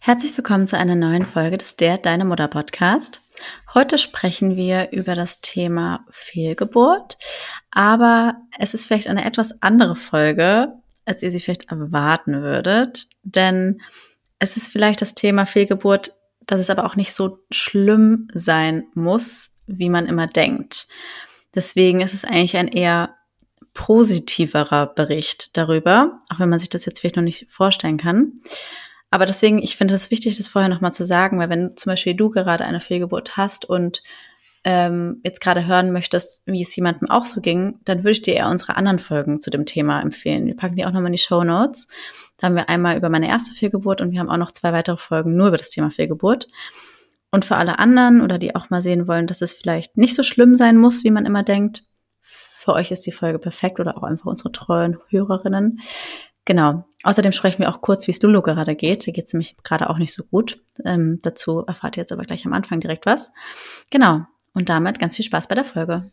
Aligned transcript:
Herzlich 0.00 0.36
willkommen 0.36 0.66
zu 0.66 0.78
einer 0.78 0.94
neuen 0.94 1.26
Folge 1.26 1.58
des 1.58 1.76
Der 1.76 1.98
Deine 1.98 2.24
Mutter 2.24 2.48
Podcast. 2.48 3.20
Heute 3.74 3.98
sprechen 3.98 4.56
wir 4.56 4.92
über 4.92 5.14
das 5.14 5.40
Thema 5.40 6.06
Fehlgeburt, 6.08 7.18
aber 7.70 8.36
es 8.58 8.74
ist 8.74 8.86
vielleicht 8.86 9.08
eine 9.08 9.24
etwas 9.24 9.60
andere 9.60 9.96
Folge, 9.96 10.72
als 11.04 11.22
ihr 11.22 11.32
sie 11.32 11.40
vielleicht 11.40 11.70
erwarten 11.70 12.42
würdet, 12.42 13.08
denn 13.22 13.80
es 14.38 14.56
ist 14.56 14.68
vielleicht 14.68 15.02
das 15.02 15.14
Thema 15.14 15.46
Fehlgeburt, 15.46 16.12
dass 16.46 16.60
es 16.60 16.70
aber 16.70 16.84
auch 16.86 16.96
nicht 16.96 17.12
so 17.12 17.40
schlimm 17.50 18.28
sein 18.32 18.84
muss, 18.94 19.50
wie 19.66 19.90
man 19.90 20.06
immer 20.06 20.28
denkt. 20.28 20.86
Deswegen 21.54 22.00
ist 22.00 22.14
es 22.14 22.24
eigentlich 22.24 22.56
ein 22.56 22.68
eher 22.68 23.16
positiverer 23.74 24.86
Bericht 24.86 25.56
darüber, 25.56 26.20
auch 26.30 26.38
wenn 26.38 26.48
man 26.48 26.60
sich 26.60 26.70
das 26.70 26.84
jetzt 26.84 27.00
vielleicht 27.00 27.16
noch 27.16 27.22
nicht 27.22 27.50
vorstellen 27.50 27.98
kann. 27.98 28.40
Aber 29.10 29.26
deswegen, 29.26 29.58
ich 29.58 29.76
finde 29.76 29.94
es 29.94 30.10
wichtig, 30.10 30.36
das 30.36 30.48
vorher 30.48 30.68
nochmal 30.68 30.92
zu 30.92 31.04
sagen, 31.04 31.38
weil 31.38 31.48
wenn 31.48 31.76
zum 31.76 31.90
Beispiel 31.90 32.14
du 32.14 32.30
gerade 32.30 32.64
eine 32.64 32.80
Fehlgeburt 32.80 33.36
hast 33.36 33.64
und 33.64 34.02
ähm, 34.64 35.20
jetzt 35.24 35.40
gerade 35.40 35.66
hören 35.66 35.92
möchtest, 35.92 36.42
wie 36.44 36.62
es 36.62 36.74
jemandem 36.74 37.08
auch 37.08 37.24
so 37.24 37.40
ging, 37.40 37.78
dann 37.84 37.98
würde 37.98 38.10
ich 38.10 38.22
dir 38.22 38.34
eher 38.34 38.48
unsere 38.48 38.76
anderen 38.76 38.98
Folgen 38.98 39.40
zu 39.40 39.50
dem 39.50 39.64
Thema 39.64 40.00
empfehlen. 40.00 40.46
Wir 40.46 40.56
packen 40.56 40.76
die 40.76 40.84
auch 40.84 40.92
nochmal 40.92 41.06
in 41.06 41.12
die 41.12 41.18
Show 41.18 41.44
Notes. 41.44 41.86
Da 42.36 42.48
haben 42.48 42.56
wir 42.56 42.68
einmal 42.68 42.96
über 42.96 43.08
meine 43.08 43.28
erste 43.28 43.54
Fehlgeburt 43.54 44.00
und 44.00 44.10
wir 44.10 44.20
haben 44.20 44.30
auch 44.30 44.36
noch 44.36 44.50
zwei 44.50 44.72
weitere 44.72 44.96
Folgen 44.96 45.36
nur 45.36 45.48
über 45.48 45.56
das 45.56 45.70
Thema 45.70 45.90
Fehlgeburt. 45.90 46.48
Und 47.30 47.44
für 47.44 47.56
alle 47.56 47.78
anderen 47.78 48.20
oder 48.20 48.38
die 48.38 48.56
auch 48.56 48.70
mal 48.70 48.82
sehen 48.82 49.06
wollen, 49.06 49.26
dass 49.26 49.42
es 49.42 49.52
vielleicht 49.52 49.96
nicht 49.96 50.14
so 50.14 50.22
schlimm 50.22 50.56
sein 50.56 50.76
muss, 50.76 51.04
wie 51.04 51.10
man 51.10 51.26
immer 51.26 51.42
denkt, 51.42 51.84
für 52.20 52.72
euch 52.72 52.90
ist 52.90 53.06
die 53.06 53.12
Folge 53.12 53.38
perfekt 53.38 53.80
oder 53.80 53.96
auch 53.96 54.02
einfach 54.02 54.26
unsere 54.26 54.52
treuen 54.52 54.98
Hörerinnen. 55.08 55.80
Genau. 56.48 56.86
Außerdem 57.02 57.32
sprechen 57.32 57.58
wir 57.58 57.68
auch 57.68 57.82
kurz, 57.82 58.06
wie 58.06 58.10
es 58.10 58.22
Lulu 58.22 58.40
gerade 58.40 58.74
geht. 58.74 59.06
Da 59.06 59.12
geht 59.12 59.26
es 59.26 59.34
nämlich 59.34 59.58
gerade 59.64 59.90
auch 59.90 59.98
nicht 59.98 60.14
so 60.14 60.24
gut. 60.24 60.58
Ähm, 60.82 61.18
dazu 61.22 61.62
erfahrt 61.66 61.98
ihr 61.98 62.00
jetzt 62.00 62.10
aber 62.10 62.22
gleich 62.22 62.46
am 62.46 62.54
Anfang 62.54 62.80
direkt 62.80 63.04
was. 63.04 63.32
Genau. 63.90 64.22
Und 64.54 64.70
damit 64.70 64.98
ganz 64.98 65.16
viel 65.16 65.26
Spaß 65.26 65.46
bei 65.48 65.54
der 65.56 65.66
Folge. 65.66 66.10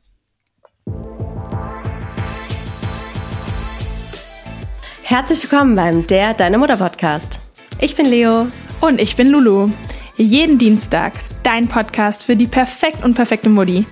Herzlich 5.03 5.41
willkommen 5.41 5.73
beim 5.73 6.06
Der 6.06 6.33
Deine 6.33 6.58
Mutter 6.58 6.75
Podcast. 6.75 7.39
Ich 7.80 7.95
bin 7.95 8.06
Leo. 8.06 8.47
Und 8.81 9.00
ich 9.00 9.16
bin 9.16 9.30
Lulu. 9.30 9.72
Jeden 10.17 10.58
Dienstag 10.58 11.13
dein 11.44 11.69
Podcast 11.69 12.25
für 12.25 12.36
die 12.36 12.47
perfekt 12.47 13.06
und 13.06 13.13
perfekte 13.13 13.47
Mutti. 13.47 13.86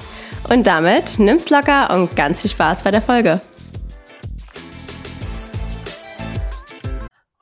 Und 0.49 0.67
damit 0.67 1.19
nimm's 1.19 1.49
locker 1.49 1.89
und 1.95 2.17
ganz 2.17 2.41
viel 2.41 2.51
Spaß 2.51 2.83
bei 2.83 2.91
der 2.91 3.01
Folge. 3.01 3.39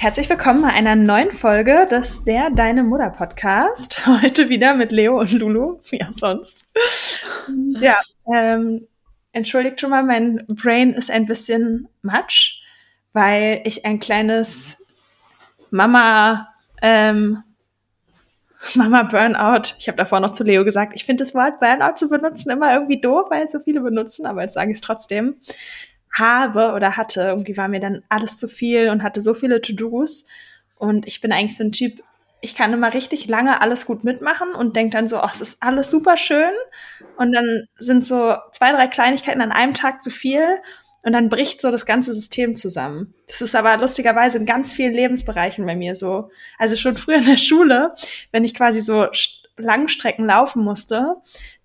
Herzlich 0.00 0.30
willkommen 0.30 0.62
bei 0.62 0.68
einer 0.68 0.96
neuen 0.96 1.30
Folge 1.30 1.86
des 1.90 2.24
Der 2.24 2.48
Deine 2.48 2.82
Mutter 2.82 3.10
Podcast. 3.10 4.06
Heute 4.22 4.48
wieder 4.48 4.72
mit 4.72 4.92
Leo 4.92 5.20
und 5.20 5.30
Lulu, 5.30 5.78
wie 5.90 6.02
auch 6.02 6.12
sonst. 6.14 6.64
Ja, 7.78 8.00
ähm, 8.34 8.88
entschuldigt 9.32 9.78
schon 9.78 9.90
mal, 9.90 10.02
mein 10.02 10.42
Brain 10.48 10.94
ist 10.94 11.10
ein 11.10 11.26
bisschen 11.26 11.86
matsch, 12.00 12.62
weil 13.12 13.60
ich 13.64 13.84
ein 13.84 14.00
kleines 14.00 14.78
Mama, 15.70 16.48
ähm, 16.80 17.42
Mama 18.74 19.02
Burnout. 19.02 19.74
Ich 19.78 19.86
habe 19.86 19.98
davor 19.98 20.20
noch 20.20 20.32
zu 20.32 20.44
Leo 20.44 20.64
gesagt, 20.64 20.94
ich 20.94 21.04
finde 21.04 21.24
das 21.24 21.34
Wort 21.34 21.60
Burnout 21.60 21.96
zu 21.96 22.08
benutzen 22.08 22.48
immer 22.48 22.72
irgendwie 22.72 23.02
doof, 23.02 23.26
weil 23.28 23.50
so 23.50 23.60
viele 23.60 23.82
benutzen, 23.82 24.24
aber 24.24 24.40
jetzt 24.40 24.54
sage 24.54 24.70
ich 24.70 24.78
es 24.78 24.80
trotzdem 24.80 25.36
habe 26.12 26.72
oder 26.72 26.96
hatte. 26.96 27.22
Irgendwie 27.22 27.56
war 27.56 27.68
mir 27.68 27.80
dann 27.80 28.02
alles 28.08 28.36
zu 28.36 28.48
viel 28.48 28.88
und 28.90 29.02
hatte 29.02 29.20
so 29.20 29.34
viele 29.34 29.60
To-Dos. 29.60 30.26
Und 30.76 31.06
ich 31.06 31.20
bin 31.20 31.32
eigentlich 31.32 31.56
so 31.56 31.64
ein 31.64 31.72
Typ, 31.72 32.02
ich 32.40 32.54
kann 32.54 32.72
immer 32.72 32.94
richtig 32.94 33.28
lange 33.28 33.60
alles 33.60 33.86
gut 33.86 34.02
mitmachen 34.02 34.54
und 34.54 34.74
denke 34.76 34.96
dann 34.96 35.08
so, 35.08 35.22
oh, 35.22 35.28
es 35.30 35.40
ist 35.40 35.62
alles 35.62 35.90
super 35.90 36.16
schön. 36.16 36.52
Und 37.16 37.32
dann 37.32 37.66
sind 37.76 38.06
so 38.06 38.36
zwei, 38.52 38.72
drei 38.72 38.86
Kleinigkeiten 38.86 39.42
an 39.42 39.52
einem 39.52 39.74
Tag 39.74 40.02
zu 40.02 40.10
viel. 40.10 40.42
Und 41.02 41.12
dann 41.12 41.30
bricht 41.30 41.62
so 41.62 41.70
das 41.70 41.86
ganze 41.86 42.14
System 42.14 42.56
zusammen. 42.56 43.14
Das 43.26 43.40
ist 43.40 43.54
aber 43.54 43.76
lustigerweise 43.78 44.36
in 44.36 44.44
ganz 44.44 44.72
vielen 44.72 44.92
Lebensbereichen 44.92 45.64
bei 45.64 45.74
mir 45.74 45.96
so. 45.96 46.30
Also 46.58 46.76
schon 46.76 46.96
früher 46.98 47.16
in 47.18 47.24
der 47.24 47.38
Schule, 47.38 47.94
wenn 48.32 48.44
ich 48.44 48.54
quasi 48.54 48.80
so 48.80 49.06
Langstrecken 49.56 50.26
laufen 50.26 50.62
musste, 50.62 51.16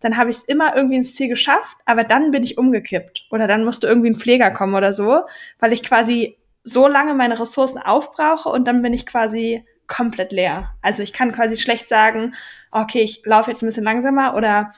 dann 0.05 0.17
habe 0.17 0.29
ich 0.29 0.35
es 0.35 0.43
immer 0.43 0.75
irgendwie 0.75 0.97
ins 0.97 1.15
Ziel 1.15 1.27
geschafft, 1.27 1.79
aber 1.85 2.03
dann 2.03 2.29
bin 2.29 2.43
ich 2.43 2.59
umgekippt 2.59 3.25
oder 3.31 3.47
dann 3.47 3.65
musste 3.65 3.87
irgendwie 3.87 4.11
ein 4.11 4.15
Pfleger 4.15 4.51
kommen 4.51 4.75
oder 4.75 4.93
so, 4.93 5.23
weil 5.57 5.73
ich 5.73 5.81
quasi 5.81 6.37
so 6.63 6.87
lange 6.87 7.15
meine 7.15 7.39
Ressourcen 7.39 7.79
aufbrauche 7.79 8.49
und 8.49 8.65
dann 8.65 8.83
bin 8.83 8.93
ich 8.93 9.07
quasi 9.07 9.65
komplett 9.87 10.31
leer. 10.31 10.75
Also 10.83 11.01
ich 11.01 11.11
kann 11.11 11.31
quasi 11.31 11.57
schlecht 11.57 11.89
sagen, 11.89 12.35
okay, 12.69 13.01
ich 13.01 13.23
laufe 13.25 13.49
jetzt 13.49 13.63
ein 13.63 13.65
bisschen 13.65 13.83
langsamer 13.83 14.35
oder 14.35 14.73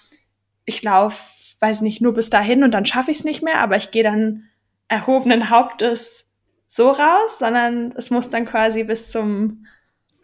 ich 0.63 0.81
laufe, 0.81 1.21
weiß 1.59 1.81
nicht, 1.81 2.01
nur 2.01 2.13
bis 2.13 2.29
dahin 2.29 2.63
und 2.63 2.71
dann 2.71 2.85
schaffe 2.85 3.11
ich 3.11 3.17
es 3.17 3.23
nicht 3.25 3.43
mehr, 3.43 3.59
aber 3.59 3.75
ich 3.75 3.91
gehe 3.91 4.03
dann 4.03 4.45
erhobenen 4.87 5.49
Hauptes 5.49 6.29
so 6.69 6.89
raus, 6.91 7.39
sondern 7.39 7.91
es 7.97 8.11
muss 8.11 8.29
dann 8.29 8.45
quasi 8.45 8.85
bis 8.85 9.11
zum 9.11 9.65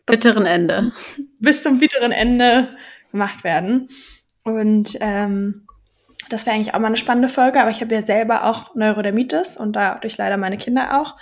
bitteren 0.05 0.45
Ende. 0.45 0.93
Bis 1.39 1.61
zum 1.61 1.79
bitteren 1.79 2.13
Ende 2.13 2.77
gemacht 3.11 3.43
werden. 3.43 3.89
Und 4.43 4.97
ähm, 4.99 5.67
das 6.29 6.45
wäre 6.45 6.55
eigentlich 6.55 6.73
auch 6.73 6.79
mal 6.79 6.87
eine 6.87 6.97
spannende 6.97 7.29
Folge, 7.29 7.61
aber 7.61 7.69
ich 7.69 7.81
habe 7.81 7.95
ja 7.95 8.01
selber 8.01 8.45
auch 8.45 8.75
Neurodermitis 8.75 9.57
und 9.57 9.73
dadurch 9.73 10.17
leider 10.17 10.37
meine 10.37 10.57
Kinder 10.57 11.01
auch. 11.01 11.15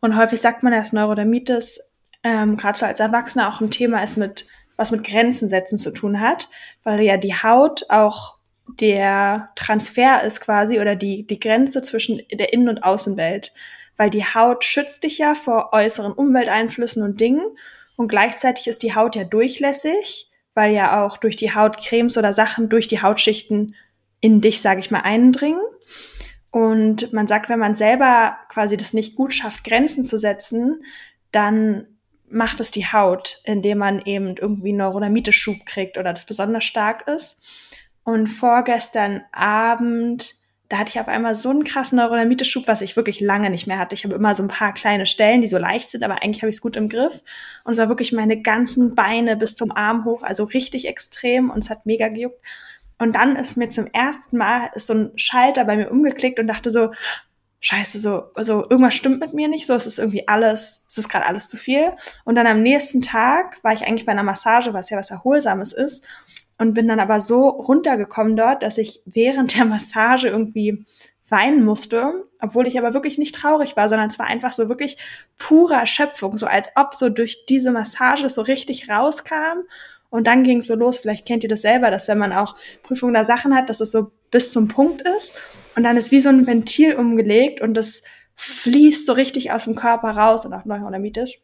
Und 0.00 0.16
häufig 0.16 0.40
sagt 0.40 0.62
man, 0.62 0.72
dass 0.72 0.92
Neurodermitis 0.92 1.80
ähm, 2.22 2.56
gerade 2.56 2.78
so 2.78 2.86
als 2.86 3.00
Erwachsener 3.00 3.48
auch 3.48 3.60
ein 3.60 3.70
Thema 3.70 4.02
ist, 4.02 4.16
mit 4.16 4.46
was 4.76 4.90
mit 4.90 5.04
Grenzen 5.04 5.48
setzen 5.48 5.76
zu 5.76 5.90
tun 5.90 6.20
hat, 6.20 6.48
weil 6.84 7.00
ja 7.00 7.16
die 7.16 7.34
Haut 7.34 7.86
auch 7.90 8.36
der 8.80 9.50
Transfer 9.56 10.22
ist 10.22 10.40
quasi 10.40 10.78
oder 10.78 10.94
die, 10.94 11.26
die 11.26 11.40
Grenze 11.40 11.82
zwischen 11.82 12.20
der 12.32 12.52
Innen- 12.52 12.68
und 12.68 12.84
Außenwelt. 12.84 13.52
Weil 13.96 14.10
die 14.10 14.24
Haut 14.24 14.64
schützt 14.64 15.02
dich 15.02 15.18
ja 15.18 15.34
vor 15.34 15.70
äußeren 15.72 16.12
Umwelteinflüssen 16.12 17.02
und 17.02 17.20
Dingen 17.20 17.44
und 17.96 18.08
gleichzeitig 18.08 18.68
ist 18.68 18.84
die 18.84 18.94
Haut 18.94 19.16
ja 19.16 19.24
durchlässig, 19.24 20.27
weil 20.58 20.74
ja 20.74 21.04
auch 21.04 21.18
durch 21.18 21.36
die 21.36 21.54
Haut 21.54 21.78
Cremes 21.78 22.18
oder 22.18 22.34
Sachen 22.34 22.68
durch 22.68 22.88
die 22.88 23.00
Hautschichten 23.00 23.76
in 24.20 24.40
dich, 24.40 24.60
sage 24.60 24.80
ich 24.80 24.90
mal, 24.90 25.02
eindringen. 25.02 25.60
Und 26.50 27.12
man 27.12 27.28
sagt, 27.28 27.48
wenn 27.48 27.60
man 27.60 27.76
selber 27.76 28.36
quasi 28.48 28.76
das 28.76 28.92
nicht 28.92 29.14
gut 29.14 29.32
schafft, 29.32 29.62
Grenzen 29.62 30.04
zu 30.04 30.18
setzen, 30.18 30.82
dann 31.30 31.86
macht 32.28 32.58
es 32.58 32.72
die 32.72 32.86
Haut, 32.86 33.40
indem 33.44 33.78
man 33.78 34.00
eben 34.00 34.36
irgendwie 34.36 34.72
Neurodermitis-Schub 34.72 35.64
kriegt 35.64 35.96
oder 35.96 36.12
das 36.12 36.26
besonders 36.26 36.64
stark 36.64 37.06
ist. 37.06 37.40
Und 38.02 38.26
vorgestern 38.26 39.22
Abend 39.30 40.34
da 40.68 40.78
hatte 40.78 40.90
ich 40.90 41.00
auf 41.00 41.08
einmal 41.08 41.34
so 41.34 41.48
einen 41.48 41.64
krassen 41.64 41.96
Neurodermitis-Schub, 41.96 42.68
was 42.68 42.82
ich 42.82 42.96
wirklich 42.96 43.20
lange 43.20 43.48
nicht 43.48 43.66
mehr 43.66 43.78
hatte. 43.78 43.94
Ich 43.94 44.04
habe 44.04 44.14
immer 44.14 44.34
so 44.34 44.42
ein 44.42 44.48
paar 44.48 44.74
kleine 44.74 45.06
Stellen, 45.06 45.40
die 45.40 45.46
so 45.46 45.56
leicht 45.56 45.90
sind, 45.90 46.02
aber 46.02 46.22
eigentlich 46.22 46.42
habe 46.42 46.50
ich 46.50 46.56
es 46.56 46.60
gut 46.60 46.76
im 46.76 46.90
Griff. 46.90 47.22
Und 47.64 47.72
es 47.72 47.78
war 47.78 47.88
wirklich 47.88 48.12
meine 48.12 48.42
ganzen 48.42 48.94
Beine 48.94 49.36
bis 49.36 49.54
zum 49.54 49.72
Arm 49.72 50.04
hoch, 50.04 50.22
also 50.22 50.44
richtig 50.44 50.86
extrem 50.86 51.48
und 51.48 51.64
es 51.64 51.70
hat 51.70 51.86
mega 51.86 52.08
gejuckt. 52.08 52.40
Und 52.98 53.14
dann 53.14 53.36
ist 53.36 53.56
mir 53.56 53.70
zum 53.70 53.86
ersten 53.86 54.36
Mal 54.36 54.70
ist 54.74 54.88
so 54.88 54.94
ein 54.94 55.12
Schalter 55.16 55.64
bei 55.64 55.76
mir 55.76 55.90
umgeklickt 55.90 56.38
und 56.38 56.48
dachte 56.48 56.70
so, 56.70 56.92
scheiße, 57.60 57.98
so, 57.98 58.24
also 58.34 58.68
irgendwas 58.68 58.94
stimmt 58.94 59.20
mit 59.20 59.32
mir 59.32 59.48
nicht, 59.48 59.66
so, 59.66 59.74
es 59.74 59.86
ist 59.86 59.98
irgendwie 59.98 60.28
alles, 60.28 60.84
es 60.86 60.98
ist 60.98 61.08
gerade 61.08 61.26
alles 61.26 61.48
zu 61.48 61.56
viel. 61.56 61.92
Und 62.24 62.34
dann 62.34 62.46
am 62.46 62.62
nächsten 62.62 63.00
Tag 63.00 63.58
war 63.62 63.72
ich 63.72 63.86
eigentlich 63.86 64.04
bei 64.04 64.12
einer 64.12 64.22
Massage, 64.22 64.74
was 64.74 64.90
ja 64.90 64.98
was 64.98 65.10
Erholsames 65.10 65.72
ist 65.72 66.04
und 66.58 66.74
bin 66.74 66.88
dann 66.88 67.00
aber 67.00 67.20
so 67.20 67.48
runtergekommen 67.48 68.36
dort, 68.36 68.62
dass 68.62 68.78
ich 68.78 69.00
während 69.06 69.56
der 69.56 69.64
Massage 69.64 70.28
irgendwie 70.28 70.84
weinen 71.28 71.64
musste, 71.64 72.24
obwohl 72.40 72.66
ich 72.66 72.78
aber 72.78 72.94
wirklich 72.94 73.18
nicht 73.18 73.34
traurig 73.34 73.76
war, 73.76 73.88
sondern 73.88 74.08
es 74.08 74.18
war 74.18 74.26
einfach 74.26 74.52
so 74.52 74.68
wirklich 74.68 74.96
pure 75.36 75.74
Erschöpfung, 75.74 76.36
so 76.36 76.46
als 76.46 76.70
ob 76.76 76.94
so 76.94 77.08
durch 77.08 77.44
diese 77.46 77.70
Massage 77.70 78.28
so 78.28 78.42
richtig 78.42 78.88
rauskam. 78.88 79.64
Und 80.10 80.26
dann 80.26 80.42
ging 80.42 80.58
es 80.58 80.66
so 80.66 80.74
los. 80.74 80.98
Vielleicht 80.98 81.26
kennt 81.26 81.42
ihr 81.42 81.50
das 81.50 81.60
selber, 81.60 81.90
dass 81.90 82.08
wenn 82.08 82.16
man 82.16 82.32
auch 82.32 82.56
Prüfungen 82.82 83.12
da 83.12 83.24
Sachen 83.24 83.54
hat, 83.54 83.68
dass 83.68 83.80
es 83.80 83.90
so 83.90 84.10
bis 84.30 84.52
zum 84.52 84.68
Punkt 84.68 85.02
ist 85.02 85.38
und 85.76 85.82
dann 85.82 85.96
ist 85.96 86.12
wie 86.12 86.20
so 86.20 86.30
ein 86.30 86.46
Ventil 86.46 86.94
umgelegt 86.94 87.60
und 87.60 87.74
das 87.74 88.02
fließt 88.36 89.04
so 89.04 89.12
richtig 89.12 89.52
aus 89.52 89.64
dem 89.64 89.74
Körper 89.74 90.10
raus 90.10 90.46
und 90.46 90.54
auch 90.54 90.64
Neurodermitis. 90.64 91.42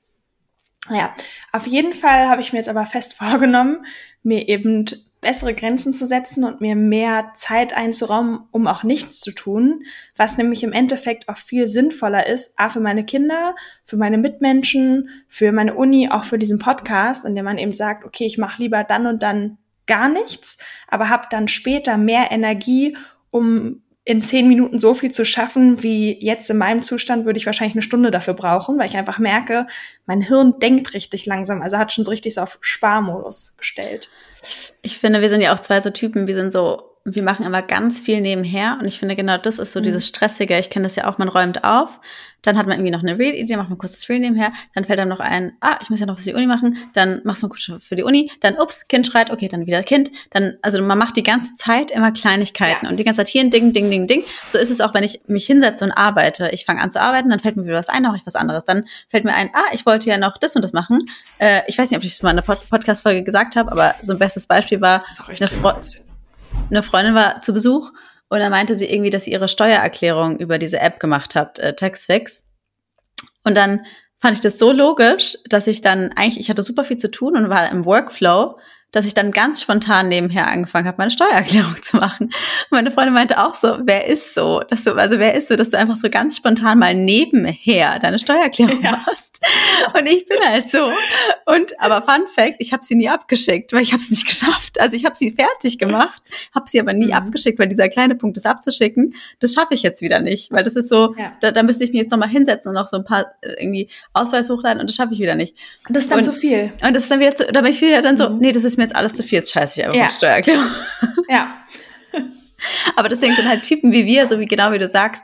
Naja, 0.89 1.15
auf 1.53 1.67
jeden 1.67 1.95
Fall 1.95 2.29
habe 2.29 2.41
ich 2.41 2.53
mir 2.53 2.59
jetzt 2.59 2.69
aber 2.69 2.87
fest 2.87 3.15
vorgenommen, 3.19 3.87
mir 4.23 4.49
eben 4.49 4.87
bessere 5.25 5.55
Grenzen 5.55 5.95
zu 5.95 6.07
setzen 6.07 6.45
und 6.45 6.61
mir 6.61 6.77
mehr 6.77 7.33
Zeit 7.35 7.75
einzuraumen, 7.75 8.41
um 8.51 8.67
auch 8.67 8.83
nichts 8.83 9.21
zu 9.21 9.33
tun, 9.33 9.83
was 10.17 10.37
nämlich 10.37 10.63
im 10.63 10.73
Endeffekt 10.73 11.31
auch 11.31 11.39
viel 11.39 11.67
sinnvoller 11.67 12.27
ist, 12.27 12.53
a 12.59 12.69
für 12.69 12.81
meine 12.81 13.07
Kinder, 13.07 13.57
für 13.87 13.97
meine 13.97 14.19
Mitmenschen, 14.19 15.09
für 15.27 15.51
meine 15.51 15.75
Uni, 15.75 16.11
auch 16.11 16.25
für 16.25 16.39
diesen 16.39 16.59
Podcast, 16.59 17.25
in 17.25 17.35
dem 17.35 17.47
man 17.47 17.57
eben 17.57 17.73
sagt, 17.73 18.05
okay, 18.05 18.27
ich 18.27 18.37
mache 18.37 18.61
lieber 18.61 18.85
dann 18.85 19.07
und 19.07 19.23
dann 19.23 19.57
gar 19.87 20.11
nichts, 20.11 20.59
aber 20.89 21.09
habe 21.09 21.27
dann 21.31 21.49
später 21.49 21.97
mehr 21.97 22.31
Energie, 22.31 22.95
um 23.31 23.83
in 24.07 24.21
zehn 24.21 24.49
Minuten 24.49 24.79
so 24.79 24.93
viel 24.93 25.13
zu 25.13 25.25
schaffen, 25.25 25.83
wie 25.83 26.19
jetzt 26.23 26.51
in 26.51 26.59
meinem 26.59 26.83
Zustand 26.83 27.25
würde 27.25 27.39
ich 27.39 27.47
wahrscheinlich 27.47 27.75
eine 27.75 27.83
Stunde 27.83 28.11
dafür 28.11 28.35
brauchen, 28.35 28.79
weil 28.79 28.89
ich 28.89 28.97
einfach 28.97 29.19
merke, 29.19 29.67
mein 30.05 30.21
Hirn 30.21 30.59
denkt 30.61 30.93
richtig 30.93 31.25
langsam, 31.25 31.63
also 31.63 31.79
hat 31.79 31.93
schon 31.93 32.05
so 32.05 32.11
richtig 32.11 32.35
so 32.35 32.43
auf 32.43 32.59
Sparmodus 32.61 33.55
gestellt. 33.57 34.11
Ich 34.83 34.99
finde, 34.99 35.23
wir 35.23 35.31
sind 35.31 35.41
ja 35.41 35.55
auch 35.55 35.61
zwei 35.61 35.81
so 35.81 35.89
Typen, 35.89 36.27
wir 36.27 36.35
sind 36.35 36.53
so 36.53 36.94
wir 37.05 37.23
machen 37.23 37.45
immer 37.45 37.61
ganz 37.61 38.01
viel 38.01 38.21
nebenher 38.21 38.79
und 38.81 38.87
ich 38.87 38.99
finde 38.99 39.15
genau 39.15 39.37
das 39.37 39.59
ist 39.59 39.73
so 39.73 39.81
mhm. 39.81 39.85
dieses 39.85 40.07
Stressige. 40.07 40.59
Ich 40.59 40.71
kenne 40.71 40.85
das 40.85 40.97
ja 40.97 41.07
auch, 41.07 41.19
man 41.19 41.29
räumt 41.29 41.63
auf, 41.63 42.01
dann 42.41 42.57
hat 42.57 42.67
man 42.67 42.77
irgendwie 42.77 42.91
noch 42.91 43.03
eine 43.03 43.19
Real-Idee, 43.19 43.57
macht 43.57 43.69
man 43.69 43.79
kurz 43.79 43.93
das 43.93 44.09
Real 44.09 44.21
nebenher, 44.21 44.53
dann 44.75 44.85
fällt 44.85 44.99
einem 44.99 45.11
noch 45.11 45.21
ein, 45.21 45.53
ah, 45.61 45.77
ich 45.83 45.91
muss 45.91 46.01
ja 46.01 46.07
noch 46.07 46.17
was 46.17 46.25
für 46.25 46.31
die 46.31 46.37
Uni 46.37 46.47
machen, 46.47 46.79
dann 46.95 47.21
machst 47.25 47.43
du 47.43 47.47
mal 47.47 47.51
kurz 47.51 47.85
für 47.85 47.97
die 47.97 48.03
Uni, 48.03 48.31
dann 48.41 48.57
ups, 48.59 48.87
Kind 48.89 49.07
schreit, 49.07 49.31
okay, 49.31 49.49
dann 49.49 49.67
wieder 49.67 49.83
Kind, 49.83 50.11
dann, 50.31 50.57
also 50.63 50.81
man 50.83 50.97
macht 50.97 51.17
die 51.17 51.23
ganze 51.23 51.55
Zeit 51.57 51.91
immer 51.91 52.11
Kleinigkeiten 52.13 52.87
ja. 52.87 52.91
und 52.91 52.99
die 52.99 53.05
ganze 53.05 53.19
Zeit 53.19 53.29
hier 53.29 53.43
ein 53.43 53.51
Ding, 53.51 53.73
Ding, 53.73 53.91
Ding, 53.91 54.07
Ding. 54.07 54.25
So 54.49 54.59
ist 54.59 54.71
es 54.71 54.81
auch, 54.81 54.95
wenn 54.95 55.05
ich 55.05 55.21
mich 55.27 55.47
hinsetze 55.47 55.85
und 55.85 55.93
arbeite. 55.93 56.51
Ich 56.53 56.65
fange 56.65 56.81
an 56.81 56.91
zu 56.91 57.01
arbeiten, 57.01 57.29
dann 57.29 57.39
fällt 57.39 57.57
mir 57.57 57.65
wieder 57.65 57.77
was 57.77 57.89
ein, 57.89 58.03
dann 58.03 58.13
mache 58.13 58.21
ich 58.21 58.27
was 58.27 58.37
anderes. 58.37 58.65
Dann 58.65 58.85
fällt 59.09 59.25
mir 59.25 59.35
ein, 59.35 59.51
ah, 59.53 59.73
ich 59.73 59.85
wollte 59.85 60.09
ja 60.09 60.19
noch 60.19 60.39
das 60.39 60.57
und 60.57 60.63
das 60.63 60.73
machen. 60.73 61.01
Äh, 61.39 61.63
ich 61.67 61.77
weiß 61.79 61.91
nicht, 61.91 61.99
ob 61.99 62.05
ich 62.05 62.13
es 62.13 62.23
mal 62.23 62.31
in 62.31 62.37
der 62.37 62.43
Pod 62.43 62.59
Podcast-Folge 62.71 63.23
gesagt 63.23 63.57
habe, 63.57 63.71
aber 63.71 63.95
so 64.03 64.13
ein 64.13 64.19
bestes 64.19 64.47
Beispiel 64.47 64.81
war, 64.81 65.05
eine 65.29 65.49
Freundin 65.49 66.04
eine 66.71 66.83
Freundin 66.83 67.15
war 67.15 67.43
zu 67.43 67.53
Besuch 67.53 67.93
und 68.29 68.39
dann 68.41 68.51
meinte 68.51 68.77
sie 68.77 68.91
irgendwie, 68.91 69.11
dass 69.11 69.25
sie 69.25 69.33
ihre 69.33 69.49
Steuererklärung 69.49 70.39
über 70.39 70.59
diese 70.59 70.81
App 70.81 70.99
gemacht 70.99 71.35
hat, 71.35 71.59
äh, 71.59 71.75
Taxfix. 71.75 72.45
Und 73.45 73.57
dann 73.57 73.85
fand 74.21 74.37
ich 74.37 74.41
das 74.41 74.59
so 74.59 74.73
logisch, 74.73 75.37
dass 75.49 75.67
ich 75.67 75.83
dann 75.83 76.13
eigentlich, 76.13 76.41
ich 76.41 76.51
hatte 76.51 76.63
super 76.63 76.85
viel 76.85 76.97
zu 76.97 77.11
tun 77.11 77.37
und 77.37 77.51
war 77.51 77.71
im 77.71 77.85
Workflow 77.85 78.59
dass 78.95 79.07
ich 79.07 79.15
dann 79.15 79.33
ganz 79.33 79.61
spontan 79.61 80.09
nebenher 80.09 80.47
angefangen 80.47 80.87
habe, 80.87 80.99
meine 80.99 81.11
Steuererklärung 81.11 81.75
zu 81.83 81.97
machen. 81.97 82.27
Und 82.27 82.71
meine 82.71 82.93
Freundin 82.93 83.13
meinte 83.13 83.43
auch 83.43 83.57
so, 83.57 83.79
wer 83.83 84.07
ist 84.07 84.35
so, 84.35 84.61
dass 84.61 84.85
du, 84.85 84.93
also 84.93 85.19
wer 85.19 85.35
ist 85.35 85.49
so, 85.49 85.57
dass 85.57 85.71
du 85.71 85.79
einfach 85.79 85.97
so 85.97 86.09
ganz 86.09 86.37
spontan 86.37 86.79
mal 86.79 86.95
nebenher 86.95 87.99
deine 87.99 88.21
Steuererklärung 88.21 88.83
ja. 88.83 88.93
machst. 88.93 89.41
Und 89.99 90.07
ich 90.07 90.27
bin 90.27 90.39
halt 90.47 90.71
so. 90.71 90.93
Und 91.45 91.79
aber 91.81 92.03
Fun 92.03 92.29
Fact, 92.33 92.57
ich 92.61 92.73
habe 92.73 92.85
sie 92.85 92.95
nie 92.95 93.09
abgeschickt, 93.09 93.73
weil 93.73 93.83
ich 93.83 93.93
habe 93.93 94.01
es 94.01 94.11
nicht 94.11 94.27
geschafft. 94.29 94.79
Also 94.79 94.97
ich 94.97 95.05
habe 95.05 95.17
sie 95.17 95.33
fertig 95.33 95.79
gemacht, 95.79 96.23
habe 96.55 96.69
sie 96.69 96.79
aber 96.79 96.93
nie 96.93 97.07
mhm. 97.07 97.15
abgeschickt, 97.15 97.59
weil 97.59 97.67
dieser 97.67 97.89
kleine 97.89 98.15
Punkt, 98.15 98.37
das 98.37 98.47
abzuschicken, 98.47 99.15
das 99.41 99.55
schaffe 99.55 99.75
ich 99.75 99.83
jetzt 99.83 100.03
wieder 100.03 100.21
nicht, 100.21 100.53
weil 100.53 100.63
das 100.63 100.77
ist 100.77 100.89
so, 100.89 101.17
ja. 101.19 101.33
da, 101.41 101.51
da 101.51 101.65
müsste 101.65 101.83
ich 101.83 101.91
mich 101.91 102.01
jetzt 102.01 102.13
nochmal 102.13 102.29
hinsetzen 102.29 102.69
und 102.69 102.77
noch 102.77 102.89
so 102.89 102.97
ein 102.97 103.05
paar 103.05 103.27
äh, 103.41 103.55
irgendwie 103.59 103.89
Ausweis 104.13 104.49
hochladen 104.49 104.81
und 104.81 104.89
das 104.89 104.95
schaffe 104.95 105.15
ich 105.15 105.19
wieder 105.19 105.35
nicht. 105.35 105.57
Und 105.89 105.97
das 105.97 106.05
ist 106.05 106.11
dann 106.13 106.19
und, 106.21 106.25
so 106.25 106.33
viel. 106.33 106.73
Und 106.87 106.95
das 106.95 107.03
ist 107.03 107.11
dann 107.11 107.19
wieder, 107.19 107.37
so, 107.37 107.45
da 107.45 107.61
bin 107.61 107.73
ich 107.73 107.81
wieder 107.81 108.01
dann 108.01 108.17
so, 108.17 108.31
mhm. 108.31 108.39
nee, 108.39 108.53
das 108.53 108.63
ist 108.63 108.77
mir 108.77 108.84
jetzt 108.85 108.97
alles 108.97 109.15
zu 109.15 109.23
viel, 109.23 109.39
jetzt 109.39 109.53
scheiße 109.53 109.81
ich 109.81 109.87
einfach 109.87 109.99
ja. 109.99 110.05
mit 110.05 110.13
Steuererklärung. 110.13 110.71
Ja. 111.29 111.65
Aber 112.97 113.09
deswegen 113.09 113.35
sind 113.35 113.49
halt 113.49 113.63
Typen 113.63 113.93
wie 113.93 114.07
wir, 114.07 114.27
so 114.27 114.41
wie 114.41 114.47
genau 114.47 114.73
wie 114.73 114.79
du 114.79 114.89
sagst, 114.89 115.23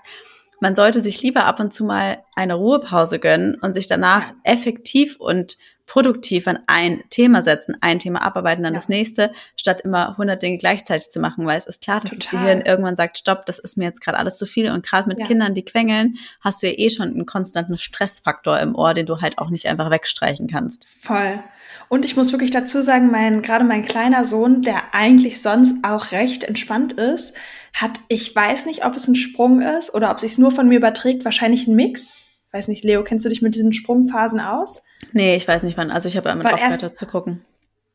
man 0.60 0.74
sollte 0.74 1.00
sich 1.00 1.22
lieber 1.22 1.44
ab 1.46 1.58
und 1.58 1.72
zu 1.72 1.84
mal 1.84 2.22
eine 2.34 2.54
Ruhepause 2.54 3.18
gönnen 3.18 3.54
und 3.54 3.74
sich 3.74 3.86
danach 3.86 4.32
effektiv 4.44 5.16
und 5.18 5.56
produktiv 5.90 6.46
an 6.46 6.60
ein 6.68 7.02
Thema 7.10 7.42
setzen, 7.42 7.76
ein 7.80 7.98
Thema 7.98 8.22
abarbeiten, 8.22 8.62
dann 8.62 8.74
ja. 8.74 8.78
das 8.78 8.88
nächste, 8.88 9.32
statt 9.56 9.80
immer 9.80 10.10
100 10.10 10.40
Dinge 10.40 10.56
gleichzeitig 10.56 11.10
zu 11.10 11.18
machen, 11.18 11.46
weil 11.46 11.58
es 11.58 11.66
ist 11.66 11.82
klar, 11.82 11.98
dass 11.98 12.12
Total. 12.12 12.20
das 12.20 12.30
Gehirn 12.30 12.60
irgendwann 12.60 12.94
sagt, 12.94 13.18
stopp, 13.18 13.44
das 13.44 13.58
ist 13.58 13.76
mir 13.76 13.86
jetzt 13.86 14.00
gerade 14.00 14.16
alles 14.16 14.38
zu 14.38 14.46
viel 14.46 14.70
und 14.70 14.86
gerade 14.86 15.08
mit 15.08 15.18
ja. 15.18 15.26
Kindern, 15.26 15.52
die 15.52 15.64
quengeln, 15.64 16.16
hast 16.42 16.62
du 16.62 16.68
ja 16.68 16.74
eh 16.76 16.90
schon 16.90 17.08
einen 17.08 17.26
konstanten 17.26 17.76
Stressfaktor 17.76 18.60
im 18.60 18.76
Ohr, 18.76 18.94
den 18.94 19.06
du 19.06 19.20
halt 19.20 19.38
auch 19.38 19.50
nicht 19.50 19.66
einfach 19.66 19.90
wegstreichen 19.90 20.46
kannst. 20.46 20.86
Voll. 20.88 21.42
Und 21.90 22.06
ich 22.06 22.16
muss 22.16 22.32
wirklich 22.32 22.50
dazu 22.50 22.80
sagen, 22.80 23.10
mein, 23.10 23.42
gerade 23.42 23.64
mein 23.64 23.82
kleiner 23.82 24.24
Sohn, 24.24 24.62
der 24.62 24.94
eigentlich 24.94 25.42
sonst 25.42 25.84
auch 25.84 26.12
recht 26.12 26.44
entspannt 26.44 26.94
ist, 26.94 27.36
hat, 27.74 28.00
ich 28.08 28.34
weiß 28.34 28.64
nicht, 28.64 28.86
ob 28.86 28.94
es 28.94 29.06
ein 29.08 29.16
Sprung 29.16 29.60
ist 29.60 29.92
oder 29.92 30.10
ob 30.10 30.20
sich 30.20 30.38
nur 30.38 30.50
von 30.50 30.68
mir 30.68 30.78
überträgt, 30.78 31.26
wahrscheinlich 31.26 31.66
ein 31.66 31.76
Mix 31.76 32.26
weiß 32.52 32.68
nicht, 32.68 32.84
Leo, 32.84 33.04
kennst 33.04 33.24
du 33.24 33.28
dich 33.28 33.42
mit 33.42 33.54
diesen 33.54 33.72
Sprungphasen 33.72 34.40
aus? 34.40 34.82
Nee, 35.12 35.36
ich 35.36 35.46
weiß 35.46 35.62
nicht 35.62 35.76
wann. 35.76 35.90
Also 35.90 36.08
ich 36.08 36.16
habe 36.16 36.28
damit 36.28 36.46
aufgehört 36.46 36.98
zu 36.98 37.06
gucken. 37.06 37.44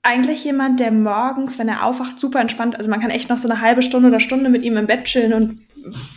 Eigentlich 0.04 0.44
jemand, 0.44 0.80
der 0.80 0.92
morgens, 0.92 1.58
wenn 1.58 1.68
er 1.68 1.84
aufwacht, 1.84 2.20
super 2.20 2.40
entspannt, 2.40 2.78
also 2.78 2.90
man 2.90 3.02
kann 3.02 3.10
echt 3.10 3.30
noch 3.30 3.40
so 3.40 3.50
eine 3.50 3.62
halbe 3.62 3.82
Stunde 3.82 4.10
oder 4.10 4.20
Stunde 4.20 4.50
mit 4.50 4.62
ihm 4.62 4.78
im 4.78 4.86
Bett 4.86 5.06
chillen 5.06 5.34
und 5.34 5.60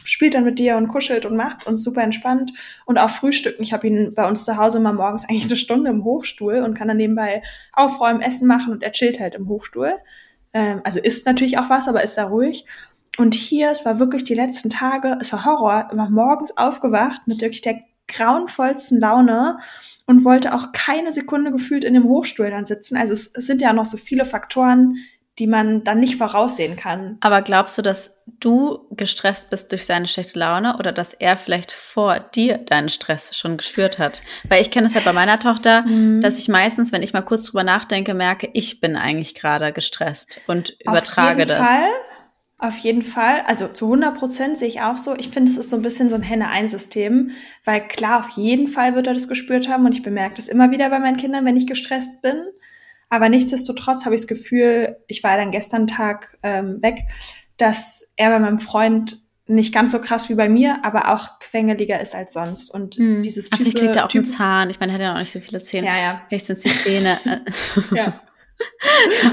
spielt 0.04 0.34
dann 0.34 0.44
mit 0.44 0.58
dir 0.58 0.76
und 0.76 0.88
kuschelt 0.88 1.26
und 1.26 1.36
macht 1.36 1.66
und 1.66 1.76
super 1.76 2.02
entspannt. 2.02 2.52
Und 2.84 2.98
auch 2.98 3.10
frühstücken. 3.10 3.62
Ich 3.62 3.72
habe 3.72 3.86
ihn 3.86 4.14
bei 4.14 4.28
uns 4.28 4.44
zu 4.44 4.56
Hause 4.56 4.80
mal 4.80 4.92
morgens 4.92 5.24
eigentlich 5.28 5.46
eine 5.46 5.56
Stunde 5.56 5.90
im 5.90 6.04
Hochstuhl 6.04 6.62
und 6.62 6.74
kann 6.74 6.88
dann 6.88 6.96
nebenbei 6.96 7.42
aufräumen, 7.72 8.22
Essen 8.22 8.48
machen 8.48 8.72
und 8.72 8.82
er 8.82 8.92
chillt 8.92 9.20
halt 9.20 9.34
im 9.34 9.48
Hochstuhl. 9.48 9.94
Ähm, 10.52 10.80
also 10.84 11.00
isst 11.00 11.26
natürlich 11.26 11.58
auch 11.58 11.70
was, 11.70 11.88
aber 11.88 12.02
ist 12.02 12.16
da 12.16 12.24
ruhig. 12.24 12.64
Und 13.16 13.34
hier, 13.34 13.70
es 13.70 13.84
war 13.84 13.98
wirklich 13.98 14.24
die 14.24 14.34
letzten 14.34 14.70
Tage, 14.70 15.18
es 15.20 15.32
war 15.32 15.44
Horror, 15.44 15.88
immer 15.90 16.08
morgens 16.08 16.56
aufgewacht 16.56 17.26
mit 17.26 17.40
wirklich 17.40 17.62
der 17.62 17.80
grauenvollsten 18.06 19.00
Laune 19.00 19.58
und 20.06 20.24
wollte 20.24 20.54
auch 20.54 20.72
keine 20.72 21.12
Sekunde 21.12 21.52
gefühlt 21.52 21.84
in 21.84 21.94
dem 21.94 22.04
Hochstuhl 22.04 22.50
dann 22.50 22.64
sitzen. 22.64 22.96
Also 22.96 23.12
es, 23.12 23.30
es 23.34 23.46
sind 23.46 23.60
ja 23.60 23.72
noch 23.72 23.84
so 23.84 23.96
viele 23.96 24.24
Faktoren, 24.24 24.96
die 25.38 25.46
man 25.46 25.84
dann 25.84 26.00
nicht 26.00 26.16
voraussehen 26.16 26.76
kann. 26.76 27.16
Aber 27.20 27.42
glaubst 27.42 27.78
du, 27.78 27.82
dass 27.82 28.14
du 28.40 28.86
gestresst 28.90 29.50
bist 29.50 29.72
durch 29.72 29.86
seine 29.86 30.08
schlechte 30.08 30.38
Laune 30.38 30.76
oder 30.78 30.92
dass 30.92 31.12
er 31.12 31.36
vielleicht 31.36 31.72
vor 31.72 32.18
dir 32.18 32.58
deinen 32.58 32.88
Stress 32.88 33.36
schon 33.36 33.56
gespürt 33.56 33.98
hat? 33.98 34.22
Weil 34.48 34.62
ich 34.62 34.70
kenne 34.70 34.86
es 34.86 34.94
halt 34.94 35.04
bei 35.04 35.12
meiner 35.12 35.38
Tochter, 35.38 35.82
mhm. 35.82 36.20
dass 36.20 36.38
ich 36.38 36.48
meistens, 36.48 36.92
wenn 36.92 37.02
ich 37.02 37.12
mal 37.12 37.22
kurz 37.22 37.46
drüber 37.46 37.64
nachdenke, 37.64 38.14
merke, 38.14 38.50
ich 38.52 38.80
bin 38.80 38.96
eigentlich 38.96 39.34
gerade 39.34 39.72
gestresst 39.72 40.40
und 40.46 40.76
übertrage 40.80 41.42
Auf 41.42 41.48
jeden 41.48 41.58
das. 41.58 41.68
Fall. 41.68 41.88
Auf 42.60 42.76
jeden 42.78 43.02
Fall. 43.02 43.42
Also 43.46 43.68
zu 43.68 43.84
100 43.84 44.18
Prozent 44.18 44.58
sehe 44.58 44.66
ich 44.66 44.80
auch 44.80 44.96
so. 44.96 45.14
Ich 45.16 45.28
finde, 45.28 45.52
es 45.52 45.56
ist 45.56 45.70
so 45.70 45.76
ein 45.76 45.82
bisschen 45.82 46.10
so 46.10 46.16
ein 46.16 46.22
Henne-Ein-System, 46.22 47.30
weil 47.64 47.86
klar, 47.86 48.18
auf 48.18 48.30
jeden 48.30 48.66
Fall 48.66 48.96
wird 48.96 49.06
er 49.06 49.14
das 49.14 49.28
gespürt 49.28 49.68
haben 49.68 49.86
und 49.86 49.94
ich 49.94 50.02
bemerke 50.02 50.34
das 50.34 50.48
immer 50.48 50.72
wieder 50.72 50.90
bei 50.90 50.98
meinen 50.98 51.18
Kindern, 51.18 51.44
wenn 51.44 51.56
ich 51.56 51.68
gestresst 51.68 52.20
bin. 52.20 52.42
Aber 53.10 53.28
nichtsdestotrotz 53.28 54.04
habe 54.04 54.14
ich 54.14 54.22
das 54.22 54.28
Gefühl, 54.28 54.96
ich 55.06 55.22
war 55.22 55.36
dann 55.36 55.50
gestern 55.50 55.86
Tag 55.86 56.38
ähm, 56.42 56.82
weg, 56.82 57.04
dass 57.56 58.06
er 58.16 58.30
bei 58.30 58.38
meinem 58.38 58.58
Freund 58.58 59.16
nicht 59.46 59.72
ganz 59.72 59.92
so 59.92 60.00
krass 60.00 60.28
wie 60.28 60.34
bei 60.34 60.48
mir, 60.48 60.78
aber 60.84 61.14
auch 61.14 61.38
quengeliger 61.40 61.98
ist 62.00 62.14
als 62.14 62.34
sonst. 62.34 62.70
Und 62.70 62.98
mm. 62.98 63.22
dieses 63.22 63.48
Typ. 63.48 63.60
Vielleicht 63.60 63.78
kriegt 63.78 63.96
er 63.96 64.04
auch 64.04 64.10
typ 64.10 64.24
einen 64.24 64.30
Zahn. 64.30 64.70
Ich 64.70 64.78
meine, 64.78 64.92
er 64.92 64.94
hat 64.96 65.02
ja 65.02 65.14
auch 65.14 65.18
nicht 65.18 65.32
so 65.32 65.40
viele 65.40 65.62
Zähne. 65.62 65.86
Ja, 65.86 65.96
ja. 65.96 66.22
Vielleicht 66.28 66.46
sind 66.46 66.58
es 66.58 66.62
die 66.64 66.68
Zähne. 66.68 67.18
ja. 67.92 68.20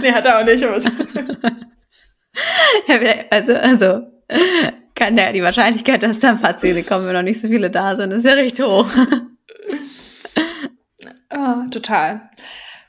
nee, 0.01 0.11
hat 0.11 0.25
er 0.25 0.39
auch 0.39 0.45
nicht. 0.45 0.63
Aber 0.63 0.77
ja, 2.87 2.97
also, 3.29 3.55
also 3.55 4.01
kann 4.95 5.17
ja 5.17 5.33
die 5.33 5.43
Wahrscheinlichkeit, 5.43 6.01
dass 6.03 6.19
da 6.19 6.29
ein 6.29 6.41
paar 6.41 6.57
Zähne 6.57 6.83
kommen, 6.83 7.05
wenn 7.05 7.13
noch 7.13 7.21
nicht 7.21 7.41
so 7.41 7.49
viele 7.49 7.69
da 7.69 7.97
sind, 7.97 8.11
ist 8.11 8.25
ja 8.25 8.33
recht 8.33 8.61
hoch. 8.61 8.87
oh, 11.33 11.69
total. 11.69 12.29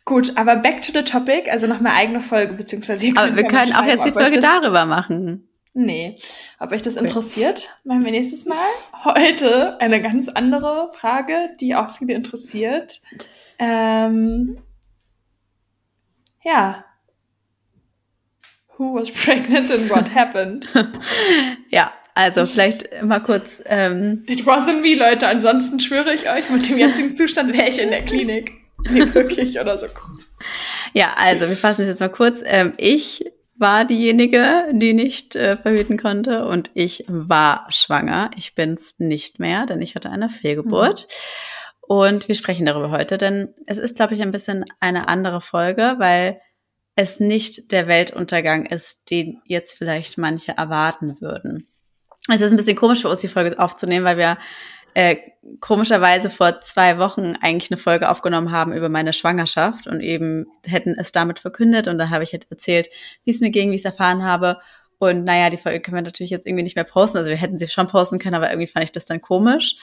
Gut, 0.07 0.37
aber 0.37 0.57
back 0.57 0.83
to 0.83 0.93
the 0.95 1.03
topic, 1.03 1.51
also 1.51 1.67
noch 1.67 1.81
meine 1.81 1.95
eigene 1.95 2.21
Folge, 2.21 2.55
beziehungsweise 2.55 3.13
Aber 3.17 3.37
wir 3.37 3.45
können 3.45 3.75
auch 3.75 3.85
jetzt 3.85 4.07
die 4.07 4.13
Folge 4.13 4.41
darüber 4.41 4.87
machen. 4.87 5.49
Nee. 5.75 6.17
Ob 6.61 6.71
euch 6.73 6.81
das 6.81 6.95
interessiert, 6.97 7.69
machen 7.85 8.05
wir 8.05 8.13
nächstes 8.13 8.47
Mal. 8.47 8.57
Heute 9.05 9.79
eine 9.81 10.01
ganz 10.01 10.29
andere 10.29 10.89
Frage, 10.95 11.51
die 11.61 11.75
auch 11.75 11.99
viele 11.99 12.15
interessiert. 12.15 13.03
Ähm, 13.59 14.59
ja, 16.45 16.85
Who 18.79 18.95
was 18.95 19.11
pregnant 19.11 19.71
and 19.73 19.91
what 19.91 20.09
happened? 20.15 20.69
ja, 21.71 21.93
also 22.15 22.45
vielleicht 22.45 23.03
mal 23.03 23.21
kurz. 23.21 23.61
Ähm, 23.67 24.25
It 24.29 24.43
wasn't 24.47 24.83
me, 24.83 24.95
Leute. 24.95 25.27
Ansonsten 25.27 25.81
schwöre 25.81 26.15
ich 26.15 26.31
euch, 26.31 26.49
mit 26.51 26.69
dem 26.69 26.79
jetzigen 26.79 27.17
Zustand 27.17 27.57
wäre 27.57 27.69
ich 27.69 27.81
in 27.81 27.91
der 27.91 28.03
Klinik. 28.03 28.53
Nee, 28.91 29.15
wirklich 29.15 29.59
oder 29.59 29.79
so 29.79 29.87
kurz. 29.89 30.27
Ja, 30.93 31.15
also 31.17 31.49
wir 31.49 31.57
fassen 31.57 31.83
es 31.83 31.89
jetzt 31.89 32.01
mal 32.01 32.09
kurz. 32.09 32.43
Ähm, 32.45 32.73
ich 32.79 33.25
war 33.59 33.85
diejenige, 33.85 34.67
die 34.73 34.95
nicht 34.95 35.35
äh, 35.37 35.57
verhüten 35.57 35.99
konnte 35.99 36.47
und 36.47 36.71
ich 36.75 37.05
war 37.09 37.67
schwanger. 37.71 38.31
Ich 38.37 38.55
bin's 38.55 38.95
nicht 38.99 39.39
mehr, 39.39 39.67
denn 39.67 39.83
ich 39.83 39.95
hatte 39.95 40.11
eine 40.11 40.31
Fehlgeburt. 40.31 41.07
Mhm. 41.09 41.57
Und 41.89 42.29
wir 42.29 42.35
sprechen 42.35 42.67
darüber 42.67 42.91
heute, 42.91 43.19
denn 43.19 43.55
es 43.67 43.79
ist, 43.79 43.97
glaube 43.97 44.15
ich, 44.15 44.23
ein 44.23 44.33
bisschen 44.33 44.65
eine 44.81 45.09
andere 45.09 45.41
Folge, 45.41 45.97
weil 45.99 46.41
es 46.97 47.21
nicht 47.21 47.71
der 47.71 47.87
Weltuntergang 47.87 48.67
ist, 48.67 49.11
den 49.11 49.41
jetzt 49.45 49.77
vielleicht 49.77 50.19
manche 50.19 50.53
erwarten 50.57 51.21
würden. 51.21 51.69
Es 52.29 52.41
ist 52.41 52.51
ein 52.51 52.57
bisschen 52.57 52.77
komisch 52.77 53.03
für 53.03 53.09
uns, 53.09 53.21
die 53.21 53.29
Folge 53.29 53.59
aufzunehmen, 53.59 54.05
weil 54.05 54.17
wir 54.17 54.39
äh, 54.97 55.19
komischerweise 55.61 56.31
vor 56.31 56.63
zwei 56.63 56.97
Wochen 56.97 57.35
eigentlich 57.43 57.71
eine 57.71 57.77
Folge 57.77 58.09
aufgenommen 58.09 58.51
haben 58.51 58.73
über 58.73 58.89
meine 58.89 59.13
Schwangerschaft 59.13 59.87
und 59.87 60.01
eben 60.01 60.47
hätten 60.65 60.95
es 60.99 61.13
damit 61.13 61.39
verkündet 61.39 61.87
und 61.87 61.99
da 61.99 62.09
habe 62.09 62.25
ich 62.25 62.33
halt 62.33 62.47
erzählt, 62.49 62.89
wie 63.25 63.31
es 63.31 63.43
mir 63.43 63.51
ging, 63.51 63.71
wie 63.71 63.75
ich 63.75 63.83
es 63.83 63.85
erfahren 63.85 64.25
habe. 64.25 64.59
Und 64.97 65.25
naja, 65.25 65.51
die 65.51 65.59
Folge 65.59 65.81
können 65.81 65.99
wir 65.99 66.03
natürlich 66.03 66.31
jetzt 66.31 66.47
irgendwie 66.47 66.63
nicht 66.63 66.77
mehr 66.77 66.85
posten. 66.85 67.19
Also 67.19 67.29
wir 67.29 67.37
hätten 67.37 67.59
sie 67.59 67.69
schon 67.69 67.89
posten 67.89 68.19
können, 68.19 68.37
aber 68.37 68.49
irgendwie 68.49 68.69
fand 68.69 68.85
ich 68.85 68.93
das 68.93 69.05
dann 69.05 69.21
komisch. 69.21 69.77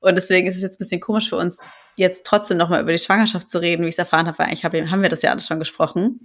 Und 0.00 0.14
deswegen 0.14 0.46
ist 0.46 0.56
es 0.56 0.62
jetzt 0.62 0.76
ein 0.76 0.78
bisschen 0.78 1.02
komisch 1.02 1.28
für 1.28 1.36
uns, 1.36 1.60
jetzt 1.96 2.24
trotzdem 2.24 2.56
nochmal 2.56 2.80
über 2.80 2.92
die 2.92 2.98
Schwangerschaft 2.98 3.50
zu 3.50 3.60
reden, 3.60 3.82
wie 3.82 3.88
ich 3.88 3.94
es 3.96 3.98
erfahren 3.98 4.26
habe, 4.26 4.38
weil 4.38 4.46
eigentlich 4.46 4.64
haben 4.64 5.02
wir 5.02 5.10
das 5.10 5.20
ja 5.20 5.30
alles 5.30 5.46
schon 5.46 5.58
gesprochen. 5.58 6.20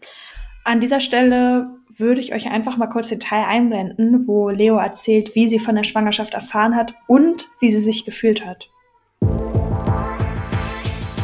An 0.69 0.79
dieser 0.79 0.99
Stelle 0.99 1.79
würde 1.89 2.21
ich 2.21 2.31
euch 2.31 2.51
einfach 2.51 2.77
mal 2.77 2.85
kurz 2.85 3.09
den 3.09 3.19
Teil 3.19 3.43
einblenden, 3.45 4.27
wo 4.27 4.49
Leo 4.49 4.77
erzählt, 4.77 5.33
wie 5.33 5.47
sie 5.47 5.57
von 5.57 5.73
der 5.73 5.83
Schwangerschaft 5.83 6.35
erfahren 6.35 6.75
hat 6.75 6.93
und 7.07 7.47
wie 7.59 7.71
sie 7.71 7.81
sich 7.81 8.05
gefühlt 8.05 8.45
hat. 8.45 8.69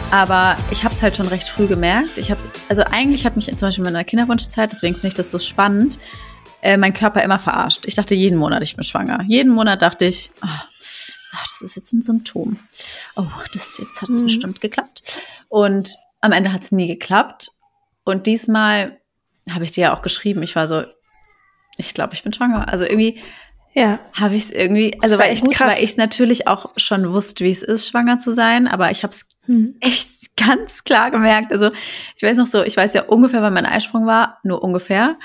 Aber 0.10 0.58
ich 0.72 0.84
habe 0.84 0.96
es 0.96 1.04
halt 1.04 1.16
schon 1.16 1.28
recht 1.28 1.48
früh 1.48 1.68
gemerkt. 1.68 2.18
Ich 2.18 2.32
habe 2.32 2.42
also 2.70 2.82
eigentlich 2.90 3.24
hat 3.24 3.36
mich 3.36 3.46
zum 3.46 3.68
Beispiel 3.68 3.86
in 3.86 3.94
meiner 3.94 4.04
Kinderwunschzeit, 4.04 4.72
deswegen 4.72 4.96
finde 4.96 5.10
ich 5.10 5.14
das 5.14 5.30
so 5.30 5.38
spannend, 5.38 6.00
äh, 6.64 6.76
mein 6.76 6.94
Körper 6.94 7.22
immer 7.22 7.38
verarscht. 7.38 7.86
Ich 7.86 7.94
dachte 7.94 8.16
jeden 8.16 8.40
Monat, 8.40 8.64
ich 8.64 8.76
bin 8.76 8.84
schwanger. 8.84 9.22
Jeden 9.28 9.54
Monat 9.54 9.84
dachte 9.84 10.06
ich, 10.06 10.32
oh, 10.42 10.48
das 11.52 11.62
ist 11.62 11.76
jetzt 11.76 11.94
ein 11.94 12.02
Symptom. 12.02 12.58
Oh, 13.16 13.28
das 13.54 13.78
jetzt 13.78 14.02
hat 14.02 14.10
es 14.10 14.22
mhm. 14.22 14.26
bestimmt 14.26 14.60
geklappt. 14.60 15.20
Und 15.50 15.96
am 16.20 16.32
Ende 16.32 16.52
hat 16.52 16.64
es 16.64 16.72
nie 16.72 16.88
geklappt. 16.88 17.52
Und 18.06 18.26
diesmal 18.26 19.00
habe 19.52 19.64
ich 19.64 19.72
dir 19.72 19.82
ja 19.82 19.96
auch 19.96 20.02
geschrieben. 20.02 20.44
Ich 20.44 20.56
war 20.56 20.68
so, 20.68 20.84
ich 21.78 21.94
glaube, 21.94 22.14
ich 22.14 22.24
bin 22.24 22.34
schwanger. 22.34 22.70
Also 22.72 22.86
irgendwie 22.86 23.20
ja. 23.74 24.00
habe 24.14 24.36
ich 24.36 24.46
es 24.46 24.52
irgendwie, 24.52 24.98
also 25.02 25.20
war 25.20 25.28
echt 25.28 25.44
gut, 25.44 25.54
krass. 25.54 25.74
weil 25.74 25.84
ich 25.84 25.92
es 25.92 25.98
natürlich 25.98 26.48
auch 26.48 26.72
schon 26.78 27.12
wusste, 27.12 27.44
wie 27.44 27.52
es 27.52 27.62
ist, 27.62 27.88
schwanger 27.88 28.20
zu 28.20 28.32
sein, 28.32 28.68
aber 28.68 28.92
ich 28.92 29.04
habe 29.04 29.12
es 29.12 29.28
hm. 29.46 29.76
echt 29.82 30.36
ganz 30.38 30.84
klar 30.84 31.12
gemerkt. 31.12 31.52
Also 31.52 31.72
ich 32.16 32.24
weiß 32.24 32.38
noch 32.38 32.48
so, 32.48 32.64
ich 32.64 32.78
weiß 32.78 32.94
ja 32.94 33.04
ungefähr, 33.04 33.42
wann 33.42 33.54
mein 33.54 33.66
Eisprung 33.66 34.06
war, 34.06 34.40
nur 34.44 34.64
ungefähr. 34.64 35.18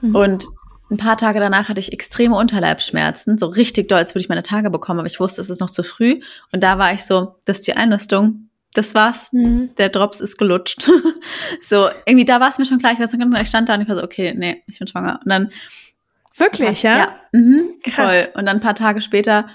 Mhm. 0.00 0.14
Und 0.14 0.46
ein 0.90 0.98
paar 0.98 1.16
Tage 1.16 1.40
danach 1.40 1.68
hatte 1.68 1.80
ich 1.80 1.92
extreme 1.92 2.36
Unterleibsschmerzen, 2.36 3.38
so 3.38 3.46
richtig 3.46 3.88
doll, 3.88 3.98
als 3.98 4.14
würde 4.14 4.20
ich 4.20 4.28
meine 4.28 4.44
Tage 4.44 4.70
bekommen, 4.70 5.00
aber 5.00 5.08
ich 5.08 5.18
wusste, 5.18 5.40
es 5.40 5.50
ist 5.50 5.60
noch 5.60 5.70
zu 5.70 5.82
früh. 5.82 6.20
Und 6.52 6.62
da 6.62 6.78
war 6.78 6.92
ich 6.92 7.04
so, 7.04 7.36
das 7.44 7.58
ist 7.58 7.66
die 7.66 7.76
Einlistung, 7.76 8.45
das 8.76 8.94
war's. 8.94 9.32
Mhm. 9.32 9.74
Der 9.76 9.88
Drops 9.88 10.20
ist 10.20 10.36
gelutscht. 10.36 10.88
so, 11.62 11.88
irgendwie, 12.04 12.24
da 12.24 12.40
war 12.40 12.50
es 12.50 12.58
mir 12.58 12.66
schon 12.66 12.78
klar. 12.78 12.92
Ich 12.92 12.98
weiß 12.98 13.12
nicht, 13.12 13.40
ich 13.40 13.48
stand 13.48 13.68
da 13.68 13.74
und 13.74 13.80
ich 13.80 13.88
war 13.88 13.96
so, 13.96 14.02
okay, 14.02 14.34
nee, 14.36 14.62
ich 14.66 14.78
bin 14.78 14.86
schwanger. 14.86 15.20
Und 15.24 15.30
dann. 15.30 15.50
Wirklich, 16.36 16.82
ja? 16.82 16.98
Ja. 16.98 17.20
Mhm, 17.32 17.80
Krass. 17.82 17.94
Voll. 17.94 18.28
Und 18.34 18.46
dann 18.46 18.58
ein 18.58 18.60
paar 18.60 18.74
Tage 18.74 19.00
später 19.00 19.48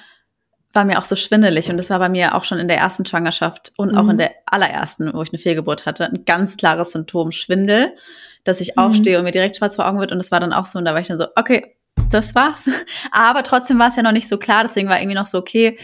war 0.74 0.86
mir 0.86 0.98
auch 0.98 1.04
so 1.04 1.16
schwindelig. 1.16 1.70
Und 1.70 1.78
das 1.78 1.90
war 1.90 2.00
bei 2.00 2.10
mir 2.10 2.34
auch 2.34 2.46
schon 2.46 2.58
in 2.58 2.68
der 2.68 2.78
ersten 2.78 3.06
Schwangerschaft 3.06 3.74
und 3.78 3.92
mhm. 3.92 3.98
auch 3.98 4.10
in 4.10 4.18
der 4.18 4.32
allerersten, 4.46 5.14
wo 5.14 5.22
ich 5.22 5.32
eine 5.32 5.40
Fehlgeburt 5.40 5.86
hatte, 5.86 6.06
ein 6.06 6.26
ganz 6.26 6.58
klares 6.58 6.92
Symptom 6.94 7.32
Schwindel, 7.32 7.96
dass 8.44 8.62
ich 8.62 8.76
mhm. 8.76 8.84
aufstehe 8.84 9.18
und 9.20 9.26
mir 9.26 9.32
direkt 9.32 9.58
schwarz 9.58 9.76
vor 9.76 9.88
Augen 9.88 10.00
wird. 10.00 10.12
Und 10.12 10.18
das 10.18 10.32
war 10.32 10.40
dann 10.40 10.54
auch 10.54 10.66
so. 10.66 10.80
Und 10.80 10.86
da 10.86 10.94
war 10.94 11.02
ich 11.02 11.08
dann 11.08 11.20
so, 11.20 11.28
okay, 11.36 11.76
das 12.10 12.34
war's. 12.34 12.70
Aber 13.12 13.44
trotzdem 13.44 13.78
war 13.78 13.90
es 13.90 13.96
ja 13.96 14.02
noch 14.02 14.12
nicht 14.12 14.28
so 14.28 14.38
klar. 14.38 14.64
Deswegen 14.64 14.90
war 14.90 15.00
irgendwie 15.00 15.18
noch 15.18 15.28
so, 15.28 15.38
okay. 15.38 15.78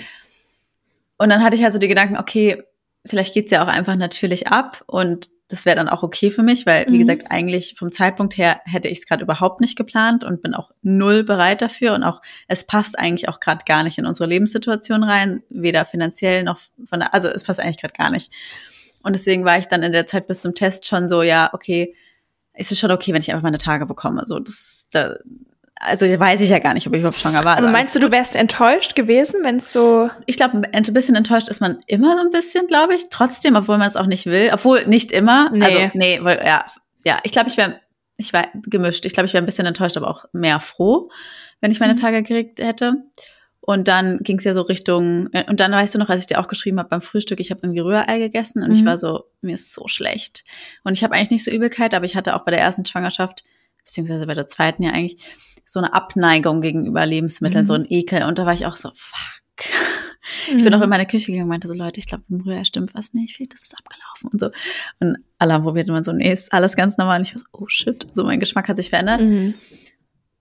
Und 1.17 1.29
dann 1.29 1.44
hatte 1.44 1.56
ich 1.56 1.65
also 1.65 1.77
die 1.77 1.88
Gedanken, 1.88 2.17
okay, 2.17 2.63
vielleicht 3.07 3.33
geht's 3.33 3.51
ja 3.51 3.63
auch 3.63 3.67
einfach 3.67 3.95
natürlich 3.95 4.47
ab 4.47 4.83
und 4.87 5.29
das 5.49 5.65
wäre 5.65 5.77
dann 5.77 5.87
auch 5.87 6.03
okay 6.03 6.29
für 6.29 6.43
mich, 6.43 6.65
weil, 6.65 6.87
wie 6.87 6.95
mhm. 6.95 6.99
gesagt, 6.99 7.31
eigentlich 7.31 7.75
vom 7.77 7.91
Zeitpunkt 7.91 8.37
her 8.37 8.59
hätte 8.65 8.89
ich 8.89 8.99
es 8.99 9.05
gerade 9.05 9.23
überhaupt 9.23 9.61
nicht 9.61 9.77
geplant 9.77 10.25
und 10.25 10.41
bin 10.41 10.53
auch 10.53 10.71
null 10.81 11.23
bereit 11.23 11.61
dafür. 11.61 11.93
Und 11.93 12.03
auch, 12.03 12.21
es 12.49 12.65
passt 12.65 12.99
eigentlich 12.99 13.29
auch 13.29 13.39
gerade 13.39 13.63
gar 13.65 13.83
nicht 13.83 13.97
in 13.97 14.05
unsere 14.05 14.27
Lebenssituation 14.27 15.03
rein, 15.03 15.43
weder 15.49 15.85
finanziell 15.85 16.43
noch 16.43 16.59
von 16.85 16.99
der, 16.99 17.13
also 17.13 17.29
es 17.29 17.43
passt 17.43 17.61
eigentlich 17.61 17.79
gerade 17.79 17.93
gar 17.93 18.09
nicht. 18.09 18.29
Und 19.03 19.13
deswegen 19.13 19.45
war 19.45 19.57
ich 19.57 19.67
dann 19.67 19.83
in 19.83 19.93
der 19.93 20.05
Zeit 20.05 20.27
bis 20.27 20.41
zum 20.41 20.53
Test 20.53 20.85
schon 20.85 21.07
so, 21.07 21.21
ja, 21.21 21.49
okay, 21.53 21.95
ist 22.53 22.71
es 22.73 22.79
schon 22.79 22.91
okay, 22.91 23.13
wenn 23.13 23.21
ich 23.21 23.31
einfach 23.31 23.43
meine 23.43 23.57
Tage 23.57 23.85
bekomme. 23.85 24.23
So, 24.25 24.39
das, 24.39 24.87
da, 24.91 25.15
also 25.79 26.05
weiß 26.05 26.41
ich 26.41 26.50
ja 26.50 26.60
gar 26.60 26.74
nicht, 26.74 26.88
ob 26.88 26.93
ich 26.93 27.00
überhaupt 27.00 27.19
schwanger 27.19 27.43
war. 27.43 27.57
Also 27.57 27.69
meinst 27.69 27.96
du, 27.96 28.00
du 28.00 28.12
wärst 28.12 28.36
enttäuscht 28.36 28.96
gewesen, 28.96 29.41
wenn 29.43 29.57
es 29.57 29.72
so. 29.72 30.10
Ich 30.25 30.38
glaube, 30.38 30.62
ein 30.72 30.84
bisschen 30.93 31.15
enttäuscht 31.15 31.48
ist 31.48 31.62
man 31.62 31.79
immer 31.88 32.15
so 32.15 32.22
ein 32.22 32.31
bisschen, 32.31 32.67
glaube 32.67 32.96
ich. 32.96 33.10
Trotzdem, 33.10 33.55
obwohl 33.55 33.77
man 33.77 33.88
es 33.88 33.96
auch 33.96 34.05
nicht 34.05 34.25
will. 34.25 34.50
Obwohl 34.53 34.86
nicht 34.86 35.12
immer. 35.12 35.51
Nee. 35.51 35.63
Also, 35.63 35.91
nee, 35.93 36.19
weil, 36.22 36.41
ja, 36.46 36.65
ja, 37.03 37.19
ich 37.24 37.31
glaube, 37.31 37.50
ich 37.50 37.57
wäre, 37.57 37.79
ich 38.17 38.34
war 38.34 38.48
gemischt. 38.53 39.05
Ich 39.05 39.13
glaube, 39.13 39.27
ich 39.27 39.34
wäre 39.34 39.43
ein 39.43 39.46
bisschen 39.46 39.65
enttäuscht, 39.65 39.98
aber 39.98 40.10
auch 40.10 40.25
mehr 40.34 40.60
froh, 40.60 41.10
wenn 41.62 41.72
ich 41.72 41.79
meine 41.79 41.93
mhm. 41.93 41.98
Tage 41.98 42.24
gekriegt 42.24 42.60
hätte. 42.60 42.96
Und 43.67 43.89
dann 43.89 44.19
ging 44.19 44.38
es 44.38 44.46
ja 44.46 44.53
so 44.53 44.62
Richtung, 44.62 45.27
äh, 45.34 45.43
und 45.50 45.60
dann 45.60 45.74
weißt 45.74 45.93
du 45.93 46.00
noch, 46.00 46.07
als 46.07 46.22
ich 46.22 46.27
dir 46.27 46.39
auch 46.39 46.48
geschrieben 46.48 46.79
habe 46.79 46.88
beim 46.88 47.01
Frühstück, 47.01 47.41
ich 47.41 47.51
habe 47.51 47.60
irgendwie 47.63 47.81
Rührei 47.81 48.17
gegessen 48.17 48.63
und 48.63 48.69
mhm. 48.69 48.75
ich 48.75 48.86
war 48.86 48.98
so, 48.98 49.25
mir 49.41 49.55
ist 49.55 49.74
so 49.74 49.89
schlecht. 49.89 50.46
Und 50.86 50.93
ich 50.93 51.03
habe 51.03 51.13
eigentlich 51.13 51.31
nicht 51.31 51.43
so 51.43 51.51
Übelkeit, 51.51 51.93
aber 51.93 52.05
ich 52.05 52.15
hatte 52.15 52.36
auch 52.36 52.46
bei 52.46 52.51
der 52.51 52.62
ersten 52.62 52.86
Schwangerschaft, 52.86 53.43
beziehungsweise 53.84 54.25
bei 54.25 54.36
der 54.36 54.48
zweiten 54.48 54.84
ja 54.84 54.91
eigentlich, 54.91 55.22
so 55.67 55.79
eine 55.79 55.93
Abneigung 55.93 56.62
gegenüber 56.62 57.05
Lebensmitteln, 57.05 57.65
mhm. 57.65 57.67
so 57.67 57.74
ein 57.74 57.86
Ekel. 57.89 58.24
Und 58.24 58.39
da 58.39 58.45
war 58.45 58.53
ich 58.53 58.65
auch 58.65 58.75
so, 58.75 58.89
fuck. 58.95 59.69
Ich 60.47 60.63
bin 60.63 60.74
auch 60.74 60.79
in 60.79 60.83
mhm. 60.83 60.89
meine 60.89 61.05
Küche 61.05 61.27
gegangen 61.27 61.43
und 61.43 61.50
meinte 61.50 61.67
so, 61.67 61.74
Leute, 61.74 62.00
ich 62.00 62.07
glaube, 62.07 62.24
im 62.29 62.41
Rührei 62.41 62.63
stimmt 62.65 62.93
was 62.93 63.13
nicht, 63.13 63.39
das 63.53 63.62
ist 63.62 63.75
abgelaufen 63.77 64.29
und 64.31 64.39
so. 64.39 64.50
Und 65.00 65.17
alle 65.38 65.53
haben 65.53 65.63
probiert 65.63 65.88
immer 65.88 66.03
so, 66.03 66.12
nee, 66.12 66.31
ist 66.31 66.51
alles 66.51 66.75
ganz 66.75 66.97
normal. 66.97 67.19
Und 67.19 67.27
ich 67.27 67.36
war 67.36 67.39
so, 67.39 67.45
oh 67.51 67.67
shit, 67.67 68.07
so 68.13 68.24
mein 68.24 68.39
Geschmack 68.39 68.67
hat 68.67 68.75
sich 68.75 68.89
verändert. 68.89 69.21
Mhm. 69.21 69.53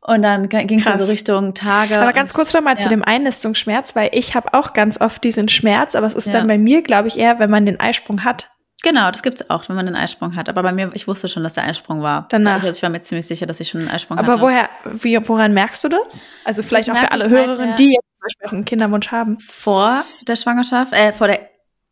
Und 0.01 0.23
dann 0.23 0.49
ging 0.49 0.79
es 0.79 0.85
so 0.85 1.11
Richtung 1.11 1.55
Tage. 1.55 1.99
Aber 1.99 2.13
ganz 2.13 2.33
kurz 2.33 2.55
nochmal 2.55 2.75
ja. 2.77 2.81
zu 2.81 2.89
dem 2.89 3.03
Einnistungsschmerz, 3.03 3.97
weil 3.97 4.11
ich 4.13 4.37
habe 4.37 4.55
auch 4.55 4.73
ganz 4.73 5.01
oft 5.01 5.25
diesen 5.25 5.49
Schmerz, 5.49 5.97
aber 5.97 6.07
es 6.07 6.15
ist 6.15 6.29
ja. 6.29 6.35
dann 6.35 6.47
bei 6.47 6.59
mir, 6.59 6.83
glaube 6.83 7.09
ich, 7.09 7.19
eher, 7.19 7.41
wenn 7.41 7.51
man 7.51 7.67
den 7.67 7.81
Eisprung 7.81 8.23
hat. 8.23 8.51
Genau, 8.87 9.11
das 9.11 9.25
gibt's 9.25 9.51
auch, 9.51 9.69
wenn 9.69 9.75
man 9.75 9.89
einen 9.89 9.97
Eisprung 9.97 10.37
hat. 10.37 10.49
Aber 10.49 10.63
bei 10.63 10.71
mir, 10.71 10.93
ich 10.95 11.09
wusste 11.09 11.27
schon, 11.27 11.43
dass 11.43 11.55
der 11.55 11.65
Eisprung 11.65 12.03
war. 12.03 12.27
Danach. 12.29 12.63
Also 12.63 12.69
ich 12.69 12.83
war 12.85 12.89
mir 12.89 13.03
ziemlich 13.03 13.27
sicher, 13.27 13.45
dass 13.45 13.59
ich 13.59 13.69
schon 13.69 13.81
einen 13.81 13.91
Eisprung 13.91 14.17
Aber 14.17 14.35
hatte. 14.35 14.39
Aber 14.39 14.49
woher, 14.49 14.69
wie, 14.85 15.19
woran 15.29 15.53
merkst 15.53 15.83
du 15.83 15.89
das? 15.89 16.25
Also 16.45 16.63
vielleicht 16.63 16.87
das 16.87 16.95
auch 16.97 17.01
für 17.01 17.11
alle 17.11 17.29
Hörerinnen, 17.29 17.75
die 17.75 17.87
jetzt 17.87 18.07
zum 18.07 18.21
Beispiel 18.21 18.47
auch 18.47 18.53
einen 18.53 18.65
Kinderwunsch 18.65 19.11
haben. 19.11 19.41
Vor 19.41 20.05
der 20.29 20.37
Schwangerschaft, 20.37 20.93
äh, 20.93 21.13
vor 21.13 21.27
der, 21.27 21.51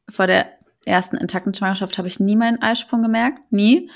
vor 0.09 0.29
der 0.29 0.47
ersten 0.85 1.17
intakten 1.17 1.53
Schwangerschaft 1.53 1.99
habe 1.99 2.07
ich 2.07 2.21
nie 2.21 2.37
meinen 2.37 2.63
Eisprung 2.63 3.03
gemerkt. 3.03 3.41
Nie. 3.51 3.91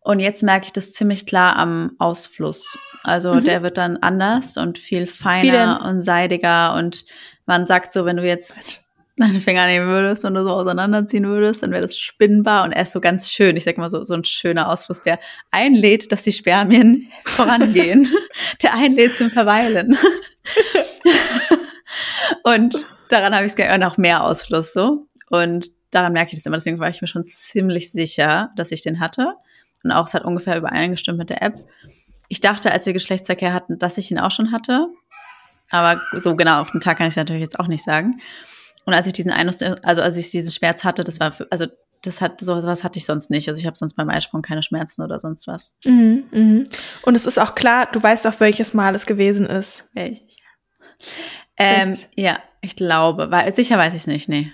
Und 0.00 0.18
jetzt 0.18 0.42
merke 0.42 0.64
ich 0.64 0.72
das 0.72 0.92
ziemlich 0.94 1.26
klar 1.26 1.54
am 1.56 1.96
Ausfluss. 1.98 2.78
Also 3.02 3.34
mhm. 3.34 3.44
der 3.44 3.62
wird 3.62 3.76
dann 3.76 3.98
anders 3.98 4.56
und 4.56 4.78
viel 4.78 5.06
feiner 5.06 5.84
und 5.84 6.00
seidiger. 6.00 6.72
Und 6.76 7.04
man 7.44 7.66
sagt 7.66 7.92
so, 7.92 8.06
wenn 8.06 8.16
du 8.16 8.26
jetzt 8.26 8.80
deine 9.20 9.40
Finger 9.40 9.66
nehmen 9.66 9.88
würdest 9.88 10.24
und 10.24 10.34
du 10.34 10.42
so 10.42 10.50
auseinanderziehen 10.50 11.26
würdest, 11.26 11.62
dann 11.62 11.70
wäre 11.70 11.82
das 11.82 11.96
spinnbar 11.96 12.64
und 12.64 12.72
er 12.72 12.82
ist 12.82 12.92
so 12.92 13.00
ganz 13.00 13.30
schön. 13.30 13.56
Ich 13.56 13.64
sag 13.64 13.78
mal 13.78 13.90
so, 13.90 14.04
so 14.04 14.14
ein 14.14 14.24
schöner 14.24 14.68
Ausfluss, 14.68 15.00
der 15.02 15.18
einlädt, 15.50 16.12
dass 16.12 16.22
die 16.22 16.32
Spermien 16.32 17.08
vorangehen. 17.24 18.08
der 18.62 18.74
einlädt 18.74 19.16
zum 19.16 19.30
Verweilen. 19.30 19.96
und 22.42 22.86
daran 23.08 23.34
habe 23.34 23.44
ich 23.44 23.52
es 23.52 23.56
gerne 23.56 23.84
noch 23.84 23.96
mehr 23.96 24.24
Ausfluss 24.24 24.72
so. 24.72 25.06
Und 25.30 25.70
daran 25.90 26.12
merke 26.12 26.32
ich 26.32 26.38
das 26.38 26.46
immer. 26.46 26.56
Deswegen 26.56 26.78
war 26.78 26.88
ich 26.88 27.00
mir 27.00 27.08
schon 27.08 27.26
ziemlich 27.26 27.92
sicher, 27.92 28.50
dass 28.56 28.72
ich 28.72 28.82
den 28.82 29.00
hatte. 29.00 29.34
Und 29.84 29.92
auch 29.92 30.06
es 30.06 30.14
hat 30.14 30.24
ungefähr 30.24 30.56
übereingestimmt 30.56 31.18
mit 31.18 31.30
der 31.30 31.42
App. 31.42 31.54
Ich 32.28 32.40
dachte, 32.40 32.70
als 32.72 32.86
wir 32.86 32.92
Geschlechtsverkehr 32.92 33.52
hatten, 33.52 33.78
dass 33.78 33.98
ich 33.98 34.10
ihn 34.10 34.18
auch 34.18 34.30
schon 34.30 34.52
hatte. 34.52 34.88
Aber 35.70 36.00
so 36.12 36.36
genau 36.36 36.60
auf 36.60 36.70
den 36.70 36.80
Tag 36.80 36.98
kann 36.98 37.08
ich 37.08 37.16
natürlich 37.16 37.42
jetzt 37.42 37.60
auch 37.60 37.68
nicht 37.68 37.84
sagen. 37.84 38.20
Und 38.88 38.94
als 38.94 39.06
ich 39.06 39.12
diesen 39.12 39.30
Einus, 39.30 39.60
also 39.60 40.00
als 40.00 40.16
ich 40.16 40.30
diesen 40.30 40.50
Schmerz 40.50 40.82
hatte, 40.82 41.04
das 41.04 41.20
war, 41.20 41.34
also 41.50 41.66
das 42.00 42.22
hat 42.22 42.40
so 42.40 42.54
was 42.62 42.84
hatte 42.84 42.98
ich 42.98 43.04
sonst 43.04 43.28
nicht. 43.28 43.46
Also 43.46 43.60
ich 43.60 43.66
habe 43.66 43.76
sonst 43.76 43.96
beim 43.96 44.08
Eisprung 44.08 44.40
keine 44.40 44.62
Schmerzen 44.62 45.02
oder 45.02 45.20
sonst 45.20 45.46
was. 45.46 45.74
Mhm, 45.84 46.24
mh. 46.30 46.64
Und 47.02 47.14
es 47.14 47.26
ist 47.26 47.36
auch 47.36 47.54
klar, 47.54 47.86
du 47.92 48.02
weißt 48.02 48.26
auch, 48.26 48.40
welches 48.40 48.72
Mal 48.72 48.94
es 48.94 49.04
gewesen 49.04 49.44
ist. 49.44 49.90
Welch? 49.92 50.24
Ähm, 51.58 51.98
ja, 52.16 52.38
ich 52.62 52.76
glaube. 52.76 53.30
Weil, 53.30 53.54
sicher 53.54 53.76
weiß 53.76 53.92
ich 53.92 54.00
es 54.00 54.06
nicht, 54.06 54.26
nee. 54.26 54.50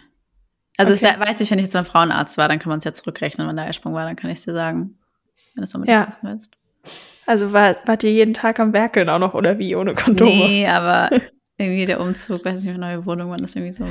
Also 0.78 0.92
okay. 0.92 1.14
es 1.14 1.28
weiß 1.28 1.40
ich, 1.40 1.52
wenn 1.52 1.60
ich 1.60 1.66
jetzt 1.66 1.74
beim 1.74 1.84
Frauenarzt 1.84 2.36
war, 2.36 2.48
dann 2.48 2.58
kann 2.58 2.70
man 2.70 2.80
es 2.80 2.84
ja 2.84 2.92
zurückrechnen, 2.92 3.46
wenn 3.46 3.54
der 3.54 3.66
Eisprung 3.66 3.94
war, 3.94 4.04
dann 4.04 4.16
kann 4.16 4.30
ich 4.30 4.38
es 4.38 4.44
dir 4.46 4.54
sagen. 4.54 4.98
Wenn 5.54 5.60
du 5.60 5.62
es 5.62 5.74
unbedingt 5.76 5.96
ja. 5.96 6.08
wissen 6.08 6.28
willst. 6.28 6.50
Also 7.24 7.52
war, 7.52 7.76
wart 7.86 8.02
ihr 8.02 8.10
jeden 8.10 8.34
Tag 8.34 8.58
am 8.58 8.72
Werkeln 8.72 9.08
auch 9.10 9.20
noch 9.20 9.34
oder 9.34 9.60
wie, 9.60 9.76
ohne 9.76 9.94
Kondome? 9.94 10.32
Nee, 10.32 10.66
aber 10.66 11.08
irgendwie 11.56 11.86
der 11.86 12.00
Umzug, 12.00 12.44
weiß 12.44 12.60
nicht, 12.62 12.76
neue 12.76 13.06
Wohnung, 13.06 13.30
war 13.30 13.36
das 13.36 13.54
irgendwie 13.54 13.70
so 13.70 13.86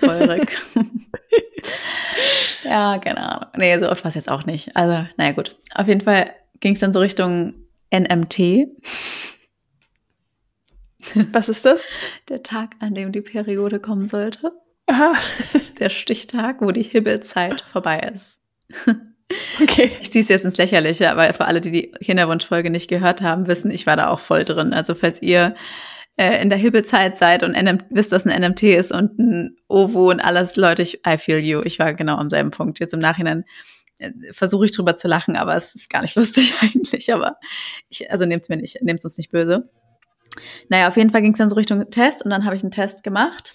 feurig. 0.00 0.56
ja, 2.64 2.98
keine 2.98 3.18
Ahnung. 3.18 3.50
Nee, 3.56 3.78
so 3.78 3.90
oft 3.90 4.04
war 4.04 4.08
es 4.08 4.14
jetzt 4.14 4.30
auch 4.30 4.44
nicht. 4.44 4.76
Also, 4.76 5.06
naja, 5.16 5.32
gut. 5.32 5.56
Auf 5.74 5.88
jeden 5.88 6.00
Fall 6.00 6.30
ging 6.60 6.74
es 6.74 6.80
dann 6.80 6.92
so 6.92 7.00
Richtung 7.00 7.54
NMT. 7.92 8.68
Was 11.32 11.48
ist 11.48 11.64
das? 11.64 11.86
Der 12.28 12.42
Tag, 12.42 12.76
an 12.80 12.94
dem 12.94 13.12
die 13.12 13.20
Periode 13.20 13.80
kommen 13.80 14.06
sollte. 14.06 14.52
Aha. 14.86 15.14
Der 15.78 15.90
Stichtag, 15.90 16.60
wo 16.60 16.70
die 16.72 16.82
Hibbelzeit 16.82 17.60
vorbei 17.60 18.10
ist. 18.14 18.40
Okay. 19.60 19.92
Ich 20.00 20.10
ziehe 20.10 20.22
es 20.22 20.30
jetzt 20.30 20.46
ins 20.46 20.56
Lächerliche, 20.56 21.10
aber 21.10 21.30
für 21.34 21.44
alle, 21.44 21.60
die 21.60 21.70
die 21.70 21.90
Kinderwunschfolge 21.90 22.70
nicht 22.70 22.88
gehört 22.88 23.20
haben, 23.20 23.46
wissen, 23.46 23.70
ich 23.70 23.86
war 23.86 23.94
da 23.94 24.08
auch 24.08 24.20
voll 24.20 24.44
drin. 24.44 24.72
Also 24.72 24.94
falls 24.94 25.20
ihr 25.20 25.54
äh, 26.18 26.42
in 26.42 26.50
der 26.50 26.58
Hibbelzeit 26.58 27.16
seid 27.16 27.42
und 27.42 27.52
NM 27.52 27.78
wisst, 27.90 28.12
was 28.12 28.26
ein 28.26 28.42
NMT 28.42 28.64
ist 28.64 28.92
und 28.92 29.18
ein 29.18 29.56
OVO 29.68 30.10
und 30.10 30.20
alles, 30.20 30.56
Leute, 30.56 30.82
ich, 30.82 31.06
I 31.06 31.16
feel 31.16 31.38
you. 31.38 31.62
Ich 31.64 31.78
war 31.78 31.94
genau 31.94 32.16
am 32.16 32.28
selben 32.28 32.50
Punkt. 32.50 32.80
Jetzt 32.80 32.92
im 32.92 33.00
Nachhinein 33.00 33.44
äh, 33.98 34.10
versuche 34.32 34.64
ich 34.64 34.72
drüber 34.72 34.96
zu 34.96 35.06
lachen, 35.06 35.36
aber 35.36 35.54
es 35.54 35.74
ist 35.74 35.88
gar 35.88 36.02
nicht 36.02 36.14
lustig 36.16 36.54
eigentlich. 36.60 37.14
Aber 37.14 37.36
ich, 37.88 38.10
also 38.10 38.26
nehmt's 38.26 38.48
mir 38.48 38.56
nicht, 38.56 38.82
nehmt's 38.82 39.04
uns 39.04 39.16
nicht 39.16 39.30
böse. 39.30 39.70
Naja, 40.68 40.88
auf 40.88 40.96
jeden 40.96 41.10
Fall 41.10 41.22
ging 41.22 41.32
es 41.32 41.38
dann 41.38 41.48
so 41.48 41.56
Richtung 41.56 41.88
Test 41.90 42.24
und 42.24 42.30
dann 42.30 42.44
habe 42.44 42.56
ich 42.56 42.62
einen 42.62 42.72
Test 42.72 43.04
gemacht. 43.04 43.54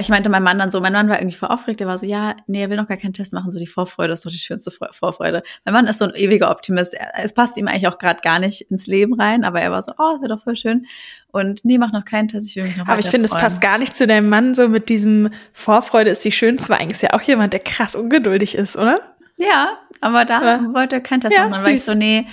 Ich 0.00 0.08
meinte 0.08 0.28
mein 0.28 0.42
Mann 0.42 0.58
dann 0.58 0.70
so, 0.70 0.80
mein 0.80 0.92
Mann 0.92 1.08
war 1.08 1.18
irgendwie 1.18 1.36
voll 1.36 1.48
aufgeregt, 1.48 1.80
der 1.80 1.86
war 1.86 1.98
so, 1.98 2.06
ja, 2.06 2.34
nee, 2.46 2.60
er 2.60 2.70
will 2.70 2.76
noch 2.76 2.88
gar 2.88 2.96
keinen 2.96 3.12
Test 3.12 3.32
machen, 3.32 3.50
so 3.50 3.58
die 3.58 3.66
Vorfreude 3.66 4.12
ist 4.12 4.26
doch 4.26 4.30
die 4.30 4.38
schönste 4.38 4.70
Vorfreude. 4.70 5.42
Mein 5.64 5.74
Mann 5.74 5.86
ist 5.86 5.98
so 5.98 6.04
ein 6.04 6.14
ewiger 6.14 6.50
Optimist. 6.50 6.96
Es 7.14 7.32
passt 7.32 7.56
ihm 7.56 7.68
eigentlich 7.68 7.88
auch 7.88 7.98
gerade 7.98 8.20
gar 8.20 8.38
nicht 8.38 8.62
ins 8.62 8.86
Leben 8.86 9.14
rein, 9.14 9.44
aber 9.44 9.60
er 9.60 9.70
war 9.70 9.82
so, 9.82 9.92
oh, 9.98 10.12
das 10.12 10.20
wird 10.20 10.30
doch 10.32 10.42
voll 10.42 10.56
schön. 10.56 10.86
Und 11.30 11.64
nee, 11.64 11.78
mach 11.78 11.92
noch 11.92 12.04
keinen 12.04 12.28
Test, 12.28 12.48
ich 12.48 12.56
will 12.56 12.64
mich 12.64 12.76
noch 12.76 12.88
Aber 12.88 12.98
ich 12.98 13.08
finde, 13.08 13.26
es 13.26 13.30
passt 13.32 13.60
gar 13.60 13.78
nicht 13.78 13.96
zu 13.96 14.06
deinem 14.06 14.28
Mann 14.28 14.54
so 14.54 14.68
mit 14.68 14.88
diesem 14.88 15.30
Vorfreude 15.52 16.10
ist 16.10 16.24
die 16.24 16.32
schönste, 16.32 16.70
weil 16.70 16.78
eigentlich 16.78 16.92
ist 16.92 17.02
ja 17.02 17.12
auch 17.12 17.22
jemand, 17.22 17.52
der 17.52 17.60
krass 17.60 17.94
ungeduldig 17.94 18.54
ist, 18.54 18.76
oder? 18.76 19.00
Ja, 19.36 19.78
aber 20.00 20.24
da 20.24 20.38
aber, 20.38 20.74
wollte 20.74 20.96
er 20.96 21.02
keinen 21.02 21.20
Test 21.20 21.36
ja, 21.36 21.42
machen. 21.42 21.52
Dann 21.52 21.64
war 21.64 21.70
ich 21.70 21.84
so, 21.84 21.94
nee. 21.94 22.26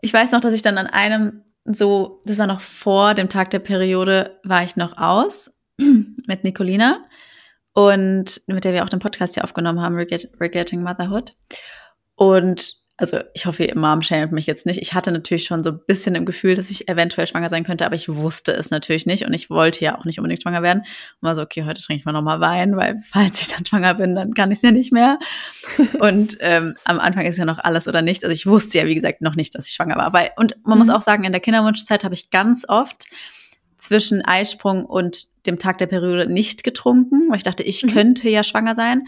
Ich 0.00 0.12
weiß 0.12 0.30
noch, 0.32 0.40
dass 0.40 0.54
ich 0.54 0.62
dann 0.62 0.78
an 0.78 0.86
einem 0.86 1.42
so, 1.64 2.20
das 2.24 2.38
war 2.38 2.46
noch 2.46 2.60
vor 2.60 3.14
dem 3.14 3.28
Tag 3.28 3.50
der 3.50 3.58
Periode, 3.58 4.38
war 4.44 4.62
ich 4.62 4.76
noch 4.76 4.96
aus 4.96 5.50
mit 6.26 6.44
Nicolina 6.44 7.04
und 7.72 8.42
mit 8.46 8.64
der 8.64 8.72
wir 8.72 8.84
auch 8.84 8.88
den 8.88 8.98
Podcast 8.98 9.34
hier 9.34 9.44
aufgenommen 9.44 9.80
haben, 9.80 9.96
Regretting 9.96 10.82
Motherhood. 10.82 11.34
Und 12.14 12.80
also 13.00 13.18
ich 13.32 13.46
hoffe, 13.46 13.64
ihr 13.64 13.78
Mom 13.78 14.02
schämt 14.02 14.30
mich 14.30 14.46
jetzt 14.46 14.66
nicht. 14.66 14.78
Ich 14.78 14.92
hatte 14.92 15.10
natürlich 15.10 15.44
schon 15.44 15.64
so 15.64 15.70
ein 15.70 15.80
bisschen 15.86 16.14
im 16.14 16.26
Gefühl, 16.26 16.54
dass 16.54 16.68
ich 16.68 16.86
eventuell 16.86 17.26
schwanger 17.26 17.48
sein 17.48 17.64
könnte, 17.64 17.86
aber 17.86 17.94
ich 17.94 18.10
wusste 18.10 18.52
es 18.52 18.70
natürlich 18.70 19.06
nicht 19.06 19.24
und 19.24 19.32
ich 19.32 19.48
wollte 19.48 19.82
ja 19.82 19.98
auch 19.98 20.04
nicht 20.04 20.18
unbedingt 20.18 20.42
schwanger 20.42 20.62
werden. 20.62 20.80
Und 20.80 21.26
war 21.26 21.34
so, 21.34 21.40
okay, 21.40 21.64
heute 21.64 21.80
trinke 21.80 22.00
ich 22.00 22.04
mal 22.04 22.12
nochmal 22.12 22.40
Wein, 22.40 22.76
weil 22.76 22.98
falls 23.10 23.40
ich 23.40 23.48
dann 23.48 23.64
schwanger 23.64 23.94
bin, 23.94 24.14
dann 24.14 24.34
kann 24.34 24.50
ich 24.50 24.56
es 24.56 24.62
ja 24.62 24.70
nicht 24.70 24.92
mehr. 24.92 25.18
und 26.00 26.36
ähm, 26.40 26.74
am 26.84 27.00
Anfang 27.00 27.24
ist 27.24 27.38
ja 27.38 27.46
noch 27.46 27.58
alles 27.58 27.88
oder 27.88 28.02
nichts. 28.02 28.22
Also 28.22 28.34
ich 28.34 28.46
wusste 28.46 28.76
ja, 28.76 28.86
wie 28.86 28.94
gesagt, 28.94 29.22
noch 29.22 29.34
nicht, 29.34 29.54
dass 29.54 29.66
ich 29.66 29.72
schwanger 29.72 29.96
war. 29.96 30.12
Weil, 30.12 30.32
und 30.36 30.56
man 30.64 30.74
mhm. 30.74 30.80
muss 30.80 30.90
auch 30.90 31.02
sagen, 31.02 31.24
in 31.24 31.32
der 31.32 31.40
Kinderwunschzeit 31.40 32.04
habe 32.04 32.12
ich 32.12 32.28
ganz 32.28 32.66
oft 32.68 33.06
zwischen 33.78 34.22
Eisprung 34.22 34.84
und 34.84 35.29
dem 35.46 35.58
Tag 35.58 35.78
der 35.78 35.86
Periode 35.86 36.30
nicht 36.30 36.64
getrunken, 36.64 37.28
weil 37.28 37.38
ich 37.38 37.42
dachte, 37.42 37.62
ich 37.62 37.82
mhm. 37.84 37.90
könnte 37.90 38.28
ja 38.28 38.42
schwanger 38.42 38.74
sein. 38.74 39.06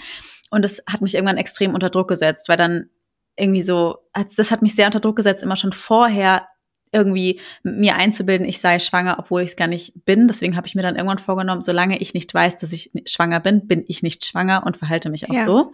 Und 0.51 0.65
es 0.65 0.83
hat 0.87 1.01
mich 1.01 1.15
irgendwann 1.15 1.39
extrem 1.39 1.75
unter 1.75 1.91
Druck 1.91 2.09
gesetzt, 2.09 2.49
weil 2.49 2.57
dann 2.57 2.91
irgendwie 3.37 3.63
so, 3.63 3.99
das 4.37 4.51
hat 4.51 4.63
mich 4.63 4.75
sehr 4.75 4.87
unter 4.87 5.01
Druck 5.01 5.17
gesetzt, 5.17 5.43
immer 5.43 5.57
schon 5.57 5.73
vorher 5.73 6.47
irgendwie 6.93 7.41
mir 7.63 7.97
einzubilden, 7.97 8.47
ich 8.47 8.61
sei 8.61 8.79
schwanger, 8.79 9.19
obwohl 9.19 9.43
ich 9.43 9.51
es 9.51 9.57
gar 9.57 9.67
nicht 9.67 10.05
bin. 10.05 10.29
Deswegen 10.29 10.57
habe 10.57 10.67
ich 10.67 10.75
mir 10.75 10.83
dann 10.83 10.97
irgendwann 10.97 11.19
vorgenommen, 11.19 11.63
solange 11.63 11.99
ich 11.99 12.13
nicht 12.13 12.33
weiß, 12.33 12.59
dass 12.59 12.73
ich 12.73 12.93
schwanger 13.07 13.41
bin, 13.41 13.67
bin 13.67 13.85
ich 13.89 14.03
nicht 14.03 14.27
schwanger 14.27 14.65
und 14.67 14.77
verhalte 14.77 15.09
mich 15.09 15.31
auch 15.31 15.35
ja. 15.35 15.47
so. 15.47 15.73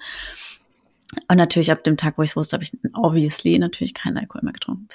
Und 1.27 1.37
natürlich 1.37 1.73
ab 1.73 1.83
dem 1.85 1.97
Tag, 1.97 2.19
wo 2.19 2.23
ich 2.23 2.31
es 2.31 2.37
wusste, 2.37 2.55
habe 2.55 2.65
ich 2.65 2.73
obviously 2.95 3.59
natürlich 3.59 3.95
keinen 3.95 4.19
Alkohol 4.19 4.43
mehr 4.45 4.53
getrunken. 4.53 4.89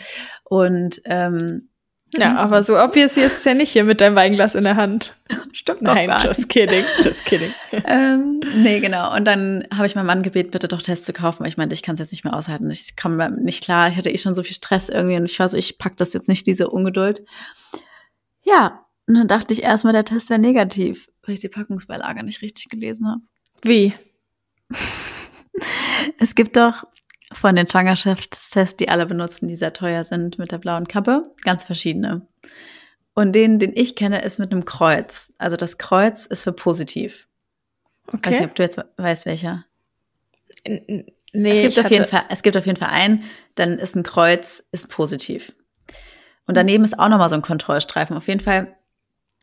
Und 0.44 1.02
ähm, 1.06 1.70
ja, 2.18 2.36
aber 2.36 2.64
so 2.64 2.78
obvious 2.78 3.18
ist 3.18 3.40
es 3.40 3.46
ja 3.46 3.54
nicht 3.54 3.72
hier 3.72 3.84
mit 3.84 4.02
deinem 4.02 4.16
Weinglas 4.16 4.56
in 4.56 4.64
der 4.64 4.76
Hand. 4.76 5.16
Stimmt 5.52 5.82
Nein, 5.82 6.10
doch 6.10 6.24
just 6.24 6.50
kidding, 6.50 6.84
just 7.04 7.26
kidding. 7.26 7.52
ähm, 7.86 8.42
nee, 8.56 8.80
genau. 8.80 9.16
Und 9.16 9.26
dann 9.26 9.66
habe 9.74 9.88
ich 9.88 9.96
meinen 9.96 10.06
Mann 10.06 10.24
gebeten, 10.24 10.52
bitte 10.52 10.68
doch 10.68 10.82
Tests 10.82 11.06
zu 11.06 11.14
kaufen, 11.14 11.42
weil 11.42 11.48
ich 11.48 11.58
meinte, 11.58 11.74
ich 11.74 11.82
kann 11.82 11.96
es 11.96 12.00
jetzt 12.00 12.12
nicht 12.12 12.24
mehr 12.24 12.36
aushalten. 12.36 12.70
Ich 12.70 12.96
komme 12.96 13.32
nicht 13.32 13.64
klar. 13.64 13.90
Ich 13.90 13.98
hatte 13.98 14.10
eh 14.10 14.18
schon 14.18 14.36
so 14.36 14.44
viel 14.44 14.56
Stress 14.56 14.90
irgendwie 14.90 15.18
und 15.18 15.26
ich 15.26 15.40
war 15.40 15.50
so, 15.50 15.58
ich 15.58 15.78
pack 15.78 15.98
das 15.98 16.14
jetzt 16.14 16.30
nicht, 16.30 16.46
diese 16.46 16.70
Ungeduld. 16.70 17.24
Ja, 18.44 18.86
und 19.08 19.16
dann 19.16 19.28
dachte 19.28 19.54
ich 19.54 19.64
erstmal, 19.64 19.94
der 19.94 20.06
Test 20.06 20.30
wäre 20.30 20.40
negativ, 20.40 21.10
weil 21.24 21.36
ich 21.36 21.42
die 21.42 21.50
Packungsbeilage 21.50 22.24
nicht 22.24 22.42
richtig 22.42 22.70
gelesen 22.70 23.08
habe. 23.08 23.22
Wie? 23.62 23.94
es 26.20 26.36
gibt 26.36 26.56
doch 26.56 26.86
von 27.34 27.56
den 27.56 27.68
Schwangerschaftstests, 27.68 28.78
die 28.78 28.90
alle 28.90 29.06
benutzen, 29.06 29.48
die 29.48 29.56
sehr 29.56 29.74
teuer 29.74 30.04
sind 30.04 30.38
mit 30.38 30.52
der 30.52 30.58
blauen 30.58 30.88
Kappe. 30.88 31.32
Ganz 31.44 31.66
verschiedene. 31.66 32.26
Und 33.14 33.34
den, 33.34 33.60
den 33.60 33.74
ich 33.76 33.96
kenne, 33.96 34.24
ist 34.24 34.40
mit 34.40 34.52
einem 34.52 34.66
Kreuz. 34.66 35.32
Also 35.38 35.56
das 35.56 35.78
Kreuz 35.78 36.26
ist 36.26 36.44
für 36.44 36.54
positiv. 36.54 37.28
Okay. 38.08 38.32
Weiß 38.32 38.40
nicht, 38.40 38.50
ob 38.50 38.56
du 38.56 38.64
jetzt 38.64 38.80
weißt, 38.98 39.26
welcher. 39.26 39.66
Nee, 40.66 41.66
es 41.66 41.76
gibt 41.76 41.86
auf 41.86 41.92
jeden 41.92 42.06
Fall, 42.06 42.26
es 42.30 42.44
gibt 42.44 42.58
auf 42.58 42.66
jeden 42.66 42.78
Fall 42.78 42.90
einen, 42.90 43.24
dann 43.56 43.80
ist 43.80 43.96
ein 43.96 44.04
Kreuz, 44.04 44.68
ist 44.72 44.90
positiv. 44.90 45.54
Und 46.46 46.58
daneben 46.58 46.84
ist 46.84 46.98
auch 47.00 47.10
nochmal 47.10 47.30
so 47.30 47.36
ein 47.36 47.42
Kontrollstreifen. 47.42 48.16
Auf 48.16 48.28
jeden 48.28 48.40
Fall 48.40 48.76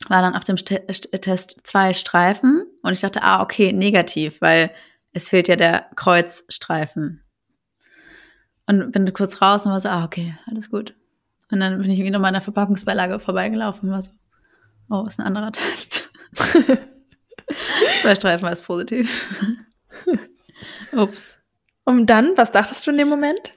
war 0.09 0.23
dann 0.23 0.35
auf 0.35 0.45
dem 0.45 0.57
Test 0.57 1.61
zwei 1.65 1.95
Streifen 1.95 2.65
und 2.83 2.93
ich 2.93 3.01
dachte, 3.01 3.23
ah, 3.23 3.43
okay, 3.43 3.73
negativ, 3.73 4.41
weil 4.41 4.71
es 5.13 5.29
fehlt 5.29 5.49
ja 5.49 5.57
der 5.57 5.87
Kreuzstreifen. 5.97 7.23
Und 8.71 8.93
bin 8.93 9.13
kurz 9.13 9.43
raus 9.43 9.67
und 9.67 9.73
war 9.73 9.81
so, 9.81 9.89
ah, 9.89 10.05
okay, 10.05 10.39
alles 10.47 10.71
gut. 10.71 10.95
Und 11.51 11.59
dann 11.59 11.83
bin 11.83 11.91
ich 11.91 11.99
wieder 11.99 12.21
der 12.31 12.41
Verpackungsbeilage 12.41 13.19
vorbeigelaufen 13.19 13.89
und 13.89 13.95
war 13.97 14.03
so, 14.03 14.13
oh, 14.89 15.05
ist 15.09 15.19
ein 15.19 15.27
anderer 15.27 15.51
Test. 15.53 16.09
Zwei 18.03 18.15
Streifen 18.15 18.45
war 18.45 18.53
es 18.53 18.63
positiv. 18.63 19.59
Ups. 20.93 21.41
Und 21.83 22.07
dann, 22.07 22.37
was 22.37 22.53
dachtest 22.53 22.87
du 22.87 22.93
in 22.93 22.99
dem 22.99 23.09
Moment? 23.09 23.55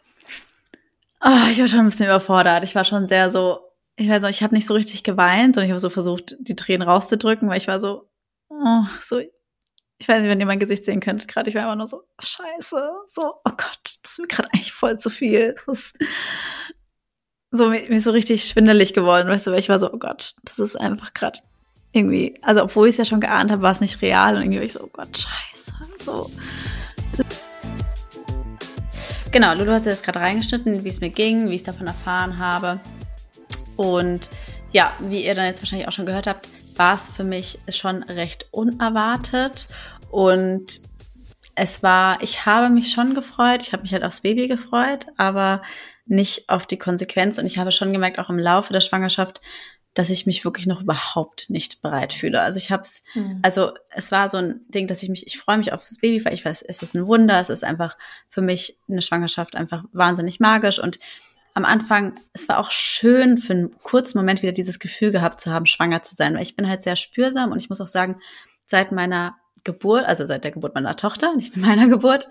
Oh, 1.21 1.47
ich 1.51 1.59
war 1.59 1.67
schon 1.67 1.81
ein 1.81 1.89
bisschen 1.89 2.07
überfordert. 2.07 2.63
Ich 2.63 2.73
war 2.73 2.83
schon 2.83 3.07
sehr 3.07 3.29
so, 3.29 3.59
ich 3.95 4.09
weiß 4.09 4.23
noch, 4.23 4.29
ich 4.29 4.41
habe 4.41 4.55
nicht 4.55 4.65
so 4.65 4.73
richtig 4.73 5.03
geweint, 5.03 5.53
sondern 5.53 5.67
ich 5.67 5.71
habe 5.73 5.79
so 5.79 5.91
versucht, 5.91 6.35
die 6.39 6.55
Tränen 6.55 6.87
rauszudrücken, 6.87 7.47
weil 7.49 7.59
ich 7.59 7.67
war 7.67 7.79
so, 7.79 8.09
oh, 8.49 8.81
so 8.99 9.19
ich 9.99 10.09
weiß 10.09 10.21
nicht, 10.21 10.29
wenn 10.29 10.39
ihr 10.39 10.47
mein 10.47 10.59
Gesicht 10.59 10.85
sehen 10.85 11.01
könnt, 11.01 11.27
gerade 11.27 11.51
ich 11.51 11.55
war 11.55 11.63
immer 11.63 11.75
nur 11.75 11.85
so, 11.87 12.01
scheiße, 12.19 12.91
so, 13.07 13.21
oh 13.45 13.51
Gott, 13.51 13.92
ist 14.13 14.19
mir 14.19 14.27
gerade 14.27 14.49
eigentlich 14.53 14.73
voll 14.73 14.97
zu 14.99 15.09
viel. 15.09 15.55
Das 15.65 15.79
ist 15.79 15.93
so, 17.51 17.69
mir, 17.69 17.83
mir 17.89 17.99
so 17.99 18.11
richtig 18.11 18.45
schwindelig 18.45 18.93
geworden, 18.93 19.29
weißt 19.29 19.47
du, 19.47 19.51
weil 19.51 19.59
ich 19.59 19.69
war 19.69 19.79
so, 19.79 19.91
oh 19.91 19.97
Gott, 19.97 20.35
das 20.45 20.59
ist 20.59 20.75
einfach 20.75 21.13
gerade 21.13 21.39
irgendwie, 21.91 22.39
also 22.41 22.63
obwohl 22.63 22.87
ich 22.87 22.93
es 22.93 22.97
ja 22.97 23.05
schon 23.05 23.21
geahnt 23.21 23.51
habe, 23.51 23.61
war 23.61 23.71
es 23.71 23.79
nicht 23.79 24.01
real 24.01 24.35
und 24.35 24.41
irgendwie 24.41 24.57
war 24.57 24.65
ich 24.65 24.73
so, 24.73 24.83
oh 24.83 24.89
Gott, 24.91 25.15
scheiße, 25.15 25.73
so. 25.99 26.29
Genau, 29.31 29.53
Lulu 29.55 29.71
hat 29.71 29.85
jetzt 29.85 30.03
gerade 30.03 30.19
reingeschnitten, 30.19 30.83
wie 30.83 30.89
es 30.89 30.99
mir 30.99 31.09
ging, 31.09 31.49
wie 31.49 31.55
ich 31.55 31.61
es 31.61 31.63
davon 31.63 31.87
erfahren 31.87 32.37
habe. 32.37 32.79
Und 33.77 34.29
ja, 34.71 34.93
wie 34.99 35.25
ihr 35.25 35.33
dann 35.33 35.45
jetzt 35.45 35.61
wahrscheinlich 35.61 35.87
auch 35.87 35.91
schon 35.91 36.05
gehört 36.05 36.27
habt, 36.27 36.47
war 36.75 36.95
es 36.95 37.09
für 37.09 37.23
mich 37.23 37.59
schon 37.69 38.03
recht 38.03 38.47
unerwartet 38.51 39.67
und 40.09 40.81
es 41.55 41.83
war, 41.83 42.21
ich 42.21 42.45
habe 42.45 42.69
mich 42.69 42.91
schon 42.91 43.13
gefreut, 43.13 43.63
ich 43.63 43.73
habe 43.73 43.83
mich 43.83 43.93
halt 43.93 44.03
aufs 44.03 44.21
Baby 44.21 44.47
gefreut, 44.47 45.07
aber 45.17 45.61
nicht 46.05 46.49
auf 46.49 46.65
die 46.65 46.79
Konsequenz. 46.79 47.37
Und 47.37 47.45
ich 47.45 47.57
habe 47.57 47.71
schon 47.71 47.93
gemerkt, 47.93 48.19
auch 48.19 48.29
im 48.29 48.39
Laufe 48.39 48.73
der 48.73 48.81
Schwangerschaft, 48.81 49.41
dass 49.93 50.09
ich 50.09 50.25
mich 50.25 50.43
wirklich 50.43 50.65
noch 50.65 50.81
überhaupt 50.81 51.49
nicht 51.49 51.81
bereit 51.83 52.13
fühle. 52.13 52.41
Also 52.41 52.57
ich 52.57 52.71
habe 52.71 52.81
es, 52.81 53.03
mhm. 53.13 53.39
also 53.43 53.73
es 53.91 54.11
war 54.11 54.29
so 54.29 54.37
ein 54.37 54.61
Ding, 54.69 54.87
dass 54.87 55.03
ich 55.03 55.09
mich, 55.09 55.27
ich 55.27 55.37
freue 55.37 55.57
mich 55.57 55.71
auf 55.71 55.87
das 55.87 55.99
Baby, 55.99 56.25
weil 56.25 56.33
ich 56.33 56.45
weiß, 56.45 56.63
es 56.63 56.81
ist 56.81 56.95
ein 56.95 57.05
Wunder, 57.05 57.39
es 57.39 57.49
ist 57.49 57.63
einfach 57.63 57.95
für 58.27 58.41
mich 58.41 58.79
eine 58.89 59.03
Schwangerschaft 59.03 59.55
einfach 59.55 59.83
wahnsinnig 59.93 60.39
magisch 60.39 60.79
und 60.79 60.97
am 61.55 61.65
Anfang, 61.65 62.19
es 62.33 62.49
war 62.49 62.57
auch 62.57 62.71
schön 62.71 63.37
für 63.37 63.53
einen 63.53 63.79
kurzen 63.83 64.17
Moment 64.17 64.41
wieder 64.41 64.53
dieses 64.53 64.79
Gefühl 64.79 65.11
gehabt 65.11 65.39
zu 65.39 65.51
haben, 65.51 65.67
schwanger 65.67 66.01
zu 66.01 66.15
sein, 66.15 66.33
weil 66.33 66.41
ich 66.41 66.55
bin 66.55 66.67
halt 66.67 66.81
sehr 66.81 66.95
spürsam 66.95 67.51
und 67.51 67.59
ich 67.59 67.69
muss 67.69 67.79
auch 67.79 67.87
sagen, 67.87 68.19
seit 68.65 68.91
meiner 68.91 69.35
Geburt, 69.63 70.05
also 70.05 70.25
seit 70.25 70.43
der 70.43 70.51
Geburt 70.51 70.75
meiner 70.75 70.95
Tochter, 70.95 71.35
nicht 71.35 71.57
meiner 71.57 71.87
Geburt, 71.87 72.27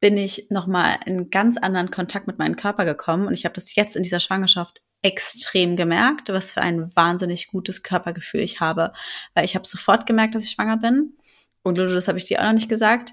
bin 0.00 0.16
ich 0.16 0.46
nochmal 0.50 0.98
in 1.04 1.30
ganz 1.30 1.58
anderen 1.58 1.90
Kontakt 1.90 2.26
mit 2.26 2.38
meinem 2.38 2.56
Körper 2.56 2.84
gekommen. 2.84 3.26
Und 3.26 3.34
ich 3.34 3.44
habe 3.44 3.54
das 3.54 3.74
jetzt 3.74 3.96
in 3.96 4.02
dieser 4.02 4.20
Schwangerschaft 4.20 4.80
extrem 5.02 5.76
gemerkt, 5.76 6.28
was 6.30 6.52
für 6.52 6.62
ein 6.62 6.94
wahnsinnig 6.96 7.48
gutes 7.48 7.82
Körpergefühl 7.82 8.40
ich 8.40 8.60
habe. 8.60 8.92
Weil 9.34 9.44
ich 9.44 9.54
habe 9.54 9.66
sofort 9.66 10.06
gemerkt, 10.06 10.34
dass 10.34 10.44
ich 10.44 10.50
schwanger 10.50 10.78
bin. 10.78 11.14
Und 11.62 11.76
Lulu, 11.76 11.94
das 11.94 12.08
habe 12.08 12.18
ich 12.18 12.24
dir 12.24 12.40
auch 12.40 12.44
noch 12.44 12.52
nicht 12.54 12.68
gesagt. 12.68 13.12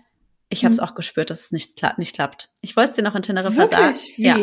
Ich 0.50 0.64
habe 0.64 0.74
es 0.74 0.80
hm. 0.80 0.88
auch 0.88 0.96
gespürt, 0.96 1.30
dass 1.30 1.42
es 1.42 1.52
nicht, 1.52 1.82
nicht 1.98 2.16
klappt. 2.16 2.50
Ich 2.62 2.78
wollte 2.78 2.92
es 2.92 2.96
dir 2.96 3.02
noch 3.02 3.16
in 3.16 3.22
Teneriffa 3.22 3.68
sagen. 3.68 3.98
Wie? 4.16 4.24
Ja. 4.24 4.38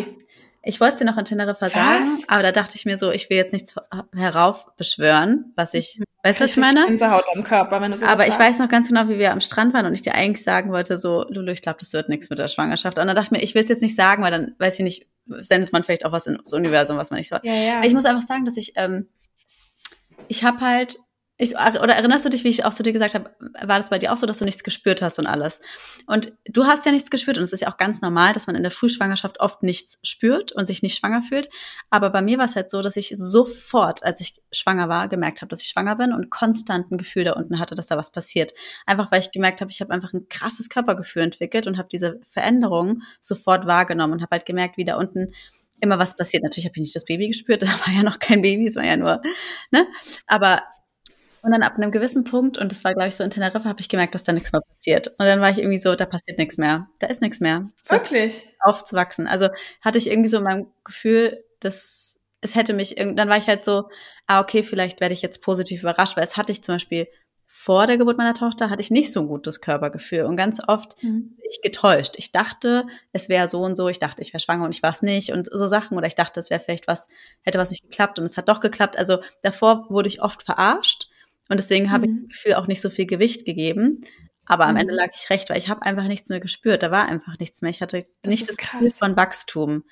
Ich 0.66 0.80
wollte 0.80 0.98
sie 0.98 1.04
noch 1.04 1.18
in 1.18 1.24
Teneriffa 1.24 1.68
sagen, 1.68 2.24
aber 2.26 2.42
da 2.42 2.52
dachte 2.52 2.76
ich 2.76 2.84
mir 2.84 2.96
so, 2.96 3.10
ich 3.10 3.28
will 3.28 3.36
jetzt 3.36 3.52
nichts 3.52 3.74
heraufbeschwören, 4.14 5.52
was 5.56 5.74
ich, 5.74 5.98
mhm. 5.98 6.04
weißt 6.22 6.40
du, 6.40 6.44
was 6.44 6.50
ich 6.52 6.56
meine? 6.56 6.86
Gänsehaut 6.86 7.24
am 7.34 7.44
Körper, 7.44 7.80
wenn 7.80 7.90
du 7.90 7.98
so 7.98 8.06
Aber 8.06 8.26
ich 8.26 8.38
weiß 8.38 8.58
noch 8.58 8.68
ganz 8.68 8.88
genau, 8.88 9.08
wie 9.08 9.18
wir 9.18 9.32
am 9.32 9.40
Strand 9.40 9.74
waren 9.74 9.86
und 9.86 9.92
ich 9.92 10.02
dir 10.02 10.14
eigentlich 10.14 10.42
sagen 10.42 10.72
wollte, 10.72 10.98
so, 10.98 11.26
Lulu, 11.28 11.52
ich 11.52 11.62
glaube, 11.62 11.78
das 11.80 11.92
wird 11.92 12.08
nichts 12.08 12.30
mit 12.30 12.38
der 12.38 12.48
Schwangerschaft. 12.48 12.98
Und 12.98 13.06
dann 13.06 13.14
dachte 13.14 13.26
ich 13.26 13.30
mir, 13.32 13.42
ich 13.42 13.54
will 13.54 13.62
es 13.62 13.68
jetzt 13.68 13.82
nicht 13.82 13.96
sagen, 13.96 14.22
weil 14.22 14.30
dann, 14.30 14.54
weiß 14.58 14.78
ich 14.78 14.84
nicht, 14.84 15.06
sendet 15.26 15.72
man 15.72 15.82
vielleicht 15.82 16.06
auch 16.06 16.12
was 16.12 16.26
ins 16.26 16.52
Universum, 16.52 16.96
was 16.96 17.10
man 17.10 17.18
nicht 17.18 17.28
soll. 17.28 17.40
Ja, 17.42 17.54
ja. 17.54 17.84
Ich 17.84 17.92
muss 17.92 18.04
einfach 18.04 18.26
sagen, 18.26 18.44
dass 18.44 18.56
ich, 18.56 18.72
ähm, 18.76 19.08
ich 20.28 20.44
habe 20.44 20.60
halt 20.60 20.96
Ich, 21.36 21.56
oder 21.56 21.94
erinnerst 21.94 22.24
du 22.24 22.28
dich, 22.28 22.44
wie 22.44 22.48
ich 22.48 22.64
auch 22.64 22.72
zu 22.72 22.84
dir 22.84 22.92
gesagt 22.92 23.14
habe, 23.14 23.28
war 23.60 23.78
das 23.80 23.90
bei 23.90 23.98
dir 23.98 24.12
auch 24.12 24.16
so, 24.16 24.24
dass 24.24 24.38
du 24.38 24.44
nichts 24.44 24.62
gespürt 24.62 25.02
hast 25.02 25.18
und 25.18 25.26
alles? 25.26 25.60
Und 26.06 26.32
du 26.44 26.66
hast 26.66 26.86
ja 26.86 26.92
nichts 26.92 27.10
gespürt 27.10 27.38
und 27.38 27.42
es 27.42 27.52
ist 27.52 27.60
ja 27.60 27.68
auch 27.68 27.76
ganz 27.76 28.00
normal, 28.02 28.32
dass 28.32 28.46
man 28.46 28.54
in 28.54 28.62
der 28.62 28.70
Frühschwangerschaft 28.70 29.40
oft 29.40 29.64
nichts 29.64 29.98
spürt 30.04 30.52
und 30.52 30.66
sich 30.66 30.82
nicht 30.84 30.96
schwanger 30.96 31.22
fühlt. 31.22 31.48
Aber 31.90 32.10
bei 32.10 32.22
mir 32.22 32.38
war 32.38 32.44
es 32.44 32.54
halt 32.54 32.70
so, 32.70 32.82
dass 32.82 32.94
ich 32.94 33.14
sofort, 33.16 34.04
als 34.04 34.20
ich 34.20 34.40
schwanger 34.52 34.88
war, 34.88 35.08
gemerkt 35.08 35.40
habe, 35.40 35.48
dass 35.48 35.62
ich 35.62 35.68
schwanger 35.68 35.96
bin 35.96 36.12
und 36.12 36.30
konstant 36.30 36.92
ein 36.92 36.98
Gefühl 36.98 37.24
da 37.24 37.32
unten 37.32 37.58
hatte, 37.58 37.74
dass 37.74 37.88
da 37.88 37.96
was 37.96 38.12
passiert. 38.12 38.54
Einfach 38.86 39.10
weil 39.10 39.18
ich 39.18 39.32
gemerkt 39.32 39.60
habe, 39.60 39.72
ich 39.72 39.80
habe 39.80 39.92
einfach 39.92 40.12
ein 40.12 40.28
krasses 40.28 40.68
Körpergefühl 40.68 41.22
entwickelt 41.22 41.66
und 41.66 41.78
habe 41.78 41.88
diese 41.90 42.20
Veränderung 42.30 43.02
sofort 43.20 43.66
wahrgenommen 43.66 44.12
und 44.12 44.22
habe 44.22 44.30
halt 44.36 44.46
gemerkt, 44.46 44.76
wie 44.76 44.84
da 44.84 44.96
unten 44.96 45.32
immer 45.80 45.98
was 45.98 46.16
passiert. 46.16 46.44
Natürlich 46.44 46.66
habe 46.66 46.74
ich 46.76 46.82
nicht 46.82 46.94
das 46.94 47.04
Baby 47.04 47.26
gespürt, 47.26 47.62
da 47.64 47.66
war 47.66 47.92
ja 47.92 48.04
noch 48.04 48.20
kein 48.20 48.40
Baby, 48.40 48.68
es 48.68 48.76
war 48.76 48.84
ja 48.84 48.96
nur, 48.96 49.20
ne? 49.72 49.88
Aber 50.28 50.62
und 51.44 51.52
dann 51.52 51.62
ab 51.62 51.76
einem 51.76 51.90
gewissen 51.90 52.24
Punkt, 52.24 52.56
und 52.56 52.72
das 52.72 52.84
war, 52.84 52.94
glaube 52.94 53.08
ich, 53.08 53.16
so 53.16 53.22
in 53.22 53.28
Teneriffa, 53.28 53.68
habe 53.68 53.80
ich 53.80 53.90
gemerkt, 53.90 54.14
dass 54.14 54.22
da 54.22 54.32
nichts 54.32 54.50
mehr 54.52 54.62
passiert. 54.62 55.08
Und 55.08 55.26
dann 55.26 55.42
war 55.42 55.50
ich 55.50 55.58
irgendwie 55.58 55.78
so, 55.78 55.94
da 55.94 56.06
passiert 56.06 56.38
nichts 56.38 56.56
mehr. 56.56 56.88
Da 57.00 57.06
ist 57.08 57.20
nichts 57.20 57.40
mehr. 57.40 57.68
Wirklich? 57.86 58.46
Aufzuwachsen. 58.60 59.26
Also 59.26 59.48
hatte 59.82 59.98
ich 59.98 60.10
irgendwie 60.10 60.30
so 60.30 60.40
mein 60.40 60.66
Gefühl, 60.84 61.44
dass 61.60 62.18
es 62.40 62.54
hätte 62.54 62.72
mich, 62.72 62.94
dann 62.96 63.28
war 63.28 63.36
ich 63.36 63.46
halt 63.46 63.64
so, 63.64 63.90
ah, 64.26 64.40
okay, 64.40 64.62
vielleicht 64.62 65.00
werde 65.00 65.12
ich 65.12 65.20
jetzt 65.20 65.42
positiv 65.42 65.82
überrascht, 65.82 66.16
weil 66.16 66.24
es 66.24 66.38
hatte 66.38 66.50
ich 66.50 66.62
zum 66.62 66.76
Beispiel 66.76 67.08
vor 67.46 67.86
der 67.86 67.98
Geburt 67.98 68.18
meiner 68.18 68.34
Tochter 68.34 68.68
hatte 68.68 68.82
ich 68.82 68.90
nicht 68.90 69.12
so 69.12 69.20
ein 69.20 69.28
gutes 69.28 69.60
Körpergefühl 69.60 70.24
und 70.24 70.36
ganz 70.36 70.60
oft 70.66 71.02
mhm. 71.02 71.36
ich 71.42 71.60
getäuscht. 71.62 72.14
Ich 72.16 72.32
dachte, 72.32 72.86
es 73.12 73.28
wäre 73.28 73.48
so 73.48 73.62
und 73.62 73.76
so. 73.76 73.88
Ich 73.88 73.98
dachte, 73.98 74.22
ich 74.22 74.32
wäre 74.32 74.40
schwanger 74.40 74.64
und 74.64 74.74
ich 74.74 74.82
war 74.82 74.90
es 74.90 75.02
nicht 75.02 75.30
und 75.30 75.48
so 75.50 75.66
Sachen 75.66 75.96
oder 75.96 76.06
ich 76.06 76.14
dachte, 76.14 76.40
es 76.40 76.50
wäre 76.50 76.60
vielleicht 76.60 76.88
was, 76.88 77.06
hätte 77.42 77.58
was 77.58 77.70
nicht 77.70 77.82
geklappt 77.82 78.18
und 78.18 78.24
es 78.24 78.36
hat 78.36 78.48
doch 78.48 78.60
geklappt. 78.60 78.98
Also 78.98 79.18
davor 79.42 79.86
wurde 79.88 80.08
ich 80.08 80.20
oft 80.22 80.42
verarscht 80.42 81.08
und 81.48 81.58
deswegen 81.58 81.90
habe 81.90 82.06
mhm. 82.06 82.12
ich 82.12 82.20
dem 82.20 82.28
Gefühl 82.28 82.54
auch 82.54 82.66
nicht 82.66 82.80
so 82.80 82.90
viel 82.90 83.06
Gewicht 83.06 83.44
gegeben. 83.44 84.00
Aber 84.46 84.66
am 84.66 84.72
mhm. 84.72 84.80
Ende 84.80 84.94
lag 84.94 85.10
ich 85.14 85.30
recht, 85.30 85.48
weil 85.50 85.58
ich 85.58 85.68
habe 85.68 85.82
einfach 85.82 86.04
nichts 86.04 86.28
mehr 86.28 86.40
gespürt. 86.40 86.82
Da 86.82 86.90
war 86.90 87.06
einfach 87.06 87.38
nichts 87.38 87.62
mehr. 87.62 87.70
Ich 87.70 87.80
hatte 87.80 88.04
das 88.22 88.30
nicht 88.30 88.48
das 88.48 88.56
Gefühl 88.56 88.90
von 88.90 89.16
Wachstum. 89.16 89.84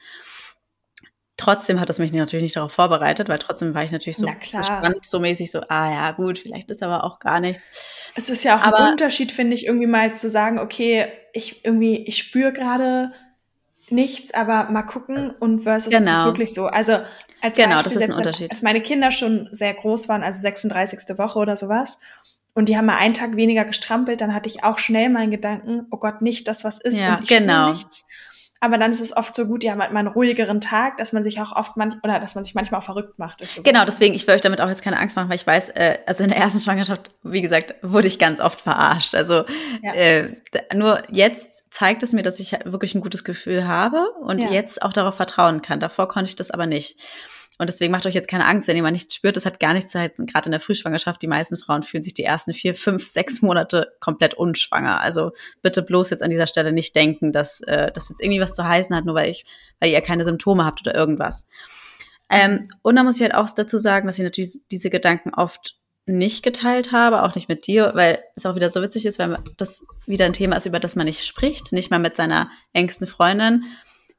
Trotzdem 1.39 1.81
hat 1.81 1.91
es 1.91 1.99
mich 1.99 2.13
natürlich 2.13 2.43
nicht 2.43 2.57
darauf 2.57 2.73
vorbereitet, 2.73 3.29
weil 3.29 3.39
trotzdem 3.39 3.75
war 3.75 3.83
ich 3.83 3.91
natürlich 3.91 4.19
so 4.19 4.27
gespannt, 4.27 5.05
so 5.05 5.19
mäßig 5.19 5.51
so, 5.51 5.61
ah 5.69 5.91
ja, 5.91 6.11
gut, 6.13 6.39
vielleicht 6.39 6.71
ist 6.71 6.83
aber 6.83 7.05
auch 7.05 7.19
gar 7.19 7.41
nichts. 7.41 8.13
Es 8.15 8.29
ist 8.29 8.45
ja 8.45 8.57
auch 8.57 8.63
aber, 8.63 8.79
ein 8.81 8.93
Unterschied, 8.93 9.33
finde 9.33 9.55
ich, 9.55 9.67
irgendwie 9.67 9.87
mal 9.87 10.15
zu 10.15 10.29
sagen, 10.29 10.59
okay, 10.59 11.09
ich 11.33 11.65
irgendwie, 11.65 12.05
ich 12.05 12.19
spüre 12.19 12.53
gerade 12.53 13.13
nichts, 13.93 14.35
aber 14.35 14.71
mal 14.71 14.83
gucken 14.83 15.31
und 15.31 15.61
versus 15.61 15.91
genau. 15.91 16.03
ist 16.03 16.09
es 16.09 16.15
genau. 16.15 16.25
wirklich 16.25 16.55
so. 16.55 16.67
Also 16.67 16.99
als 17.41 17.57
genau, 17.57 17.77
Beispiel, 17.77 17.85
das 17.85 17.97
ist 17.97 18.03
ein 18.03 18.13
Unterschied. 18.13 18.51
Als 18.51 18.63
meine 18.63 18.81
Kinder 18.81 19.11
schon 19.11 19.49
sehr 19.51 19.75
groß 19.75 20.09
waren, 20.09 20.23
also 20.23 20.41
36. 20.41 21.19
Woche 21.19 21.39
oder 21.39 21.57
sowas, 21.57 21.99
und 22.55 22.69
die 22.69 22.77
haben 22.77 22.87
mal 22.87 22.99
einen 22.99 23.15
Tag 23.15 23.37
weniger 23.37 23.65
gestrampelt, 23.65 24.21
dann 24.21 24.35
hatte 24.35 24.49
ich 24.49 24.63
auch 24.63 24.79
schnell 24.79 25.09
meinen 25.09 25.31
Gedanken, 25.31 25.87
oh 25.91 25.97
Gott, 25.97 26.21
nicht 26.21 26.47
das, 26.49 26.65
was 26.65 26.79
ist 26.79 27.01
ja, 27.01 27.17
und 27.17 27.23
ich 27.23 27.29
genau. 27.29 27.71
nichts. 27.71 28.05
Aber 28.61 28.79
dann 28.79 28.93
ist 28.93 29.01
es 29.01 29.17
oft 29.17 29.35
so 29.35 29.47
gut, 29.47 29.65
die 29.65 29.73
haben 29.73 29.81
halt 29.81 29.93
mal 29.93 29.99
einen 30.01 30.09
ruhigeren 30.09 30.61
Tag, 30.61 30.97
dass 30.99 31.13
man 31.13 31.25
sich 31.25 31.41
auch 31.41 31.57
oft 31.57 31.77
man 31.77 31.99
oder 32.05 32.21
dass 32.21 32.37
man 32.37 32.45
sich 32.45 32.55
manchmal 32.55 32.81
auch 32.81 32.85
verrückt 32.85 33.19
macht. 33.19 33.41
Genau, 33.65 33.85
deswegen, 33.85 34.15
ich 34.15 34.25
will 34.27 34.37
euch 34.37 34.41
damit 34.41 34.61
auch 34.61 34.69
jetzt 34.69 34.83
keine 34.83 35.01
Angst 35.01 35.17
machen, 35.17 35.29
weil 35.29 35.37
ich 35.37 35.47
weiß, 35.47 35.71
äh, 35.71 35.99
also 36.07 36.23
in 36.23 36.29
der 36.29 36.39
ersten 36.39 36.61
Schwangerschaft, 36.61 37.11
wie 37.25 37.41
gesagt, 37.41 37.75
wurde 37.83 38.07
ich 38.07 38.21
ganz 38.21 38.39
oft 38.39 38.61
verarscht. 38.61 39.17
Also 39.17 39.45
ja. 39.83 39.95
äh, 39.95 40.37
nur 40.75 41.03
jetzt 41.11 41.62
zeigt 41.73 42.03
es 42.03 42.13
mir, 42.13 42.23
dass 42.23 42.39
ich 42.39 42.53
wirklich 42.65 42.95
ein 42.95 43.01
gutes 43.01 43.25
Gefühl 43.25 43.67
habe 43.67 44.11
und 44.21 44.45
ja. 44.45 44.51
jetzt 44.51 44.83
auch 44.83 44.93
darauf 44.93 45.17
vertrauen 45.17 45.63
kann. 45.63 45.81
Davor 45.81 46.07
konnte 46.07 46.29
ich 46.29 46.37
das 46.37 46.51
aber 46.51 46.67
nicht. 46.67 47.01
Und 47.59 47.69
deswegen 47.69 47.93
macht 47.93 48.07
euch 48.07 48.15
jetzt 48.15 48.29
keine 48.29 48.47
Angst, 48.47 48.69
wenn 48.69 48.77
jemand 48.77 48.93
nichts 48.93 49.15
spürt. 49.15 49.37
Das 49.37 49.47
hat 49.47 49.59
gar 49.59 49.73
nichts 49.73 49.93
zu 49.93 49.99
halten. 49.99 50.27
Gerade 50.27 50.47
in 50.47 50.53
der 50.53 50.61
Frühschwangerschaft, 50.61 51.23
die 51.23 51.29
meisten 51.29 51.57
Frauen 51.57 51.83
fühlen 51.83 52.03
sich 52.03 52.13
die 52.13 52.25
ersten 52.25 52.55
vier, 52.55 52.75
fünf, 52.75 53.07
sechs 53.07 53.41
Monate 53.41 53.93
komplett 54.01 54.35
unschwanger. 54.35 55.01
Also 55.01 55.33
bitte 55.63 55.83
bloß 55.83 56.11
jetzt 56.11 56.23
an 56.23 56.31
dieser 56.31 56.47
Stelle 56.47 56.73
nicht 56.73 56.95
denken, 56.95 57.33
dass 57.33 57.61
äh, 57.63 57.91
das 57.93 58.09
jetzt 58.09 58.21
irgendwie 58.21 58.41
was 58.41 58.55
zu 58.55 58.67
heißen 58.67 58.95
hat, 58.95 59.05
nur 59.05 59.15
weil 59.15 59.31
ich, 59.31 59.45
weil 59.81 59.91
ihr 59.91 60.01
keine 60.03 60.25
Symptome 60.25 60.65
habt 60.65 60.81
oder 60.83 60.95
irgendwas. 60.95 61.47
Ähm, 62.31 62.69
und 62.83 62.97
da 62.97 63.03
muss 63.03 63.17
ich 63.17 63.23
halt 63.23 63.35
auch 63.35 63.49
dazu 63.51 63.79
sagen, 63.79 64.07
dass 64.07 64.19
ich 64.19 64.25
natürlich 64.25 64.59
diese 64.71 64.91
Gedanken 64.91 65.33
oft 65.35 65.79
nicht 66.05 66.43
geteilt 66.43 66.93
habe, 66.93 67.23
auch 67.23 67.35
nicht 67.35 67.49
mit 67.49 67.67
dir, 67.67 67.93
weil 67.95 68.23
es 68.35 68.45
auch 68.45 68.57
wieder 68.57 68.71
so 68.71 68.83
witzig 68.83 69.07
ist, 69.07 69.19
weil 69.19 69.39
das 69.57 69.85
wieder 70.07 70.25
ein 70.27 70.33
Thema 70.33 70.57
ist, 70.57 70.67
über 70.67 70.81
das 70.81 70.97
man 70.97 71.07
nicht 71.07 71.25
spricht, 71.25 71.73
nicht 71.73 71.91
mal 71.91 72.01
mit 72.01 72.17
seiner 72.17 72.51
engsten 72.73 73.07
Freundin, 73.07 73.65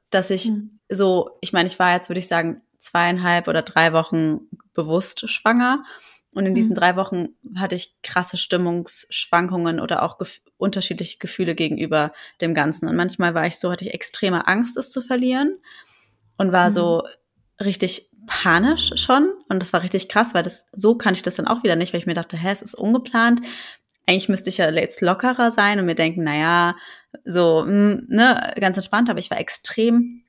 dass 0.10 0.30
ich 0.30 0.50
mhm. 0.50 0.80
so, 0.90 1.38
ich 1.42 1.52
meine, 1.52 1.68
ich 1.68 1.80
war 1.80 1.94
jetzt, 1.94 2.10
würde 2.10 2.20
ich 2.20 2.28
sagen, 2.28 2.62
zweieinhalb 2.80 3.48
oder 3.48 3.62
drei 3.62 3.94
Wochen 3.94 4.42
bewusst 4.74 5.30
schwanger. 5.30 5.84
Und 6.32 6.46
in 6.46 6.56
diesen 6.56 6.72
mhm. 6.72 6.76
drei 6.76 6.96
Wochen 6.96 7.30
hatte 7.56 7.76
ich 7.76 7.96
krasse 8.02 8.38
Stimmungsschwankungen 8.38 9.80
oder 9.80 10.04
auch 10.04 10.18
gef 10.18 10.42
unterschiedliche 10.58 11.18
Gefühle 11.18 11.56
gegenüber 11.56 12.14
dem 12.40 12.54
Ganzen. 12.54 12.88
Und 12.88 12.96
manchmal 12.96 13.34
war 13.34 13.46
ich 13.46 13.60
so, 13.60 13.72
hatte 13.72 13.86
ich 13.86 13.94
extreme 13.94 14.48
Angst, 14.48 14.78
es 14.78 14.92
zu 14.92 15.02
verlieren 15.02 15.58
und 16.38 16.52
war 16.54 16.70
mhm. 16.70 16.74
so 16.74 17.04
richtig 17.62 18.10
panisch 18.28 18.94
schon 18.96 19.32
und 19.50 19.62
das 19.62 19.74
war 19.74 19.84
richtig 19.84 20.10
krass, 20.10 20.34
weil 20.34 20.44
das 20.44 20.66
so 20.72 20.96
kann 20.96 21.14
ich 21.14 21.22
das 21.22 21.36
dann 21.36 21.48
auch 21.48 21.64
wieder 21.64 21.76
nicht, 21.76 21.94
weil 21.94 22.00
ich 22.00 22.06
mir 22.06 22.14
dachte, 22.14 22.38
hä, 22.38 22.50
es 22.52 22.62
ist 22.62 22.76
ungeplant. 22.76 23.42
Eigentlich 24.06 24.30
müsste 24.30 24.50
ich 24.50 24.58
ja 24.58 24.70
jetzt 24.70 25.02
lockerer 25.02 25.52
sein 25.52 25.80
und 25.80 25.86
mir 25.86 25.96
denken, 25.96 26.24
na 26.24 26.36
ja, 26.36 26.76
so 27.26 27.64
hm, 27.64 28.06
ne, 28.10 28.54
ganz 28.60 28.78
entspannt, 28.78 29.10
aber 29.10 29.20
ich 29.20 29.32
war 29.32 29.40
extrem 29.40 30.24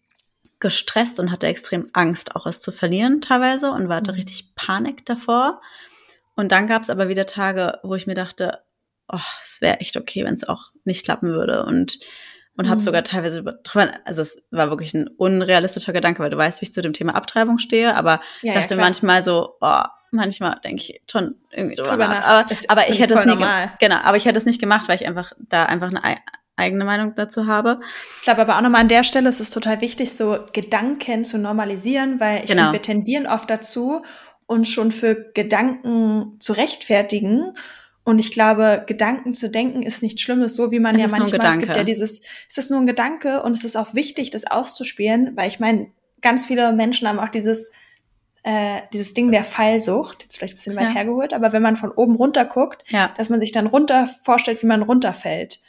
gestresst 0.61 1.21
und 1.21 1.31
hatte 1.31 1.47
extrem 1.47 1.91
Angst, 1.93 2.37
auch 2.37 2.47
es 2.47 2.61
zu 2.61 2.73
verlieren 2.73 3.21
teilweise 3.21 3.71
und 3.71 3.89
war 3.89 4.01
da 4.01 4.13
mhm. 4.13 4.17
richtig 4.17 4.55
Panik 4.55 5.05
davor. 5.05 5.61
Und 6.37 6.53
dann 6.53 6.67
gab 6.67 6.83
es 6.83 6.91
aber 6.91 7.09
wieder 7.09 7.27
Tage, 7.27 7.79
wo 7.83 7.95
ich 7.95 8.07
mir 8.07 8.15
dachte, 8.15 8.61
oh, 9.09 9.19
es 9.43 9.61
wäre 9.61 9.81
echt 9.81 9.97
okay, 9.97 10.25
wenn 10.25 10.35
es 10.35 10.49
auch 10.49 10.73
nicht 10.85 11.05
klappen 11.05 11.29
würde 11.29 11.65
und 11.67 11.99
und 12.57 12.67
mhm. 12.67 12.71
habe 12.71 12.81
sogar 12.81 13.05
teilweise 13.05 13.43
drüber, 13.43 13.93
also 14.05 14.23
es 14.23 14.47
war 14.51 14.71
wirklich 14.71 14.95
ein 14.95 15.09
unrealistischer 15.09 15.93
Gedanke, 15.93 16.23
weil 16.23 16.31
du 16.31 16.37
weißt, 16.37 16.61
wie 16.61 16.67
ich 16.67 16.73
zu 16.73 16.83
dem 16.83 16.93
Thema 16.93 17.15
Abtreibung 17.15 17.59
stehe, 17.59 17.97
aber 17.97 18.21
ja, 18.43 18.55
dachte 18.55 18.75
ja, 18.75 18.81
manchmal 18.81 19.23
so, 19.23 19.57
oh, 19.61 19.83
manchmal 20.11 20.59
denke 20.63 20.83
ich 20.83 21.03
schon 21.11 21.35
irgendwie 21.51 21.75
drüber, 21.75 21.91
drüber 21.91 22.09
nach. 22.09 22.21
nach. 22.21 22.27
Aber, 22.27 22.47
aber 22.69 22.89
ich 22.89 23.01
hätte 23.01 23.15
es 23.15 23.25
nie 23.25 23.37
genau, 23.81 23.97
aber 24.03 24.17
ich 24.17 24.25
hätte 24.25 24.39
es 24.39 24.47
nicht 24.47 24.61
gemacht, 24.61 24.89
weil 24.89 24.97
ich 24.97 25.07
einfach 25.07 25.33
da 25.39 25.67
einfach 25.67 25.89
eine 25.89 26.19
eigene 26.57 26.85
Meinung 26.85 27.15
dazu 27.17 27.47
habe. 27.47 27.81
Ich 28.19 28.23
glaube 28.23 28.43
aber 28.43 28.57
auch 28.57 28.63
nochmal 28.63 28.83
an 28.83 28.89
der 28.89 29.05
Stelle 29.05 29.29
ist 29.29 29.41
es 29.41 29.51
total 29.51 29.81
wichtig, 29.81 30.13
so 30.13 30.39
Gedanken 30.53 31.25
zu 31.25 31.39
normalisieren, 31.39 32.21
weil 32.21 32.45
ich 32.45 32.51
genau. 32.51 32.63
finde, 32.63 32.73
wir 32.75 32.83
tendieren 32.83 33.27
oft 33.27 33.51
dazu, 33.51 34.03
uns 34.47 34.69
schon 34.69 34.93
für 34.93 35.33
Gedanken 35.33 36.37
zu 36.39 36.53
rechtfertigen 36.53 37.55
und 38.05 38.19
ich 38.19 38.31
glaube, 38.31 38.85
Gedanken 38.87 39.33
zu 39.33 39.49
denken 39.49 39.83
ist 39.83 40.03
nichts 40.03 40.21
Schlimmes, 40.21 40.55
so 40.55 40.71
wie 40.71 40.79
man 40.79 40.95
es 40.95 41.03
ja 41.03 41.09
manchmal, 41.09 41.53
es 41.53 41.59
gibt 41.59 41.75
ja 41.75 41.85
dieses, 41.85 42.21
es 42.49 42.59
ist 42.59 42.71
nur 42.71 42.81
ein 42.81 42.87
Gedanke 42.87 43.43
und 43.43 43.53
es 43.53 43.65
ist 43.65 43.77
auch 43.77 43.95
wichtig, 43.95 44.31
das 44.31 44.47
auszuspielen, 44.47 45.33
weil 45.37 45.49
ich 45.49 45.59
meine, 45.59 45.91
ganz 46.21 46.45
viele 46.45 46.73
Menschen 46.73 47.09
haben 47.09 47.19
auch 47.19 47.31
dieses, 47.31 47.71
äh, 48.43 48.83
dieses 48.93 49.15
Ding 49.15 49.33
der 49.33 49.43
Fallsucht, 49.43 50.23
jetzt 50.23 50.37
vielleicht 50.37 50.53
ein 50.53 50.57
bisschen 50.57 50.77
weit 50.77 50.89
ja. 50.89 50.95
hergeholt, 50.95 51.33
aber 51.33 51.53
wenn 51.53 51.63
man 51.63 51.77
von 51.77 51.91
oben 51.91 52.15
runter 52.15 52.45
guckt, 52.45 52.85
ja. 52.89 53.11
dass 53.17 53.31
man 53.31 53.41
sich 53.41 53.53
dann 53.53 53.67
runter 53.67 54.07
vorstellt, 54.23 54.63
wie 54.63 54.67
man 54.67 54.83
runterfällt. 54.83 55.61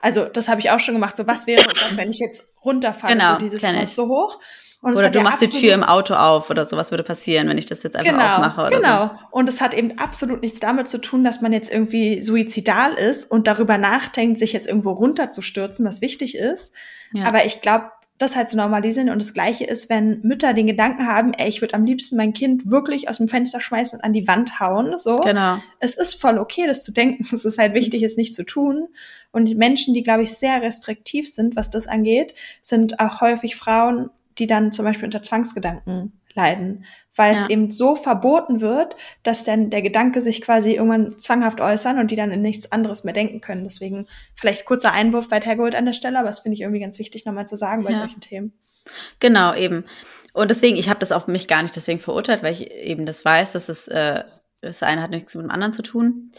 Also 0.00 0.24
das 0.24 0.48
habe 0.48 0.60
ich 0.60 0.70
auch 0.70 0.80
schon 0.80 0.94
gemacht. 0.94 1.16
So 1.16 1.26
was 1.28 1.46
wäre, 1.46 1.62
wenn 1.94 2.10
ich 2.10 2.18
jetzt 2.18 2.52
runterfalle, 2.64 3.14
genau, 3.14 3.32
so 3.32 3.38
dieses 3.38 3.62
ist 3.62 3.94
so 3.94 4.08
hoch. 4.08 4.40
Oder 4.82 5.10
du 5.10 5.20
machst 5.20 5.42
die 5.42 5.48
Tür 5.48 5.74
im 5.74 5.82
Auto 5.82 6.14
auf 6.14 6.48
oder 6.48 6.64
so, 6.64 6.76
was 6.76 6.90
würde 6.90 7.02
passieren, 7.02 7.48
wenn 7.48 7.58
ich 7.58 7.66
das 7.66 7.82
jetzt 7.82 7.96
einfach 7.96 8.12
genau, 8.12 8.24
aufmache 8.24 8.60
oder 8.62 8.76
genau. 8.76 9.06
so. 9.06 9.10
Und 9.30 9.48
es 9.48 9.60
hat 9.60 9.74
eben 9.74 9.98
absolut 9.98 10.40
nichts 10.40 10.58
damit 10.58 10.88
zu 10.88 10.98
tun, 10.98 11.22
dass 11.22 11.42
man 11.42 11.52
jetzt 11.52 11.70
irgendwie 11.70 12.22
suizidal 12.22 12.94
ist 12.94 13.30
und 13.30 13.46
darüber 13.46 13.76
nachdenkt, 13.76 14.38
sich 14.38 14.54
jetzt 14.54 14.66
irgendwo 14.66 14.92
runterzustürzen, 14.92 15.84
was 15.84 16.00
wichtig 16.00 16.34
ist. 16.34 16.72
Ja. 17.12 17.26
Aber 17.26 17.44
ich 17.44 17.60
glaube, 17.60 17.90
das 18.20 18.36
halt 18.36 18.50
zu 18.50 18.56
normalisieren. 18.58 19.08
Und 19.08 19.20
das 19.20 19.32
Gleiche 19.32 19.64
ist, 19.64 19.88
wenn 19.88 20.20
Mütter 20.20 20.52
den 20.52 20.66
Gedanken 20.66 21.06
haben, 21.06 21.32
ey, 21.32 21.48
ich 21.48 21.62
würde 21.62 21.74
am 21.74 21.86
liebsten 21.86 22.16
mein 22.16 22.34
Kind 22.34 22.70
wirklich 22.70 23.08
aus 23.08 23.16
dem 23.16 23.28
Fenster 23.28 23.60
schmeißen 23.60 23.98
und 23.98 24.04
an 24.04 24.12
die 24.12 24.28
Wand 24.28 24.60
hauen. 24.60 24.98
So. 24.98 25.18
Genau. 25.20 25.56
Es 25.78 25.94
ist 25.94 26.20
voll 26.20 26.38
okay, 26.38 26.66
das 26.66 26.84
zu 26.84 26.92
denken. 26.92 27.26
Es 27.32 27.46
ist 27.46 27.58
halt 27.58 27.72
wichtig, 27.72 28.02
es 28.02 28.18
nicht 28.18 28.34
zu 28.34 28.44
tun. 28.44 28.88
Und 29.32 29.46
die 29.46 29.54
Menschen, 29.54 29.94
die, 29.94 30.02
glaube 30.02 30.22
ich, 30.22 30.34
sehr 30.34 30.60
restriktiv 30.60 31.32
sind, 31.32 31.56
was 31.56 31.70
das 31.70 31.86
angeht, 31.86 32.34
sind 32.60 33.00
auch 33.00 33.22
häufig 33.22 33.56
Frauen, 33.56 34.10
die 34.40 34.46
dann 34.46 34.72
zum 34.72 34.84
Beispiel 34.84 35.04
unter 35.04 35.22
Zwangsgedanken 35.22 36.20
leiden, 36.34 36.84
weil 37.14 37.34
ja. 37.34 37.40
es 37.40 37.48
eben 37.48 37.70
so 37.70 37.96
verboten 37.96 38.60
wird, 38.60 38.96
dass 39.22 39.44
dann 39.44 39.70
der 39.70 39.82
Gedanke 39.82 40.20
sich 40.20 40.42
quasi 40.42 40.74
irgendwann 40.74 41.18
zwanghaft 41.18 41.60
äußern 41.60 41.98
und 41.98 42.10
die 42.10 42.16
dann 42.16 42.30
in 42.30 42.42
nichts 42.42 42.72
anderes 42.72 43.04
mehr 43.04 43.14
denken 43.14 43.40
können. 43.40 43.64
Deswegen 43.64 44.06
vielleicht 44.34 44.64
kurzer 44.64 44.92
Einwurf 44.92 45.30
weit 45.30 45.46
hergeholt 45.46 45.74
an 45.74 45.86
der 45.86 45.92
Stelle, 45.92 46.18
aber 46.18 46.28
das 46.28 46.40
finde 46.40 46.54
ich 46.54 46.62
irgendwie 46.62 46.80
ganz 46.80 46.98
wichtig 46.98 47.24
nochmal 47.24 47.46
zu 47.46 47.56
sagen 47.56 47.84
bei 47.84 47.90
ja. 47.90 47.96
solchen 47.96 48.20
Themen. 48.20 48.52
Genau, 49.18 49.54
eben. 49.54 49.84
Und 50.32 50.50
deswegen, 50.50 50.76
ich 50.76 50.88
habe 50.88 51.00
das 51.00 51.12
auch 51.12 51.26
mich 51.26 51.48
gar 51.48 51.62
nicht 51.62 51.76
deswegen 51.76 52.00
verurteilt, 52.00 52.42
weil 52.42 52.52
ich 52.52 52.70
eben 52.70 53.06
das 53.06 53.24
weiß, 53.24 53.52
dass 53.52 53.68
es 53.68 53.88
äh, 53.88 54.22
das 54.60 54.82
eine 54.82 55.02
hat 55.02 55.10
nichts 55.10 55.34
mit 55.34 55.44
dem 55.44 55.50
anderen 55.50 55.72
zu 55.72 55.82
tun. 55.82 56.32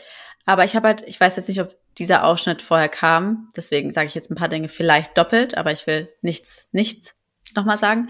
Aber 0.46 0.64
ich 0.64 0.76
habe 0.76 0.88
halt, 0.88 1.04
ich 1.08 1.20
weiß 1.20 1.36
jetzt 1.36 1.50
nicht, 1.50 1.62
ob 1.62 1.76
dieser 1.98 2.24
Ausschnitt 2.24 2.62
vorher 2.62 2.90
kam, 2.90 3.50
deswegen 3.56 3.92
sage 3.92 4.08
ich 4.08 4.16
jetzt 4.16 4.32
ein 4.32 4.36
paar 4.36 4.48
Dinge 4.48 4.70
vielleicht 4.70 5.18
doppelt, 5.18 5.58
aber 5.58 5.72
ich 5.72 5.86
will 5.88 6.10
nichts, 6.22 6.68
nichts 6.72 7.16
nochmal 7.56 7.78
sagen, 7.78 8.10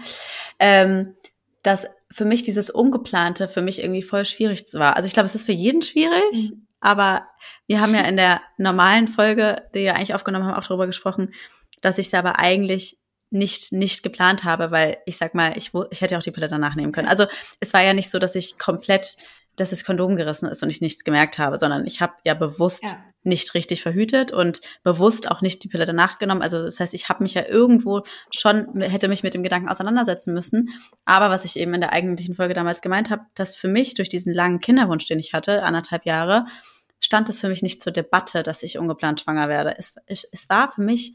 ähm, 0.58 1.14
dass 1.62 1.86
für 2.10 2.24
mich 2.24 2.42
dieses 2.42 2.70
Ungeplante 2.70 3.48
für 3.48 3.62
mich 3.62 3.82
irgendwie 3.82 4.02
voll 4.02 4.24
schwierig 4.24 4.66
war. 4.74 4.96
Also 4.96 5.06
ich 5.06 5.14
glaube, 5.14 5.26
es 5.26 5.34
ist 5.34 5.46
für 5.46 5.52
jeden 5.52 5.82
schwierig, 5.82 6.50
mhm. 6.50 6.66
aber 6.80 7.26
wir 7.66 7.80
haben 7.80 7.94
ja 7.94 8.02
in 8.02 8.16
der 8.16 8.42
normalen 8.58 9.08
Folge, 9.08 9.62
die 9.74 9.80
wir 9.80 9.94
eigentlich 9.94 10.14
aufgenommen 10.14 10.46
haben, 10.46 10.58
auch 10.58 10.66
darüber 10.66 10.86
gesprochen, 10.86 11.32
dass 11.80 11.98
ich 11.98 12.06
es 12.06 12.14
aber 12.14 12.38
eigentlich 12.38 12.98
nicht, 13.30 13.72
nicht 13.72 14.02
geplant 14.02 14.44
habe, 14.44 14.70
weil 14.70 14.98
ich 15.06 15.16
sag 15.16 15.34
mal, 15.34 15.56
ich, 15.56 15.72
ich 15.90 16.00
hätte 16.02 16.18
auch 16.18 16.22
die 16.22 16.30
Pille 16.30 16.48
danach 16.48 16.74
nehmen 16.74 16.92
können. 16.92 17.08
Also 17.08 17.26
es 17.60 17.72
war 17.72 17.82
ja 17.82 17.94
nicht 17.94 18.10
so, 18.10 18.18
dass 18.18 18.34
ich 18.34 18.58
komplett, 18.58 19.16
dass 19.56 19.70
das 19.70 19.84
Kondom 19.84 20.16
gerissen 20.16 20.48
ist 20.48 20.62
und 20.62 20.70
ich 20.70 20.80
nichts 20.80 21.04
gemerkt 21.04 21.38
habe, 21.38 21.58
sondern 21.58 21.86
ich 21.86 22.00
habe 22.00 22.14
ja 22.24 22.34
bewusst 22.34 22.84
ja. 22.84 23.04
nicht 23.22 23.54
richtig 23.54 23.82
verhütet 23.82 24.32
und 24.32 24.60
bewusst 24.82 25.30
auch 25.30 25.42
nicht 25.42 25.62
die 25.62 25.68
Pille 25.68 25.84
danach 25.84 26.18
genommen. 26.18 26.42
Also 26.42 26.62
das 26.62 26.80
heißt, 26.80 26.94
ich 26.94 27.08
habe 27.08 27.22
mich 27.22 27.34
ja 27.34 27.46
irgendwo 27.46 28.02
schon, 28.30 28.80
hätte 28.80 29.08
mich 29.08 29.22
mit 29.22 29.34
dem 29.34 29.42
Gedanken 29.42 29.68
auseinandersetzen 29.68 30.32
müssen. 30.32 30.70
Aber 31.04 31.30
was 31.30 31.44
ich 31.44 31.58
eben 31.58 31.74
in 31.74 31.80
der 31.80 31.92
eigentlichen 31.92 32.34
Folge 32.34 32.54
damals 32.54 32.80
gemeint 32.80 33.10
habe, 33.10 33.22
dass 33.34 33.54
für 33.54 33.68
mich 33.68 33.94
durch 33.94 34.08
diesen 34.08 34.32
langen 34.32 34.58
Kinderwunsch, 34.58 35.06
den 35.06 35.18
ich 35.18 35.34
hatte, 35.34 35.62
anderthalb 35.62 36.06
Jahre, 36.06 36.46
stand 37.00 37.28
es 37.28 37.40
für 37.40 37.48
mich 37.48 37.62
nicht 37.62 37.82
zur 37.82 37.92
Debatte, 37.92 38.42
dass 38.42 38.62
ich 38.62 38.78
ungeplant 38.78 39.20
schwanger 39.20 39.48
werde. 39.48 39.74
Es, 39.76 39.96
es, 40.06 40.24
es 40.24 40.48
war 40.48 40.70
für 40.70 40.82
mich 40.82 41.14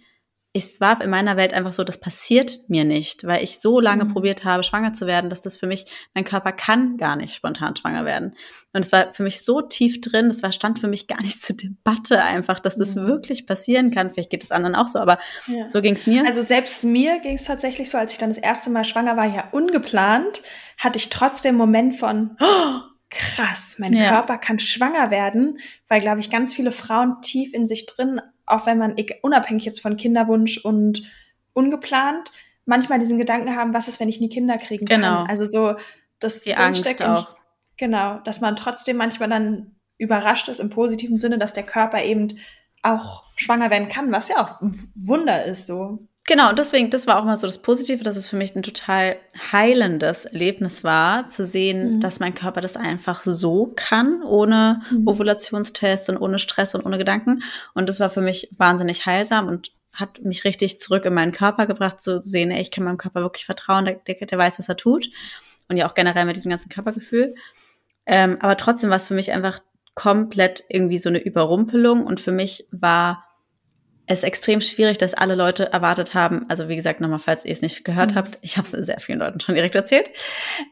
es 0.53 0.81
war 0.81 1.01
in 1.01 1.09
meiner 1.09 1.37
Welt 1.37 1.53
einfach 1.53 1.73
so, 1.73 1.83
das 1.83 1.99
passiert 1.99 2.51
mir 2.67 2.83
nicht, 2.83 3.25
weil 3.27 3.43
ich 3.43 3.59
so 3.59 3.79
lange 3.79 4.05
mhm. 4.05 4.13
probiert 4.13 4.43
habe, 4.43 4.63
schwanger 4.63 4.93
zu 4.93 5.05
werden, 5.05 5.29
dass 5.29 5.41
das 5.41 5.55
für 5.55 5.67
mich, 5.67 5.85
mein 6.13 6.23
Körper 6.23 6.51
kann 6.51 6.97
gar 6.97 7.15
nicht 7.15 7.35
spontan 7.35 7.75
schwanger 7.75 8.05
werden. 8.05 8.35
Und 8.73 8.85
es 8.85 8.91
war 8.91 9.11
für 9.13 9.23
mich 9.23 9.43
so 9.43 9.61
tief 9.61 10.01
drin, 10.01 10.29
das 10.29 10.43
war, 10.43 10.51
stand 10.51 10.79
für 10.79 10.87
mich 10.87 11.07
gar 11.07 11.21
nicht 11.21 11.43
zur 11.43 11.55
Debatte 11.55 12.23
einfach, 12.23 12.59
dass 12.59 12.75
das 12.75 12.95
mhm. 12.95 13.07
wirklich 13.07 13.45
passieren 13.45 13.91
kann. 13.91 14.11
Vielleicht 14.11 14.29
geht 14.29 14.43
es 14.43 14.51
anderen 14.51 14.75
auch 14.75 14.87
so, 14.87 14.99
aber 14.99 15.19
ja. 15.47 15.67
so 15.69 15.81
ging 15.81 15.95
es 15.95 16.07
mir. 16.07 16.25
Also 16.25 16.41
selbst 16.41 16.83
mir 16.83 17.19
ging 17.19 17.35
es 17.35 17.43
tatsächlich 17.43 17.89
so, 17.89 17.97
als 17.97 18.13
ich 18.13 18.19
dann 18.19 18.29
das 18.29 18.37
erste 18.37 18.69
Mal 18.69 18.83
schwanger 18.83 19.17
war, 19.17 19.25
ja 19.25 19.49
ungeplant, 19.51 20.41
hatte 20.77 20.97
ich 20.97 21.09
trotzdem 21.09 21.55
Moment 21.55 21.95
von, 21.95 22.37
oh, 22.39 22.96
krass, 23.09 23.75
mein 23.79 23.93
ja. 23.93 24.09
Körper 24.09 24.37
kann 24.37 24.59
schwanger 24.59 25.11
werden, 25.11 25.59
weil, 25.87 26.01
glaube 26.01 26.19
ich, 26.19 26.29
ganz 26.29 26.53
viele 26.53 26.71
Frauen 26.71 27.21
tief 27.21 27.53
in 27.53 27.67
sich 27.67 27.85
drin 27.85 28.21
auch 28.47 28.65
wenn 28.65 28.79
man 28.79 28.95
unabhängig 29.21 29.65
jetzt 29.65 29.81
von 29.81 29.97
Kinderwunsch 29.97 30.57
und 30.57 31.03
ungeplant 31.53 32.31
manchmal 32.65 32.97
diesen 32.97 33.17
Gedanken 33.17 33.55
haben, 33.55 33.73
was 33.73 33.87
ist, 33.87 33.99
wenn 33.99 34.09
ich 34.09 34.19
nie 34.19 34.29
Kinder 34.29 34.57
kriegen 34.57 34.85
kann. 34.85 35.01
Genau. 35.01 35.23
Also 35.25 35.45
so 35.45 35.75
das 36.19 36.41
Die 36.41 36.55
Angst 36.55 37.01
auch. 37.03 37.37
genau, 37.77 38.19
dass 38.19 38.41
man 38.41 38.55
trotzdem 38.55 38.97
manchmal 38.97 39.29
dann 39.29 39.75
überrascht 39.97 40.47
ist 40.47 40.59
im 40.59 40.69
positiven 40.69 41.19
Sinne, 41.19 41.37
dass 41.37 41.53
der 41.53 41.63
Körper 41.63 42.03
eben 42.03 42.39
auch 42.83 43.23
schwanger 43.35 43.69
werden 43.69 43.89
kann, 43.89 44.11
was 44.11 44.29
ja 44.29 44.43
auch 44.43 44.61
ein 44.61 44.91
Wunder 44.95 45.43
ist 45.43 45.67
so. 45.67 46.07
Genau, 46.29 46.49
und 46.49 46.59
deswegen, 46.59 46.89
das 46.89 47.07
war 47.07 47.19
auch 47.19 47.23
mal 47.23 47.37
so 47.37 47.47
das 47.47 47.61
Positive, 47.61 48.03
dass 48.03 48.17
es 48.17 48.27
für 48.27 48.35
mich 48.35 48.53
ein 48.53 48.61
total 48.61 49.15
heilendes 49.53 50.25
Erlebnis 50.25 50.83
war, 50.83 51.29
zu 51.29 51.45
sehen, 51.45 51.95
mhm. 51.95 51.99
dass 52.01 52.19
mein 52.19 52.35
Körper 52.35 52.59
das 52.59 52.75
einfach 52.75 53.21
so 53.23 53.71
kann, 53.73 54.21
ohne 54.23 54.81
mhm. 54.91 55.07
Ovulationstest 55.07 56.09
und 56.09 56.17
ohne 56.17 56.37
Stress 56.37 56.75
und 56.75 56.85
ohne 56.85 56.97
Gedanken. 56.97 57.43
Und 57.73 57.87
das 57.87 58.01
war 58.01 58.09
für 58.09 58.19
mich 58.19 58.49
wahnsinnig 58.57 59.05
heilsam 59.05 59.47
und 59.47 59.71
hat 59.93 60.21
mich 60.21 60.43
richtig 60.43 60.79
zurück 60.79 61.05
in 61.05 61.13
meinen 61.13 61.31
Körper 61.31 61.65
gebracht, 61.65 62.01
zu 62.01 62.21
sehen, 62.21 62.51
ey, 62.51 62.61
ich 62.61 62.71
kann 62.71 62.83
meinem 62.83 62.97
Körper 62.97 63.21
wirklich 63.21 63.45
vertrauen, 63.45 63.85
der, 63.85 63.95
der, 63.95 64.15
der 64.15 64.37
weiß, 64.37 64.59
was 64.59 64.67
er 64.67 64.75
tut. 64.75 65.09
Und 65.69 65.77
ja 65.77 65.87
auch 65.87 65.93
generell 65.93 66.25
mit 66.25 66.35
diesem 66.35 66.51
ganzen 66.51 66.69
Körpergefühl. 66.69 67.35
Ähm, 68.05 68.37
aber 68.41 68.57
trotzdem 68.57 68.89
war 68.89 68.97
es 68.97 69.07
für 69.07 69.13
mich 69.13 69.31
einfach 69.31 69.59
komplett 69.95 70.65
irgendwie 70.67 70.99
so 70.99 71.07
eine 71.07 71.23
Überrumpelung. 71.23 72.05
Und 72.05 72.19
für 72.19 72.33
mich 72.33 72.67
war 72.71 73.26
es 74.07 74.23
extrem 74.23 74.61
schwierig, 74.61 74.97
dass 74.97 75.13
alle 75.13 75.35
Leute 75.35 75.71
erwartet 75.71 76.13
haben, 76.13 76.45
also 76.49 76.69
wie 76.69 76.75
gesagt, 76.77 77.01
nochmal, 77.01 77.19
falls 77.19 77.45
ihr 77.45 77.51
es 77.51 77.61
nicht 77.61 77.83
gehört 77.83 78.11
mhm. 78.11 78.15
habt, 78.15 78.37
ich 78.41 78.57
habe 78.57 78.65
es 78.65 78.71
sehr 78.71 78.99
vielen 78.99 79.19
Leuten 79.19 79.39
schon 79.41 79.55
direkt 79.55 79.75
erzählt. 79.75 80.09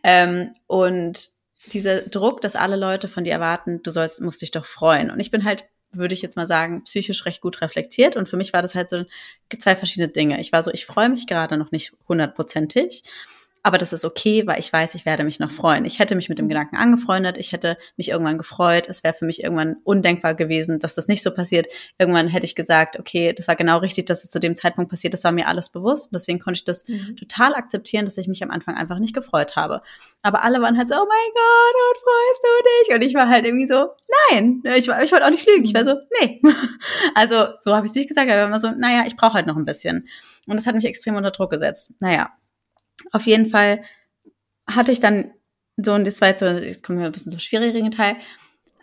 Ähm, 0.03 0.55
und 0.67 1.29
dieser 1.71 2.03
Druck, 2.03 2.41
dass 2.41 2.55
alle 2.55 2.77
Leute 2.77 3.07
von 3.07 3.23
dir 3.23 3.33
erwarten, 3.33 3.81
du 3.83 3.91
sollst, 3.91 4.21
musst 4.21 4.41
dich 4.41 4.51
doch 4.51 4.65
freuen. 4.65 5.11
Und 5.11 5.19
ich 5.19 5.31
bin 5.31 5.43
halt, 5.43 5.65
würde 5.91 6.13
ich 6.13 6.21
jetzt 6.21 6.37
mal 6.37 6.47
sagen, 6.47 6.83
psychisch 6.83 7.25
recht 7.25 7.41
gut 7.41 7.61
reflektiert. 7.61 8.15
Und 8.15 8.29
für 8.29 8.37
mich 8.37 8.53
war 8.53 8.61
das 8.61 8.75
halt 8.75 8.89
so 8.89 9.03
zwei 9.59 9.75
verschiedene 9.75 10.11
Dinge. 10.11 10.39
Ich 10.39 10.51
war 10.51 10.63
so, 10.63 10.71
ich 10.71 10.85
freue 10.85 11.09
mich 11.09 11.27
gerade 11.27 11.57
noch 11.57 11.71
nicht 11.71 11.93
hundertprozentig. 12.07 13.03
Aber 13.65 13.79
das 13.79 13.93
ist 13.93 14.05
okay, 14.05 14.45
weil 14.45 14.59
ich 14.59 14.71
weiß, 14.71 14.93
ich 14.93 15.07
werde 15.07 15.23
mich 15.23 15.39
noch 15.39 15.49
freuen. 15.49 15.85
Ich 15.85 15.97
hätte 15.97 16.13
mich 16.13 16.29
mit 16.29 16.37
dem 16.37 16.47
Gedanken 16.47 16.75
angefreundet, 16.75 17.39
ich 17.39 17.51
hätte 17.51 17.79
mich 17.97 18.09
irgendwann 18.09 18.37
gefreut. 18.37 18.87
Es 18.87 19.03
wäre 19.03 19.15
für 19.15 19.25
mich 19.25 19.43
irgendwann 19.43 19.77
undenkbar 19.83 20.35
gewesen, 20.35 20.77
dass 20.77 20.93
das 20.93 21.07
nicht 21.07 21.23
so 21.23 21.33
passiert. 21.33 21.65
Irgendwann 21.97 22.27
hätte 22.27 22.45
ich 22.45 22.53
gesagt, 22.53 22.99
okay, 22.99 23.33
das 23.33 23.47
war 23.47 23.55
genau 23.55 23.79
richtig, 23.79 24.05
dass 24.05 24.23
es 24.23 24.29
zu 24.29 24.39
dem 24.39 24.55
Zeitpunkt 24.55 24.91
passiert. 24.91 25.15
Das 25.15 25.23
war 25.23 25.31
mir 25.31 25.47
alles 25.47 25.69
bewusst. 25.71 26.11
Und 26.11 26.13
deswegen 26.13 26.37
konnte 26.37 26.59
ich 26.59 26.63
das 26.63 26.87
mhm. 26.87 27.15
total 27.17 27.55
akzeptieren, 27.55 28.05
dass 28.05 28.17
ich 28.17 28.27
mich 28.27 28.43
am 28.43 28.51
Anfang 28.51 28.75
einfach 28.75 28.99
nicht 28.99 29.15
gefreut 29.15 29.55
habe. 29.55 29.81
Aber 30.21 30.43
alle 30.43 30.61
waren 30.61 30.77
halt 30.77 30.87
so, 30.87 30.93
oh 30.93 31.07
mein 31.07 31.31
Gott, 31.33 31.75
und 31.89 31.97
freust 32.03 32.43
du 32.43 32.49
dich? 32.69 32.95
Und 32.95 33.01
ich 33.01 33.15
war 33.15 33.29
halt 33.29 33.45
irgendwie 33.45 33.67
so, 33.67 33.87
nein, 34.29 34.61
ich, 34.75 34.87
ich 34.87 35.11
wollte 35.11 35.25
auch 35.25 35.31
nicht 35.31 35.47
lügen. 35.47 35.63
Ich 35.63 35.73
war 35.73 35.83
so, 35.83 35.95
nee. 36.21 36.39
Also 37.15 37.47
so 37.61 37.75
habe 37.75 37.87
ich 37.87 37.89
es 37.93 37.95
nicht 37.95 38.09
gesagt, 38.09 38.29
aber 38.29 38.43
immer 38.43 38.59
so, 38.59 38.69
naja, 38.69 39.05
ich 39.07 39.17
brauche 39.17 39.33
halt 39.33 39.47
noch 39.47 39.57
ein 39.57 39.65
bisschen. 39.65 40.07
Und 40.45 40.55
das 40.55 40.67
hat 40.67 40.75
mich 40.75 40.85
extrem 40.85 41.15
unter 41.15 41.31
Druck 41.31 41.49
gesetzt. 41.49 41.91
Naja, 41.99 42.29
auf 43.11 43.25
jeden 43.25 43.47
Fall 43.47 43.81
hatte 44.67 44.91
ich 44.91 44.99
dann 44.99 45.31
so, 45.77 45.93
und 45.93 46.07
das 46.07 46.21
war 46.21 46.29
jetzt 46.29 46.39
so, 46.39 46.45
jetzt 46.45 46.83
kommen 46.83 46.99
wir 46.99 47.05
ein 47.05 47.11
bisschen 47.11 47.31
zum 47.31 47.39
schwierigen 47.39 47.91
Teil. 47.91 48.15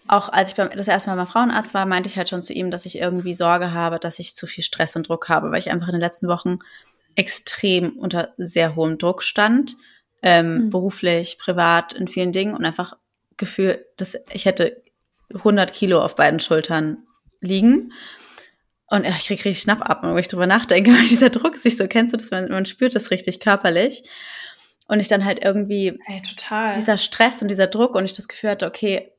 Auch 0.08 0.28
als 0.28 0.50
ich 0.50 0.56
beim, 0.56 0.70
das 0.76 0.88
erste 0.88 1.10
Mal 1.10 1.16
beim 1.16 1.26
Frauenarzt 1.26 1.74
war, 1.74 1.86
meinte 1.86 2.08
ich 2.08 2.16
halt 2.16 2.28
schon 2.28 2.42
zu 2.42 2.52
ihm, 2.52 2.70
dass 2.70 2.86
ich 2.86 2.98
irgendwie 2.98 3.34
Sorge 3.34 3.72
habe, 3.72 3.98
dass 3.98 4.18
ich 4.18 4.36
zu 4.36 4.46
viel 4.46 4.64
Stress 4.64 4.96
und 4.96 5.08
Druck 5.08 5.28
habe, 5.28 5.50
weil 5.50 5.58
ich 5.58 5.70
einfach 5.70 5.88
in 5.88 5.94
den 5.94 6.00
letzten 6.00 6.28
Wochen 6.28 6.58
extrem 7.14 7.96
unter 7.98 8.34
sehr 8.36 8.74
hohem 8.76 8.98
Druck 8.98 9.22
stand, 9.22 9.76
ähm, 10.22 10.54
mhm. 10.54 10.70
beruflich, 10.70 11.38
privat, 11.38 11.92
in 11.92 12.08
vielen 12.08 12.32
Dingen 12.32 12.54
und 12.54 12.64
einfach 12.64 12.96
Gefühl, 13.36 13.84
dass 13.96 14.18
ich 14.30 14.44
hätte 14.44 14.82
100 15.34 15.72
Kilo 15.72 16.00
auf 16.00 16.14
beiden 16.14 16.40
Schultern 16.40 16.98
liegen 17.40 17.92
und 18.92 19.06
ich 19.06 19.24
kriege 19.24 19.46
richtig 19.46 19.62
Schnappatmung, 19.62 20.12
wenn 20.12 20.20
ich 20.20 20.28
drüber 20.28 20.46
nachdenke, 20.46 20.90
weil 20.92 21.08
dieser 21.08 21.30
Druck 21.30 21.56
sich 21.56 21.78
so, 21.78 21.88
kennst 21.88 22.12
du 22.12 22.18
das, 22.18 22.30
man, 22.30 22.50
man 22.50 22.66
spürt 22.66 22.94
das 22.94 23.10
richtig 23.10 23.40
körperlich. 23.40 24.02
Und 24.86 25.00
ich 25.00 25.08
dann 25.08 25.24
halt 25.24 25.42
irgendwie, 25.42 25.98
Ey, 26.06 26.20
total. 26.20 26.74
dieser 26.74 26.98
Stress 26.98 27.40
und 27.40 27.48
dieser 27.48 27.68
Druck 27.68 27.94
und 27.94 28.04
ich 28.04 28.12
das 28.12 28.28
Gefühl 28.28 28.50
hatte, 28.50 28.66
okay, 28.66 29.10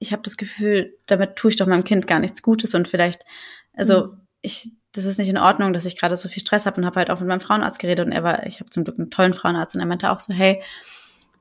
ich 0.00 0.12
habe 0.12 0.22
das 0.22 0.36
Gefühl, 0.36 0.98
damit 1.06 1.36
tue 1.36 1.50
ich 1.50 1.56
doch 1.56 1.66
meinem 1.66 1.84
Kind 1.84 2.08
gar 2.08 2.18
nichts 2.18 2.42
Gutes 2.42 2.74
und 2.74 2.88
vielleicht, 2.88 3.24
also 3.72 4.06
mhm. 4.06 4.20
ich, 4.40 4.72
das 4.92 5.04
ist 5.04 5.18
nicht 5.18 5.28
in 5.28 5.38
Ordnung, 5.38 5.72
dass 5.72 5.84
ich 5.84 5.96
gerade 5.96 6.16
so 6.16 6.28
viel 6.28 6.40
Stress 6.40 6.66
habe 6.66 6.80
und 6.80 6.86
habe 6.86 6.98
halt 6.98 7.10
auch 7.10 7.20
mit 7.20 7.28
meinem 7.28 7.40
Frauenarzt 7.40 7.78
geredet 7.78 8.06
und 8.06 8.12
er 8.12 8.24
war, 8.24 8.46
ich 8.46 8.58
habe 8.58 8.70
zum 8.70 8.82
Glück 8.82 8.98
einen 8.98 9.10
tollen 9.10 9.34
Frauenarzt 9.34 9.76
und 9.76 9.80
er 9.80 9.86
meinte 9.86 10.10
auch 10.10 10.18
so, 10.18 10.34
hey, 10.34 10.60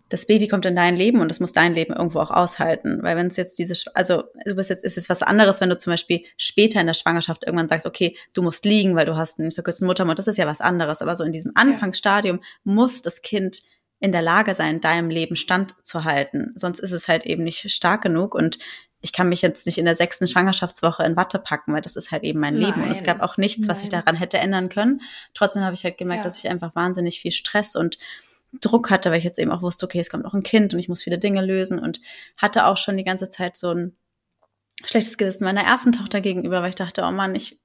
das 0.10 0.26
Baby 0.26 0.48
kommt 0.48 0.65
in 0.65 0.76
dein 0.76 0.95
Leben 0.95 1.22
und 1.22 1.32
es 1.32 1.39
muss 1.39 1.54
dein 1.54 1.76
Leben 1.76 1.93
irgendwo 1.93 2.19
auch 2.19 2.32
aushalten. 2.32 3.02
Weil 3.04 3.15
wenn 3.15 3.28
es 3.28 3.38
jetzt 3.38 3.60
diese, 3.60 3.74
also 3.93 4.24
du 4.45 4.56
bist 4.56 4.72
jetzt, 4.72 4.84
ist 4.84 4.98
es 4.98 5.08
was 5.08 5.22
anderes, 5.22 5.62
wenn 5.62 5.69
du 5.69 5.78
zum 5.78 5.93
Beispiel 5.93 6.24
später 6.36 6.82
in 6.82 6.88
der 6.88 6.95
Schwangerschaft 6.95 7.45
irgendwann 7.45 7.69
sagst, 7.69 7.86
okay, 7.86 8.17
du 8.34 8.41
musst 8.41 8.65
liegen, 8.65 8.95
weil 8.95 9.06
du 9.06 9.15
hast 9.15 9.39
einen 9.39 9.52
verkürzten 9.52 9.88
Muttermund, 9.88 10.17
das 10.17 10.28
ist 10.28 10.38
ja 10.38 10.48
was 10.48 10.62
anderes. 10.62 11.02
Aber 11.02 11.15
so 11.15 11.24
in 11.24 11.32
diesem 11.32 11.52
Anfangsstadium 11.54 12.41
muss 12.63 13.02
das 13.02 13.22
Kind 13.22 13.62
in 14.00 14.12
der 14.12 14.22
Lage 14.22 14.56
sein, 14.56 14.82
deinem 14.82 15.10
Leben 15.10 15.36
standzuhalten. 15.36 16.54
Sonst 16.56 16.80
ist 16.80 16.91
es 16.91 17.08
halt 17.08 17.26
eben 17.26 17.43
nicht 17.43 17.69
stark 17.72 18.02
genug 18.02 18.34
und 18.34 18.58
ich 19.02 19.13
kann 19.13 19.30
mich 19.30 19.41
jetzt 19.41 19.65
nicht 19.65 19.78
in 19.78 19.86
der 19.86 19.95
sechsten 19.95 20.28
Schwangerschaftswoche 20.28 21.04
in 21.04 21.15
Watte 21.15 21.39
packen, 21.39 21.74
weil 21.74 21.82
das 21.82 21.95
ist 21.95 22.12
halt 22.12 22.24
eben 22.24 22.39
mein 22.39 22.56
Nein. 22.56 22.65
Leben. 22.65 22.84
Und 22.84 22.91
es 22.91 23.04
gab 23.04 23.22
auch 23.22 23.38
nichts, 23.38 23.67
was 23.67 23.82
ich 23.82 23.89
daran 23.89 24.15
hätte 24.15 24.39
ändern 24.39 24.67
können. 24.67 25.02
Trotzdem 25.34 25.63
habe 25.63 25.74
ich 25.74 25.84
halt 25.84 25.98
gemerkt, 25.98 26.26
ja. 26.26 26.30
dass 26.30 26.39
ich 26.39 26.50
einfach 26.50 26.76
wahnsinnig 26.76 27.22
viel 27.22 27.32
Stress 27.32 27.76
und 27.76 27.98
Druck 28.53 28.89
hatte, 28.89 29.12
weil 29.12 29.19
ich 29.19 29.23
jetzt 29.23 29.39
eben 29.39 29.51
auch 29.51 29.62
wusste, 29.62 29.85
okay, 29.85 29.99
es 29.99 30.09
kommt 30.09 30.23
noch 30.23 30.33
ein 30.33 30.43
Kind 30.43 30.73
und 30.73 30.79
ich 30.79 30.89
muss 30.89 31.03
viele 31.03 31.19
Dinge 31.19 31.45
lösen 31.45 31.79
und 31.79 32.01
hatte 32.38 32.65
auch 32.65 32.77
schon 32.77 32.97
die 32.97 33.03
ganze 33.03 33.29
Zeit 33.29 33.55
so 33.55 33.71
ein 33.71 33.95
schlechtes 34.83 35.17
Gewissen 35.17 35.43
meiner 35.43 35.63
ersten 35.63 35.91
Tochter 35.91 36.21
gegenüber, 36.21 36.62
weil 36.62 36.69
ich 36.69 36.75
dachte, 36.75 37.03
oh 37.03 37.12
Mann, 37.12 37.35
ich, 37.35 37.59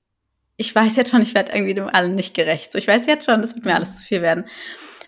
ich 0.56 0.74
weiß 0.74 0.96
jetzt 0.96 1.10
schon, 1.10 1.22
ich 1.22 1.34
werde 1.34 1.52
irgendwie 1.52 1.74
dem 1.74 1.88
allen 1.88 2.14
nicht 2.14 2.34
gerecht. 2.34 2.72
So, 2.72 2.78
ich 2.78 2.88
weiß 2.88 3.06
jetzt 3.06 3.26
schon, 3.26 3.40
das 3.40 3.54
wird 3.54 3.64
mir 3.64 3.74
alles 3.74 3.98
zu 3.98 4.04
viel 4.04 4.22
werden. 4.22 4.44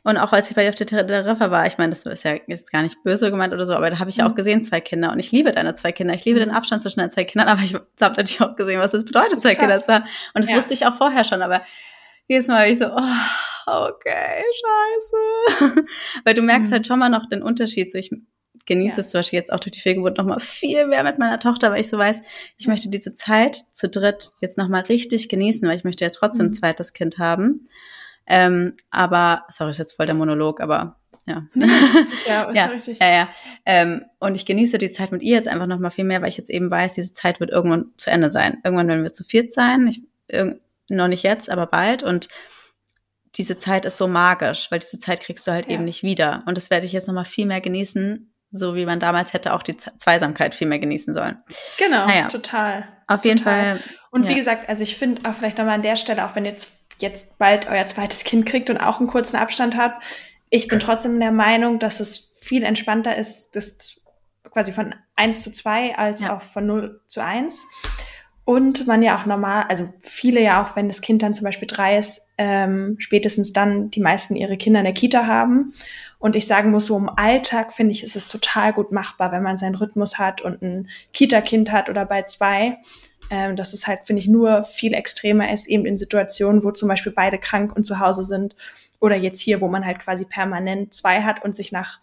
Und 0.02 0.18
auch 0.18 0.32
als 0.32 0.48
ich 0.48 0.54
bei 0.54 0.62
ihr 0.62 0.68
auf 0.68 0.76
der 0.76 0.86
Teneriffa 0.86 1.50
war, 1.50 1.66
ich 1.66 1.78
meine, 1.78 1.90
das 1.90 2.06
ist 2.06 2.22
ja 2.22 2.36
jetzt 2.46 2.70
gar 2.70 2.82
nicht 2.82 3.02
böse 3.02 3.28
gemeint 3.28 3.52
oder 3.52 3.66
so, 3.66 3.74
aber 3.74 3.90
da 3.90 3.98
habe 3.98 4.08
ich 4.08 4.18
ja 4.18 4.26
auch 4.26 4.30
mhm. 4.30 4.36
gesehen, 4.36 4.62
zwei 4.62 4.80
Kinder. 4.80 5.10
Und 5.10 5.18
ich 5.18 5.32
liebe 5.32 5.50
deine 5.50 5.74
zwei 5.74 5.90
Kinder. 5.90 6.14
Ich 6.14 6.24
liebe 6.24 6.38
den 6.38 6.50
mhm. 6.50 6.54
Abstand 6.54 6.82
zwischen 6.82 7.00
deinen 7.00 7.10
zwei 7.10 7.24
Kindern, 7.24 7.48
aber 7.48 7.62
ich 7.62 7.74
habe 7.74 7.84
natürlich 8.00 8.40
auch 8.40 8.54
gesehen, 8.54 8.80
was 8.80 8.94
es 8.94 9.04
bedeutet, 9.04 9.42
zwei 9.42 9.56
Kinder 9.56 9.80
zu 9.80 9.92
haben. 9.92 10.04
Und 10.32 10.42
das 10.42 10.50
ja. 10.50 10.56
wusste 10.56 10.74
ich 10.74 10.86
auch 10.86 10.94
vorher 10.94 11.24
schon, 11.24 11.42
aber 11.42 11.60
jedes 12.28 12.46
Mal 12.46 12.70
ich 12.70 12.78
so, 12.78 12.86
oh, 12.86 13.02
okay, 13.66 14.42
scheiße. 14.62 15.84
Weil 16.24 16.34
du 16.34 16.42
merkst 16.42 16.70
mhm. 16.70 16.74
halt 16.74 16.86
schon 16.86 16.98
mal 16.98 17.08
noch 17.08 17.28
den 17.28 17.42
Unterschied. 17.42 17.92
So, 17.92 17.98
ich 17.98 18.10
genieße 18.66 18.96
ja. 18.96 19.00
es 19.00 19.10
zum 19.10 19.18
Beispiel 19.20 19.38
jetzt 19.38 19.52
auch 19.52 19.60
durch 19.60 19.72
die 19.72 19.80
Fehlgeburt 19.80 20.18
noch 20.18 20.24
mal 20.24 20.40
viel 20.40 20.86
mehr 20.86 21.04
mit 21.04 21.18
meiner 21.18 21.38
Tochter, 21.38 21.70
weil 21.70 21.80
ich 21.80 21.88
so 21.88 21.98
weiß, 21.98 22.20
ich 22.56 22.66
möchte 22.66 22.88
diese 22.88 23.14
Zeit 23.14 23.64
zu 23.72 23.88
dritt 23.88 24.30
jetzt 24.40 24.58
noch 24.58 24.68
mal 24.68 24.82
richtig 24.82 25.28
genießen, 25.28 25.68
weil 25.68 25.76
ich 25.76 25.84
möchte 25.84 26.04
ja 26.04 26.10
trotzdem 26.10 26.46
mhm. 26.46 26.50
ein 26.52 26.54
zweites 26.54 26.92
Kind 26.92 27.18
haben. 27.18 27.68
Ähm, 28.26 28.74
aber, 28.90 29.44
sorry, 29.48 29.70
ist 29.70 29.78
jetzt 29.78 29.94
voll 29.94 30.06
der 30.06 30.16
Monolog, 30.16 30.60
aber 30.60 30.98
ja. 31.26 31.46
das 31.54 32.12
ist 32.12 32.26
ja, 32.26 32.42
ist 32.50 32.56
ja, 32.56 32.66
richtig. 32.66 32.98
Ja, 33.00 33.08
ja. 33.08 33.28
Ähm, 33.64 34.04
und 34.18 34.34
ich 34.34 34.46
genieße 34.46 34.78
die 34.78 34.92
Zeit 34.92 35.12
mit 35.12 35.22
ihr 35.22 35.36
jetzt 35.36 35.48
einfach 35.48 35.66
noch 35.66 35.78
mal 35.78 35.90
viel 35.90 36.04
mehr, 36.04 36.22
weil 36.22 36.28
ich 36.28 36.36
jetzt 36.36 36.50
eben 36.50 36.70
weiß, 36.70 36.94
diese 36.94 37.14
Zeit 37.14 37.40
wird 37.40 37.50
irgendwann 37.50 37.92
zu 37.96 38.10
Ende 38.10 38.30
sein. 38.30 38.58
Irgendwann 38.64 38.88
werden 38.88 39.02
wir 39.02 39.12
zu 39.12 39.24
viert 39.24 39.52
sein. 39.52 39.86
Ich, 39.88 40.02
noch 40.88 41.08
nicht 41.08 41.22
jetzt, 41.22 41.50
aber 41.50 41.66
bald. 41.66 42.02
Und 42.02 42.28
diese 43.36 43.58
Zeit 43.58 43.84
ist 43.84 43.96
so 43.96 44.08
magisch, 44.08 44.70
weil 44.70 44.78
diese 44.78 44.98
Zeit 44.98 45.20
kriegst 45.20 45.46
du 45.46 45.52
halt 45.52 45.66
Ja. 45.66 45.74
eben 45.74 45.84
nicht 45.84 46.02
wieder. 46.02 46.42
Und 46.46 46.56
das 46.56 46.70
werde 46.70 46.86
ich 46.86 46.92
jetzt 46.92 47.06
nochmal 47.06 47.24
viel 47.24 47.46
mehr 47.46 47.60
genießen, 47.60 48.32
so 48.50 48.74
wie 48.74 48.86
man 48.86 49.00
damals 49.00 49.32
hätte 49.32 49.52
auch 49.54 49.62
die 49.62 49.76
Zweisamkeit 49.76 50.54
viel 50.54 50.66
mehr 50.68 50.78
genießen 50.78 51.12
sollen. 51.14 51.38
Genau, 51.78 52.06
Naja. 52.06 52.28
total. 52.28 52.88
Auf 53.08 53.24
jeden 53.24 53.38
Total. 53.38 53.78
Fall. 53.78 53.80
Und 54.10 54.24
ja. 54.24 54.30
wie 54.30 54.34
gesagt, 54.34 54.68
also 54.68 54.82
ich 54.82 54.96
finde 54.96 55.28
auch 55.28 55.34
vielleicht 55.34 55.58
nochmal 55.58 55.74
an 55.74 55.82
der 55.82 55.96
Stelle, 55.96 56.24
auch 56.26 56.34
wenn 56.34 56.44
jetzt, 56.44 56.80
jetzt 56.98 57.38
bald 57.38 57.68
euer 57.68 57.84
zweites 57.86 58.24
Kind 58.24 58.46
kriegt 58.46 58.70
und 58.70 58.78
auch 58.78 58.98
einen 58.98 59.08
kurzen 59.08 59.36
Abstand 59.36 59.76
habt, 59.76 60.02
ich 60.50 60.68
bin 60.68 60.80
trotzdem 60.80 61.18
der 61.20 61.32
Meinung, 61.32 61.78
dass 61.78 62.00
es 62.00 62.34
viel 62.40 62.62
entspannter 62.62 63.16
ist, 63.16 63.54
das 63.56 64.00
quasi 64.50 64.72
von 64.72 64.94
1 65.16 65.42
zu 65.42 65.50
2 65.52 65.98
als 65.98 66.20
Ja. 66.20 66.36
auch 66.36 66.42
von 66.42 66.66
0 66.66 67.00
zu 67.06 67.20
1. 67.22 67.66
Und 68.46 68.86
man 68.86 69.02
ja 69.02 69.18
auch 69.18 69.26
normal, 69.26 69.64
also 69.68 69.92
viele 69.98 70.40
ja 70.40 70.62
auch, 70.62 70.76
wenn 70.76 70.86
das 70.86 71.00
Kind 71.00 71.20
dann 71.20 71.34
zum 71.34 71.44
Beispiel 71.44 71.66
drei 71.66 71.98
ist, 71.98 72.22
ähm, 72.38 72.94
spätestens 73.00 73.52
dann 73.52 73.90
die 73.90 74.00
meisten 74.00 74.36
ihre 74.36 74.56
Kinder 74.56 74.78
in 74.78 74.84
der 74.84 74.94
Kita 74.94 75.26
haben. 75.26 75.74
Und 76.20 76.36
ich 76.36 76.46
sagen 76.46 76.70
muss, 76.70 76.86
so 76.86 76.96
im 76.96 77.10
Alltag 77.10 77.74
finde 77.74 77.90
ich, 77.90 78.04
ist 78.04 78.14
es 78.14 78.28
total 78.28 78.72
gut 78.72 78.92
machbar, 78.92 79.32
wenn 79.32 79.42
man 79.42 79.58
seinen 79.58 79.74
Rhythmus 79.74 80.18
hat 80.18 80.42
und 80.42 80.62
ein 80.62 80.88
Kita-Kind 81.12 81.72
hat 81.72 81.90
oder 81.90 82.04
bei 82.06 82.22
zwei. 82.22 82.78
Ähm, 83.30 83.56
dass 83.56 83.72
es 83.72 83.88
halt, 83.88 84.04
finde 84.04 84.22
ich, 84.22 84.28
nur 84.28 84.62
viel 84.62 84.94
extremer 84.94 85.50
ist, 85.50 85.66
eben 85.66 85.84
in 85.84 85.98
Situationen, 85.98 86.62
wo 86.62 86.70
zum 86.70 86.88
Beispiel 86.88 87.10
beide 87.10 87.38
krank 87.38 87.74
und 87.74 87.84
zu 87.84 87.98
Hause 87.98 88.22
sind. 88.22 88.54
Oder 89.00 89.16
jetzt 89.16 89.40
hier, 89.40 89.60
wo 89.60 89.66
man 89.66 89.84
halt 89.84 89.98
quasi 89.98 90.24
permanent 90.24 90.94
zwei 90.94 91.22
hat 91.22 91.44
und 91.44 91.56
sich 91.56 91.72
nach, 91.72 91.98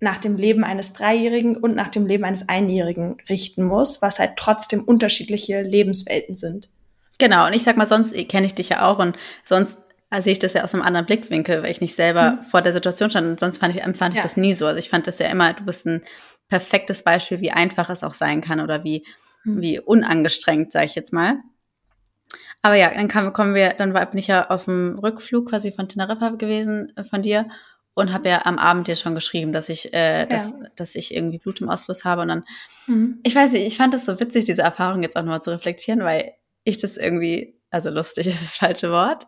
nach 0.00 0.18
dem 0.18 0.36
Leben 0.36 0.64
eines 0.64 0.92
Dreijährigen 0.94 1.56
und 1.56 1.76
nach 1.76 1.88
dem 1.88 2.06
Leben 2.06 2.24
eines 2.24 2.48
Einjährigen 2.48 3.18
richten 3.28 3.62
muss, 3.62 4.00
was 4.02 4.18
halt 4.18 4.32
trotzdem 4.36 4.82
unterschiedliche 4.82 5.60
Lebenswelten 5.62 6.36
sind. 6.36 6.70
Genau, 7.18 7.46
und 7.46 7.52
ich 7.52 7.62
sag 7.62 7.76
mal, 7.76 7.86
sonst 7.86 8.14
kenne 8.28 8.46
ich 8.46 8.54
dich 8.54 8.70
ja 8.70 8.88
auch 8.88 8.98
und 8.98 9.16
sonst 9.44 9.78
äh, 10.10 10.22
sehe 10.22 10.32
ich 10.32 10.38
das 10.38 10.54
ja 10.54 10.64
aus 10.64 10.74
einem 10.74 10.82
anderen 10.82 11.04
Blickwinkel, 11.04 11.62
weil 11.62 11.70
ich 11.70 11.82
nicht 11.82 11.94
selber 11.94 12.38
vor 12.50 12.62
der 12.62 12.72
Situation 12.72 13.10
stand 13.10 13.28
und 13.28 13.38
sonst 13.40 13.58
fand 13.58 13.74
ich, 13.74 13.82
empfand 13.82 14.14
ich 14.14 14.18
Ja. 14.18 14.22
das 14.22 14.38
nie 14.38 14.54
so. 14.54 14.66
Also 14.66 14.78
ich 14.78 14.88
fand 14.88 15.06
das 15.06 15.18
ja 15.18 15.26
immer, 15.28 15.52
du 15.52 15.64
bist 15.64 15.86
ein 15.86 16.02
perfektes 16.48 17.04
Beispiel, 17.04 17.40
wie 17.42 17.52
einfach 17.52 17.90
es 17.90 18.02
auch 18.02 18.14
sein 18.14 18.40
kann 18.40 18.60
oder 18.60 18.82
wie, 18.84 19.04
Hm. 19.42 19.60
wie 19.60 19.78
unangestrengt, 19.78 20.72
sage 20.72 20.86
ich 20.86 20.94
jetzt 20.94 21.12
mal. 21.12 21.36
Aber 22.62 22.74
ja, 22.74 22.92
dann 22.92 23.08
kam, 23.08 23.32
kommen 23.32 23.54
wir, 23.54 23.70
dann 23.74 23.94
war, 23.94 24.04
bin 24.06 24.18
ich 24.18 24.26
ja 24.26 24.48
auf 24.50 24.66
dem 24.66 24.98
Rückflug 24.98 25.48
quasi 25.48 25.72
von 25.72 25.88
Teneriffa 25.88 26.30
gewesen 26.30 26.92
äh, 26.96 27.04
von 27.04 27.22
dir 27.22 27.48
und 28.00 28.12
habe 28.12 28.28
ja 28.28 28.44
am 28.46 28.58
Abend 28.58 28.88
dir 28.88 28.96
schon 28.96 29.14
geschrieben, 29.14 29.52
dass 29.52 29.68
ich, 29.68 29.92
äh, 29.94 30.26
dass, 30.26 30.52
dass 30.76 30.94
ich 30.94 31.14
irgendwie 31.14 31.38
Blut 31.38 31.60
im 31.60 31.68
Ausfluss 31.70 32.04
habe 32.04 32.22
und 32.22 32.28
dann 32.28 32.44
Mhm. 32.86 33.20
ich 33.22 33.34
weiß 33.34 33.52
nicht, 33.52 33.66
ich 33.66 33.76
fand 33.76 33.94
das 33.94 34.06
so 34.06 34.18
witzig, 34.18 34.46
diese 34.46 34.62
Erfahrung 34.62 35.02
jetzt 35.02 35.14
auch 35.16 35.22
nochmal 35.22 35.42
zu 35.42 35.50
reflektieren, 35.50 36.00
weil 36.00 36.32
ich 36.64 36.78
das 36.78 36.96
irgendwie, 36.96 37.60
also 37.70 37.88
lustig 37.90 38.26
ist 38.26 38.42
das 38.42 38.56
falsche 38.56 38.90
Wort, 38.90 39.26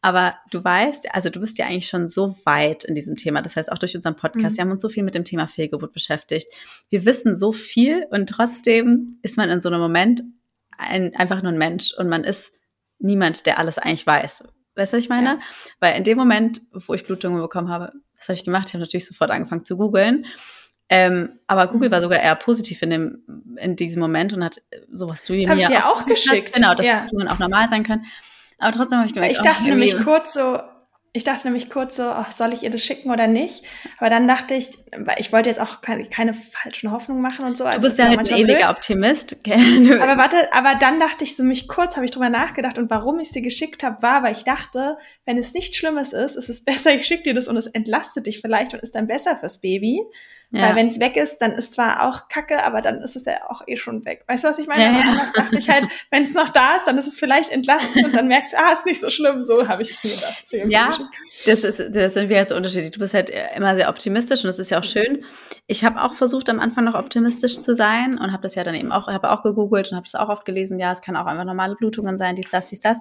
aber 0.00 0.34
du 0.50 0.62
weißt, 0.64 1.14
also 1.14 1.28
du 1.28 1.40
bist 1.40 1.58
ja 1.58 1.66
eigentlich 1.66 1.88
schon 1.88 2.06
so 2.08 2.36
weit 2.44 2.84
in 2.84 2.94
diesem 2.94 3.16
Thema. 3.16 3.42
Das 3.42 3.56
heißt, 3.56 3.70
auch 3.70 3.78
durch 3.78 3.94
unseren 3.94 4.16
Podcast, 4.16 4.52
Mhm. 4.52 4.56
wir 4.56 4.62
haben 4.64 4.70
uns 4.72 4.82
so 4.82 4.88
viel 4.88 5.02
mit 5.02 5.14
dem 5.14 5.24
Thema 5.24 5.46
Fehlgeburt 5.46 5.92
beschäftigt. 5.92 6.46
Wir 6.90 7.04
wissen 7.04 7.36
so 7.36 7.52
viel 7.52 8.06
und 8.10 8.28
trotzdem 8.28 9.18
ist 9.22 9.36
man 9.36 9.50
in 9.50 9.60
so 9.60 9.68
einem 9.68 9.80
Moment 9.80 10.22
ein, 10.78 11.14
einfach 11.16 11.42
nur 11.42 11.52
ein 11.52 11.58
Mensch 11.58 11.92
und 11.92 12.08
man 12.08 12.24
ist 12.24 12.52
niemand, 12.98 13.44
der 13.46 13.58
alles 13.58 13.78
eigentlich 13.78 14.06
weiß. 14.06 14.44
Weißt 14.74 14.92
du, 14.92 14.96
was 14.96 15.04
ich 15.04 15.08
meine? 15.10 15.28
Ja. 15.28 15.38
Weil 15.80 15.96
in 15.96 16.04
dem 16.04 16.16
Moment, 16.18 16.60
wo 16.72 16.94
ich 16.94 17.04
Blutungen 17.06 17.40
bekommen 17.40 17.68
habe, 17.68 17.92
was 18.18 18.28
habe 18.28 18.34
ich 18.34 18.44
gemacht? 18.44 18.68
Ich 18.68 18.74
habe 18.74 18.82
natürlich 18.82 19.06
sofort 19.06 19.30
angefangen 19.30 19.64
zu 19.64 19.76
googeln. 19.76 20.26
Ähm, 20.88 21.38
aber 21.46 21.68
Google 21.68 21.88
Mhm. 21.88 21.92
war 21.92 22.00
sogar 22.02 22.20
eher 22.20 22.34
positiv 22.34 22.82
in 22.82 22.90
dem 22.90 23.22
in 23.58 23.76
diesem 23.76 24.00
Moment 24.00 24.32
und 24.34 24.44
hat 24.44 24.58
äh, 24.70 24.80
sowas 24.90 25.24
du 25.24 25.34
Das 25.36 25.48
habe 25.48 25.60
ich 25.60 25.66
dir 25.66 25.86
auch 25.88 26.04
geschickt. 26.06 26.52
Genau, 26.54 26.74
dass 26.74 26.86
Ja. 26.86 27.00
Blutungen 27.00 27.28
auch 27.28 27.38
normal 27.38 27.68
sein 27.68 27.82
können. 27.82 28.04
Aber 28.58 28.72
trotzdem 28.72 28.98
habe 28.98 29.06
ich 29.08 29.14
gemerkt, 29.14 29.34
Ich 29.34 29.40
oh, 29.40 29.44
dachte 29.44 29.64
nämlich 29.68 29.92
irgendwie- 29.92 30.04
kurz 30.10 30.34
so, 30.34 30.58
ich 31.14 31.24
dachte 31.24 31.46
nämlich 31.46 31.68
kurz 31.68 31.96
so, 31.96 32.04
ach, 32.04 32.32
soll 32.32 32.54
ich 32.54 32.62
ihr 32.62 32.70
das 32.70 32.82
schicken 32.82 33.10
oder 33.10 33.26
nicht? 33.26 33.64
Aber 33.98 34.08
dann 34.08 34.26
dachte 34.26 34.54
ich, 34.54 34.78
weil 34.96 35.16
ich 35.18 35.30
wollte 35.30 35.50
jetzt 35.50 35.60
auch 35.60 35.82
keine, 35.82 36.04
keine 36.06 36.32
falschen 36.32 36.90
Hoffnungen 36.90 37.20
machen 37.20 37.44
und 37.44 37.54
so. 37.54 37.64
du 37.64 37.70
also 37.70 37.86
bist 37.86 37.98
ist 37.98 37.98
ja 37.98 38.08
halt 38.08 38.20
ein 38.20 38.26
ewiger 38.26 38.54
blöd. 38.54 38.70
Optimist. 38.70 39.36
Aber 39.46 40.16
warte, 40.16 40.52
aber 40.52 40.74
dann 40.74 40.98
dachte 41.00 41.24
ich 41.24 41.36
so 41.36 41.44
mich 41.44 41.68
kurz, 41.68 41.96
habe 41.96 42.06
ich 42.06 42.12
drüber 42.12 42.30
nachgedacht 42.30 42.78
und 42.78 42.88
warum 42.88 43.20
ich 43.20 43.30
sie 43.30 43.42
geschickt 43.42 43.82
habe, 43.82 44.00
war, 44.00 44.22
weil 44.22 44.32
ich 44.32 44.44
dachte, 44.44 44.96
wenn 45.26 45.36
es 45.36 45.52
nichts 45.52 45.76
Schlimmes 45.76 46.14
ist, 46.14 46.34
ist 46.34 46.48
es 46.48 46.64
besser, 46.64 46.94
ich 46.94 47.06
schicke 47.06 47.24
dir 47.24 47.34
das 47.34 47.46
und 47.46 47.58
es 47.58 47.66
entlastet 47.66 48.26
dich 48.26 48.40
vielleicht 48.40 48.72
und 48.72 48.80
ist 48.80 48.94
dann 48.94 49.06
besser 49.06 49.36
fürs 49.36 49.60
Baby. 49.60 50.00
Ja. 50.52 50.62
Weil 50.68 50.76
wenn 50.76 50.86
es 50.86 51.00
weg 51.00 51.16
ist, 51.16 51.38
dann 51.38 51.52
ist 51.52 51.72
zwar 51.72 52.08
auch 52.08 52.28
Kacke, 52.28 52.62
aber 52.64 52.82
dann 52.82 52.96
ist 52.96 53.16
es 53.16 53.24
ja 53.24 53.38
auch 53.48 53.62
eh 53.66 53.76
schon 53.76 54.04
weg. 54.04 54.24
Weißt 54.28 54.44
du, 54.44 54.48
was 54.48 54.58
ich 54.58 54.66
meine? 54.66 54.84
Ja, 54.84 54.90
aber 54.90 54.98
ja. 54.98 55.10
anders 55.10 55.32
dachte 55.32 55.56
ich 55.58 55.68
halt, 55.68 55.86
wenn 56.10 56.22
es 56.22 56.34
noch 56.34 56.50
da 56.50 56.76
ist, 56.76 56.86
dann 56.86 56.98
ist 56.98 57.06
es 57.06 57.18
vielleicht 57.18 57.50
entlastend 57.50 58.04
und 58.04 58.14
dann 58.14 58.28
merkst 58.28 58.52
du, 58.52 58.58
ah, 58.58 58.72
ist 58.72 58.86
nicht 58.86 59.00
so 59.00 59.10
schlimm. 59.10 59.42
So 59.44 59.66
habe 59.66 59.82
ich 59.82 59.90
es 59.92 60.04
mir 60.04 60.14
gedacht. 60.14 60.42
Ich's 60.52 60.72
Ja. 60.72 60.88
geschickt. 60.88 61.08
Das, 61.46 61.64
ist, 61.78 61.94
das 61.96 62.14
sind 62.14 62.28
wir 62.28 62.36
jetzt 62.36 62.52
unterschiedlich. 62.52 62.92
Du 62.92 63.00
bist 63.00 63.14
halt 63.14 63.30
immer 63.56 63.74
sehr 63.74 63.88
optimistisch 63.88 64.44
und 64.44 64.48
das 64.48 64.58
ist 64.58 64.70
ja 64.70 64.78
auch 64.78 64.84
schön. 64.84 65.24
Ich 65.66 65.84
habe 65.84 66.02
auch 66.02 66.14
versucht, 66.14 66.48
am 66.50 66.60
Anfang 66.60 66.84
noch 66.84 66.94
optimistisch 66.94 67.58
zu 67.60 67.74
sein 67.74 68.18
und 68.18 68.32
habe 68.32 68.42
das 68.42 68.54
ja 68.54 68.62
dann 68.62 68.74
eben 68.74 68.92
auch, 68.92 69.08
habe 69.08 69.30
auch 69.30 69.42
gegoogelt 69.42 69.90
und 69.90 69.96
habe 69.96 70.06
das 70.10 70.20
auch 70.20 70.28
oft 70.28 70.44
gelesen. 70.44 70.78
Ja, 70.78 70.92
es 70.92 71.00
kann 71.02 71.16
auch 71.16 71.26
einfach 71.26 71.44
normale 71.44 71.74
Blutungen 71.76 72.18
sein, 72.18 72.36
dies, 72.36 72.50
das, 72.50 72.66
dies, 72.66 72.80
das. 72.80 72.98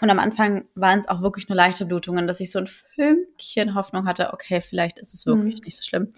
Und 0.00 0.08
am 0.10 0.18
Anfang 0.18 0.64
waren 0.74 1.00
es 1.00 1.08
auch 1.08 1.20
wirklich 1.22 1.48
nur 1.48 1.56
leichte 1.56 1.84
Blutungen, 1.84 2.26
dass 2.26 2.40
ich 2.40 2.50
so 2.52 2.60
ein 2.60 2.68
Fünkchen 2.68 3.74
Hoffnung 3.74 4.06
hatte, 4.06 4.32
okay, 4.32 4.60
vielleicht 4.60 4.98
ist 4.98 5.14
es 5.14 5.26
wirklich 5.26 5.54
Mhm. 5.56 5.64
nicht 5.64 5.76
so 5.76 5.82
schlimm. 5.82 6.12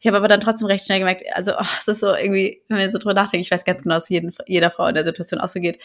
Ich 0.00 0.06
habe 0.06 0.19
aber 0.20 0.28
dann 0.28 0.40
trotzdem 0.40 0.66
recht 0.66 0.84
schnell 0.84 1.00
gemerkt, 1.00 1.24
also 1.34 1.52
oh, 1.58 1.66
es 1.80 1.88
ist 1.88 2.00
so 2.00 2.14
irgendwie, 2.14 2.62
wenn 2.68 2.78
wir 2.78 2.90
so 2.92 2.98
drüber 2.98 3.14
nachdenken, 3.14 3.42
ich 3.42 3.50
weiß 3.50 3.64
ganz 3.64 3.82
genau, 3.82 3.96
dass 3.96 4.08
jeden, 4.08 4.32
jeder 4.46 4.70
Frau 4.70 4.86
in 4.86 4.94
der 4.94 5.04
Situation 5.04 5.40
auch 5.40 5.48
so 5.48 5.60
geht. 5.60 5.80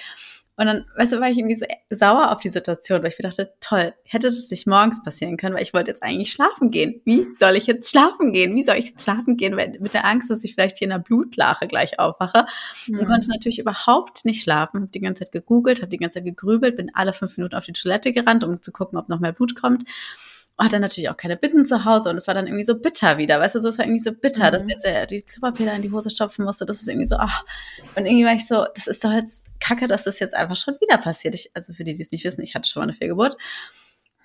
Und 0.57 0.67
dann, 0.67 0.85
weißt 0.95 1.11
du, 1.11 1.19
war 1.19 1.29
ich 1.29 1.37
irgendwie 1.37 1.57
so 1.57 1.65
sauer 1.89 2.31
auf 2.31 2.39
die 2.39 2.47
Situation, 2.49 3.01
weil 3.01 3.09
ich 3.09 3.19
mir 3.19 3.27
dachte, 3.27 3.51
toll, 3.59 3.93
hätte 4.05 4.27
das 4.27 4.49
nicht 4.49 4.65
morgens 4.67 5.03
passieren 5.03 5.35
können, 5.35 5.55
weil 5.55 5.63
ich 5.63 5.73
wollte 5.73 5.91
jetzt 5.91 6.01
eigentlich 6.01 6.31
schlafen 6.31 6.69
gehen. 6.69 7.01
Wie 7.03 7.27
soll 7.35 7.57
ich 7.57 7.67
jetzt 7.67 7.91
schlafen 7.91 8.31
gehen? 8.31 8.55
Wie 8.55 8.63
soll 8.63 8.77
ich 8.77 8.91
jetzt 8.91 9.03
schlafen 9.03 9.35
gehen, 9.35 9.57
wenn, 9.57 9.73
mit 9.81 9.93
der 9.93 10.05
Angst, 10.05 10.29
dass 10.29 10.45
ich 10.45 10.53
vielleicht 10.53 10.77
hier 10.77 10.87
in 10.87 10.93
einer 10.93 11.03
Blutlache 11.03 11.67
gleich 11.67 11.99
aufwache? 11.99 12.45
Und 12.87 13.01
Mhm. 13.01 13.05
konnte 13.05 13.29
natürlich 13.29 13.59
überhaupt 13.59 14.23
nicht 14.23 14.43
schlafen. 14.43 14.83
Habe 14.83 14.91
die 14.91 15.01
ganze 15.01 15.25
Zeit 15.25 15.33
gegoogelt, 15.33 15.81
habe 15.81 15.89
die 15.89 15.97
ganze 15.97 16.19
Zeit 16.19 16.25
gegrübelt, 16.25 16.77
bin 16.77 16.89
alle 16.93 17.11
fünf 17.11 17.35
Minuten 17.35 17.55
auf 17.55 17.65
die 17.65 17.73
Toilette 17.73 18.13
gerannt, 18.13 18.45
um 18.45 18.61
zu 18.61 18.71
gucken, 18.71 18.97
ob 18.97 19.09
noch 19.09 19.19
mehr 19.19 19.33
Blut 19.33 19.55
kommt. 19.59 19.83
Und 20.57 20.65
hatte 20.65 20.79
natürlich 20.79 21.09
auch 21.09 21.17
keine 21.17 21.35
Bitten 21.35 21.65
zu 21.65 21.83
Hause 21.83 22.09
und 22.09 22.17
es 22.17 22.27
war 22.27 22.33
dann 22.33 22.47
irgendwie 22.47 22.63
so 22.63 22.79
bitter 22.79 23.17
wieder, 23.17 23.39
weißt 23.41 23.55
du, 23.55 23.59
so, 23.59 23.67
es 23.69 23.77
war 23.77 23.85
irgendwie 23.85 24.01
so 24.01 24.13
bitter, 24.13 24.47
Mhm. 24.47 24.51
dass 24.53 24.63
ich 24.67 24.73
jetzt 24.73 24.85
äh, 24.85 25.05
die 25.05 25.21
Klopapier 25.21 25.73
in 25.73 25.81
die 25.81 25.91
Hose 25.91 26.09
stopfen 26.09 26.45
musste, 26.45 26.65
das 26.65 26.81
ist 26.81 26.87
irgendwie 26.87 27.07
so, 27.07 27.17
ach, 27.17 27.43
und 27.95 28.05
irgendwie 28.05 28.23
war 28.25 28.33
ich 28.33 28.47
so, 28.47 28.65
das 28.73 28.87
ist 28.87 29.03
doch 29.03 29.11
jetzt 29.11 29.43
kacke, 29.59 29.87
dass 29.87 30.03
das 30.03 30.19
jetzt 30.19 30.33
einfach 30.33 30.55
schon 30.55 30.75
wieder 30.79 30.97
passiert. 30.97 31.35
Ich, 31.35 31.51
also 31.53 31.73
für 31.73 31.83
die, 31.83 31.93
die 31.93 32.01
es 32.03 32.11
nicht 32.11 32.23
wissen, 32.23 32.41
ich 32.41 32.55
hatte 32.55 32.69
schon 32.69 32.79
mal 32.81 32.85
eine 32.85 32.93
Fehlgeburt. 32.93 33.35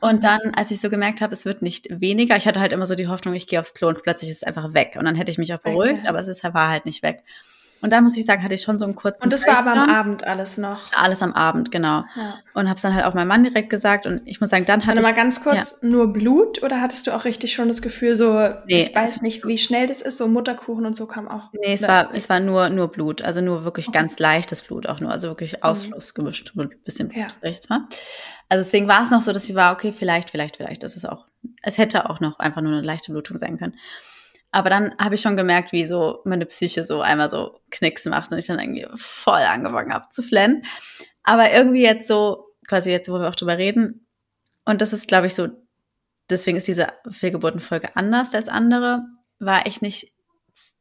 Und 0.01 0.25
dann, 0.25 0.41
als 0.55 0.71
ich 0.71 0.81
so 0.81 0.89
gemerkt 0.89 1.21
habe, 1.21 1.35
es 1.35 1.45
wird 1.45 1.63
nicht 1.63 1.87
weniger, 1.91 2.37
ich 2.37 2.47
hatte 2.47 2.61
halt 2.61 2.73
immer 2.73 2.87
so 2.87 2.95
die 2.95 3.09
Hoffnung, 3.09 3.35
ich 3.35 3.47
gehe 3.47 3.61
aufs 3.61 3.75
Klo 3.75 3.89
und 3.89 4.03
plötzlich 4.03 4.31
ist 4.31 4.39
es 4.39 4.45
einfach 4.45 4.73
weg. 4.73 4.97
Und 4.99 5.05
dann 5.05 5.15
hätte 5.15 5.31
ich 5.31 5.37
mich 5.39 5.53
auch 5.53 5.59
beruhigt, 5.59 5.99
Okay. 6.01 6.09
aber 6.09 6.21
es 6.21 6.29
ist, 6.29 6.43
war 6.45 6.69
halt 6.69 6.87
nicht 6.87 7.03
weg. 7.03 7.23
Und 7.83 7.91
dann 7.93 8.05
muss 8.05 8.17
ich 8.17 8.27
sagen, 8.27 8.43
hatte 8.43 8.55
ich 8.55 8.63
schon 8.63 8.79
so 8.79 8.85
einen 8.85 8.95
kurzen. 8.95 9.23
Und 9.25 9.33
das 9.33 9.47
war 9.47 9.57
aber 9.59 9.73
am. 9.73 9.89
Abend 9.89 10.25
alles 10.27 10.59
noch. 10.59 10.81
Alles 10.95 11.23
am 11.23 11.33
Abend, 11.33 11.71
genau. 11.73 12.05
Ja. 12.15 12.35
Und 12.55 12.69
habe 12.69 12.77
es 12.77 12.83
dann 12.83 12.95
halt 12.95 13.05
auch 13.07 13.15
meinem 13.15 13.29
Mann 13.29 13.43
direkt 13.43 13.71
gesagt. 13.71 14.07
Und 14.07 14.21
ich 14.27 14.41
muss 14.41 14.51
sagen, 14.51 14.67
dann 14.67 14.87
hatte 14.87 14.99
Warte 14.99 15.11
mal 15.11 15.15
ganz 15.15 15.43
kurz, 15.43 15.83
nur 15.83 16.13
Blut 16.13 16.63
oder 16.63 16.81
hattest 16.81 17.07
du 17.07 17.13
auch 17.15 17.25
richtig 17.25 17.55
schon 17.55 17.69
das 17.69 17.81
Gefühl, 17.81 18.17
so, 18.17 18.39
Nee, 18.67 18.83
ich 18.83 18.95
weiß 18.95 19.23
nicht, 19.23 19.47
wie 19.47 19.57
schnell 19.59 19.87
das 19.87 20.03
ist, 20.03 20.19
so 20.19 20.29
Mutterkuchen 20.29 20.85
und 20.85 20.95
so 20.95 21.07
kam 21.07 21.27
auch. 21.29 21.45
Nee, 21.53 21.73
es 21.73 21.81
Ne. 21.83 21.89
war, 21.89 22.15
es 22.15 22.29
war 22.29 22.41
nur, 22.41 22.69
nur 22.69 22.89
Blut, 22.89 23.23
also 23.23 23.41
nur 23.41 23.65
wirklich 23.65 23.89
Okay. 23.89 23.97
Mhm. 23.99 24.03
ganz 24.03 24.19
leichtes 24.19 24.63
Blut 24.63 24.87
auch 24.87 25.01
nur, 25.01 25.11
also 25.11 25.29
wirklich 25.29 25.65
Ausfluss 25.65 26.13
gemischt, 26.15 26.53
mit 26.55 26.73
ein 26.73 26.79
bisschen 26.85 27.09
Blut, 27.09 27.25
Ja. 27.43 27.49
jetzt 27.49 27.71
mal. 27.71 27.87
Also 28.49 28.63
deswegen 28.65 28.89
war 28.89 29.03
es 29.05 29.11
noch 29.11 29.23
so, 29.23 29.33
dass 29.33 29.49
ich 29.49 29.55
war, 29.55 29.73
okay, 29.73 29.93
vielleicht, 29.97 30.31
vielleicht, 30.31 30.57
vielleicht, 30.57 30.83
das 30.83 30.97
ist 30.97 31.09
auch, 31.09 31.27
es 31.63 31.79
hätte 31.79 32.11
auch 32.11 32.21
noch 32.21 32.39
einfach 32.41 32.61
nur 32.61 32.73
eine 32.73 32.83
leichte 32.83 33.13
Blutung 33.13 33.39
sein 33.39 33.59
können. 33.59 33.75
Aber 34.53 34.69
dann 34.69 34.97
habe 34.99 35.15
ich 35.15 35.21
schon 35.21 35.37
gemerkt, 35.37 35.73
wie 35.73 35.85
so 35.85 36.21
meine 36.25 36.47
Psyche 36.47 36.85
so 36.85 37.03
einmal 37.03 37.29
so 37.29 37.61
Knicks 37.71 38.05
macht 38.07 38.33
und 38.33 38.39
ich 38.39 38.47
dann 38.47 38.59
irgendwie 38.59 38.87
voll 38.97 39.43
angefangen 39.43 39.93
habe 39.93 40.09
zu 40.11 40.23
flennen. 40.23 40.65
Aber 41.23 41.53
irgendwie 41.53 41.83
jetzt 41.83 42.09
so, 42.09 42.47
quasi 42.67 42.91
jetzt, 42.91 43.09
wo 43.09 43.21
wir 43.21 43.29
auch 43.29 43.37
drüber 43.37 43.59
reden, 43.59 44.07
und 44.65 44.81
das 44.83 44.93
ist, 44.93 45.09
glaube 45.09 45.27
ich, 45.27 45.35
so, 45.35 45.49
deswegen 46.29 46.57
ist 46.57 46.69
diese 46.69 46.89
Fehlgeburtenfolge 47.11 47.97
anders 47.97 48.35
als 48.35 48.49
andere, 48.49 49.05
war 49.39 49.67
ich 49.67 49.83
nicht 49.83 50.13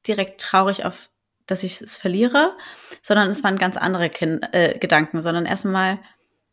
direkt 0.08 0.41
traurig 0.41 0.86
auf, 0.86 1.10
dass 1.45 1.63
ich 1.63 1.82
es 1.82 1.97
verliere, 1.97 2.55
sondern 3.01 3.29
es 3.29 3.43
waren 3.43 3.58
ganz 3.58 3.77
andere 3.77 4.10
kind, 4.10 4.47
äh, 4.53 4.77
Gedanken, 4.77 5.21
sondern 5.21 5.45
erstmal 5.45 5.99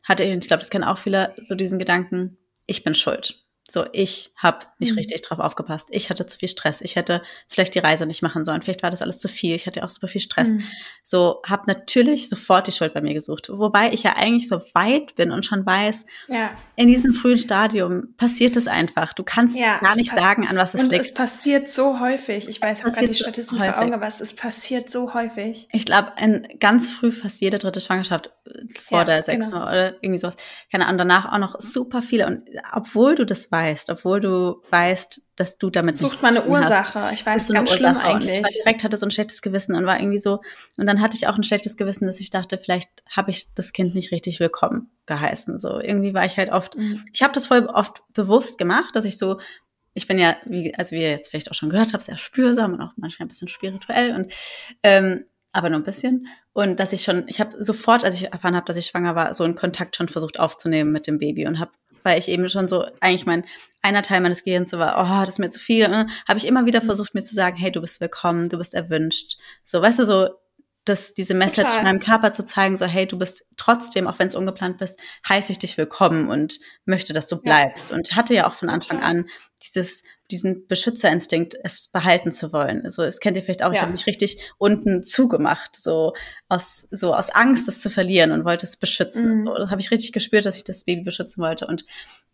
hatte 0.03 0.25
ich, 0.25 0.33
und 0.33 0.45
ich 0.45 0.49
glaube, 0.49 0.61
das 0.61 0.71
kennen 0.71 0.85
auch 0.85 0.99
viele, 0.99 1.35
so 1.43 1.55
diesen 1.55 1.79
Gedanken, 1.79 2.39
ich 2.67 2.85
bin 2.85 2.95
schuld. 2.95 3.46
So, 3.69 3.85
ich 3.93 4.31
habe 4.37 4.59
nicht 4.79 4.93
Mhm. 4.93 4.99
richtig 4.99 5.23
drauf 5.23 5.41
aufgepasst. 5.41 5.89
Ich 5.91 6.09
hatte 6.09 6.25
zu 6.27 6.39
viel 6.39 6.49
Stress. 6.49 6.81
Ich 6.83 6.95
hätte 6.95 7.21
vielleicht 7.49 7.75
die 7.75 7.81
Reise 7.81 8.07
nicht 8.07 8.23
machen 8.23 8.45
sollen. 8.45 8.63
Vielleicht 8.63 8.85
war 8.85 8.91
das 8.91 9.03
alles 9.03 9.19
zu 9.19 9.27
viel. 9.29 9.57
Ich 9.57 9.67
hatte 9.67 9.85
auch 9.85 9.91
super 9.91 10.07
viel 10.07 10.21
Stress. 10.21 10.51
Mhm. 10.51 10.63
So, 11.03 11.43
habe 11.45 11.65
natürlich 11.67 12.29
sofort 12.29 12.69
die 12.69 12.73
Schuld 12.73 12.95
bei 12.95 13.01
mir 13.01 13.13
gesucht. 13.13 13.49
Wobei 13.51 13.93
ich 13.93 14.05
ja 14.05 14.15
eigentlich 14.15 14.47
so 14.47 14.63
weit 14.75 15.17
bin 15.17 15.33
und 15.33 15.45
schon 15.45 15.67
weiß, 15.67 16.07
Ja. 16.29 16.51
in 16.77 16.87
diesem 16.87 17.13
frühen 17.13 17.41
Stadium 17.41 18.15
passiert 18.17 18.57
es 18.57 18.69
einfach. 18.69 19.13
Du 19.15 19.25
kannst 19.25 19.59
Ja, 19.59 19.79
gar 19.81 19.97
nicht 19.97 20.13
sagen, 20.13 20.47
an 20.47 20.57
was 20.57 20.75
es 20.75 20.81
Und 20.83 20.93
liegt. 20.93 21.05
es 21.05 21.13
passiert 21.13 21.69
so 21.69 21.99
häufig. 21.99 22.49
Ich 22.49 22.63
weiß, 22.63 22.79
ich 22.79 22.85
habe 22.85 22.95
gerade 22.95 23.09
die 23.09 23.15
so 23.15 23.25
Statistiken 23.25 23.61
häufig. 23.61 23.75
vor 23.75 23.83
Augen, 23.83 23.95
aber 23.95 24.07
es, 24.07 24.33
passiert 24.35 24.91
so 24.91 25.13
häufig. 25.13 25.69
Ich 25.73 25.85
glaube, 25.87 26.13
in 26.21 26.47
ganz 26.61 26.89
früh 26.89 27.11
fast 27.11 27.41
jede 27.41 27.59
dritte 27.59 27.81
Schwangerschaft 27.81 28.31
äh, 28.47 28.51
vor 28.81 28.99
Ja, 28.99 29.05
der 29.05 29.23
sechsten 29.25 29.51
genau. 29.51 29.65
Oder 29.67 29.95
irgendwie 30.05 30.19
sowas. 30.21 30.37
Keine 30.71 30.87
Ahnung, 30.87 30.99
danach 30.99 31.33
auch 31.33 31.39
noch 31.39 31.61
super 31.61 32.01
viele. 32.01 32.29
Und 32.29 32.43
obwohl 32.73 33.17
du 33.17 33.27
das 33.27 33.51
weißt, 33.51 33.56
obwohl 33.91 34.21
du 34.21 34.63
weißt, 34.71 35.23
dass 35.35 35.59
du 35.59 35.71
damit 35.71 35.99
Sucht 35.99 36.21
zu 36.21 36.27
eine 36.27 36.45
tun 36.45 36.57
hast, 36.57 36.71
Ursache. 36.71 37.11
Ich 37.13 37.27
weiß, 37.27 37.51
eine 37.51 37.59
ganz 37.59 37.71
schlimm 37.73 37.97
Ursache. 37.97 38.07
Und 38.07 38.15
eigentlich. 38.15 38.37
ich 38.37 38.43
war 38.43 38.51
direkt 38.65 38.85
hatte 38.85 38.97
so 38.97 39.07
ein 39.07 39.11
schlechtes 39.11 39.43
Gewissen 39.43 39.75
und 39.75 39.87
war 39.87 39.99
irgendwie 39.99 40.19
so. 40.19 40.41
Und 40.77 40.87
dann 40.87 41.01
hatte 41.01 41.17
ich 41.17 41.27
auch 41.27 41.37
ein 41.37 41.43
schlechtes 41.43 41.77
Gewissen, 41.77 42.07
dass 42.07 42.21
ich 42.21 42.31
dachte, 42.31 42.59
vielleicht 42.59 42.91
habe 43.11 43.31
ich 43.31 43.55
das 43.55 43.73
Kind 43.73 43.95
nicht 43.95 44.13
richtig 44.13 44.41
willkommen 44.41 44.91
geheißen. 45.07 45.59
So 45.59 45.81
irgendwie 45.81 46.15
war 46.15 46.25
ich 46.25 46.37
halt 46.37 46.51
oft 46.51 46.77
Mhm. 46.77 47.05
ich 47.13 47.23
habe 47.23 47.33
das 47.33 47.47
voll 47.47 47.67
oft 47.67 48.03
bewusst 48.13 48.59
gemacht, 48.59 48.95
dass 48.95 49.05
ich 49.05 49.19
so, 49.19 49.41
ich 49.95 50.07
bin 50.07 50.19
ja, 50.19 50.37
wie, 50.45 50.75
also 50.75 50.95
wie 50.95 51.03
ihr 51.03 51.11
jetzt 51.11 51.29
vielleicht 51.29 51.51
auch 51.51 51.55
schon 51.55 51.71
gehört 51.71 51.93
habt, 51.93 52.05
sehr 52.05 52.19
spürsam 52.19 52.75
und 52.75 52.83
auch 52.83 52.93
manchmal 52.97 53.27
ein 53.27 53.31
bisschen 53.31 53.49
spirituell 53.49 54.15
und 54.15 54.33
ähm, 54.83 55.25
aber 55.53 55.71
nur 55.71 55.81
ein 55.81 55.85
bisschen. 55.85 56.27
Und 56.53 56.81
dass 56.81 56.93
ich 56.93 57.03
schon, 57.03 57.25
ich 57.29 57.41
habe 57.41 57.63
sofort, 57.65 58.05
als 58.05 58.17
ich 58.17 58.31
erfahren 58.33 58.55
habe, 58.55 58.67
dass 58.67 58.77
ich 58.77 58.87
schwanger 58.87 59.15
war, 59.15 59.33
so 59.33 59.43
einen 59.45 59.55
Kontakt 59.55 59.97
schon 59.97 60.09
versucht 60.09 60.39
aufzunehmen 60.39 60.93
mit 60.93 61.07
dem 61.07 61.19
Baby 61.19 61.47
und 61.47 61.59
habe, 61.59 61.71
weil 62.07 62.21
ich 62.21 62.29
eben 62.29 62.49
schon 62.49 62.69
so, 62.69 62.87
eigentlich 63.01 63.27
mein, 63.27 63.45
einer 63.83 64.03
Teil 64.03 64.21
meines 64.21 64.45
Gehirns 64.45 64.71
so 64.71 64.79
war, 64.79 64.97
oh, 64.97 65.21
das 65.21 65.31
ist 65.31 65.39
mir 65.41 65.51
zu 65.51 65.59
viel, 65.59 65.83
äh, 65.85 66.07
habe 66.29 66.39
ich 66.39 66.47
immer 66.47 66.65
wieder 66.65 66.81
versucht, 66.81 67.15
mir 67.15 67.25
zu 67.25 67.35
sagen, 67.35 67.57
hey, 67.57 67.73
du 67.73 67.81
bist 67.81 68.01
willkommen, 68.01 68.49
du 68.49 68.59
bist 68.59 68.75
erwünscht. 68.75 69.39
So, 69.65 69.83
weißt 69.83 69.99
du, 69.99 70.07
so, 70.07 70.29
dass 70.87 71.13
diese 71.15 71.35
Message 71.35 71.69
Total. 71.69 71.83
meinem 71.85 72.01
Körper 72.01 72.33
zu 72.33 72.45
zeigen, 72.45 72.77
so, 72.77 72.87
hey, 72.87 73.07
du 73.07 73.19
bist 73.19 73.45
trotzdem, 73.57 74.07
auch 74.07 74.19
wenn 74.19 74.29
es 74.29 74.35
ungeplant 74.35 74.79
bist, 74.79 74.99
heiße 75.29 75.53
ich 75.53 75.59
dich 75.59 75.77
willkommen 75.77 76.29
und 76.29 76.59
möchte, 76.85 77.13
dass 77.13 77.27
du 77.27 77.37
bleibst. 77.41 77.93
Und 77.93 78.17
hatte 78.17 78.35
ja 78.35 78.49
auch 78.49 78.55
von 78.55 78.71
Anfang 78.71 79.03
an 79.03 79.27
dieses, 79.65 80.03
diesen 80.31 80.67
Beschützerinstinkt, 80.69 81.57
es 81.65 81.89
behalten 81.89 82.31
zu 82.31 82.53
wollen. 82.53 82.85
Also, 82.85 83.03
es 83.03 83.21
kennt 83.21 83.37
ihr 83.37 83.43
vielleicht 83.43 83.63
auch, 83.63 83.71
ich 83.73 83.77
Ja. 83.77 83.83
habe 83.83 83.93
mich 83.93 84.07
richtig 84.07 84.41
unten 84.59 85.03
zugemacht, 85.03 85.77
so 85.77 86.15
aus, 86.49 86.87
so 86.91 87.15
aus 87.15 87.31
Angst, 87.31 87.67
das 87.67 87.81
zu 87.81 87.91
verlieren 87.91 88.31
und 88.31 88.45
wollte 88.45 88.67
es 88.67 88.77
beschützen. 88.77 89.41
Mhm. 89.41 89.47
So, 89.47 89.55
das 89.55 89.71
habe 89.71 89.81
ich 89.81 89.91
richtig 89.91 90.13
gespürt, 90.13 90.47
dass 90.47 90.57
ich 90.57 90.65
das 90.65 90.85
Baby 90.85 91.03
beschützen 91.03 91.43
wollte. 91.43 91.67
Und 91.67 91.85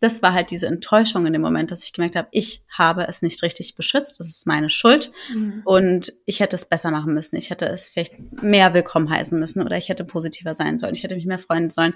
das 0.03 0.21
war 0.21 0.33
halt 0.33 0.51
diese 0.51 0.67
Enttäuschung 0.67 1.25
in 1.25 1.31
dem 1.31 1.41
Moment, 1.41 1.71
dass 1.71 1.85
ich 1.85 1.93
gemerkt 1.93 2.17
habe, 2.17 2.27
ich 2.31 2.65
habe 2.69 3.07
es 3.07 3.21
nicht 3.21 3.41
richtig 3.41 3.73
beschützt, 3.75 4.19
das 4.19 4.27
ist 4.27 4.45
meine 4.45 4.69
Schuld. 4.69 5.13
Mhm. 5.33 5.61
Und 5.63 6.11
ich 6.25 6.41
hätte 6.41 6.57
es 6.57 6.65
besser 6.65 6.91
machen 6.91 7.13
müssen. 7.13 7.37
Ich 7.37 7.49
hätte 7.49 7.67
es 7.67 7.87
vielleicht 7.87 8.43
mehr 8.43 8.73
willkommen 8.73 9.09
heißen 9.09 9.39
müssen 9.39 9.61
oder 9.61 9.77
ich 9.77 9.87
hätte 9.87 10.03
positiver 10.03 10.55
sein 10.55 10.77
sollen. 10.77 10.93
Ich 10.93 11.03
hätte 11.03 11.15
mich 11.15 11.25
mehr 11.25 11.39
freuen 11.39 11.69
sollen. 11.69 11.93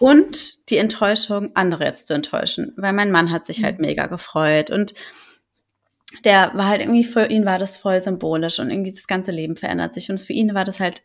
Und 0.00 0.68
die 0.68 0.78
Enttäuschung, 0.78 1.52
andere 1.54 1.84
jetzt 1.84 2.08
zu 2.08 2.14
enttäuschen, 2.14 2.72
weil 2.76 2.92
mein 2.92 3.12
Mann 3.12 3.30
hat 3.30 3.46
sich 3.46 3.62
halt 3.62 3.78
mega 3.78 4.06
gefreut 4.06 4.70
und 4.70 4.94
der 6.24 6.50
war 6.54 6.66
halt 6.66 6.80
irgendwie, 6.80 7.04
für 7.04 7.26
ihn 7.26 7.44
war 7.44 7.60
das 7.60 7.76
voll 7.76 8.02
symbolisch 8.02 8.58
und 8.58 8.70
irgendwie 8.70 8.92
das 8.92 9.06
ganze 9.06 9.30
Leben 9.30 9.54
verändert 9.54 9.94
sich 9.94 10.10
und 10.10 10.20
für 10.20 10.32
ihn 10.32 10.54
war 10.54 10.64
das 10.64 10.80
halt 10.80 11.02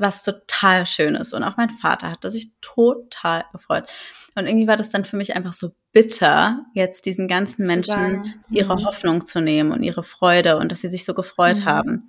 was 0.00 0.22
total 0.22 0.86
Schönes 0.86 1.32
und 1.32 1.44
auch 1.44 1.56
mein 1.56 1.70
Vater 1.70 2.10
hatte 2.10 2.30
sich 2.30 2.52
total 2.60 3.44
gefreut 3.52 3.86
und 4.36 4.46
irgendwie 4.46 4.68
war 4.68 4.76
das 4.76 4.90
dann 4.90 5.04
für 5.04 5.16
mich 5.16 5.34
einfach 5.34 5.52
so 5.52 5.72
bitter, 5.92 6.64
jetzt 6.74 7.04
diesen 7.06 7.26
ganzen 7.26 7.66
Menschen 7.66 7.84
sagen, 7.84 8.44
ihre 8.50 8.76
mhm. 8.76 8.84
Hoffnung 8.86 9.26
zu 9.26 9.40
nehmen 9.40 9.72
und 9.72 9.82
ihre 9.82 10.04
Freude 10.04 10.56
und 10.56 10.70
dass 10.70 10.80
sie 10.80 10.88
sich 10.88 11.04
so 11.04 11.14
gefreut 11.14 11.60
Mhm. 11.60 11.64
haben. 11.64 12.08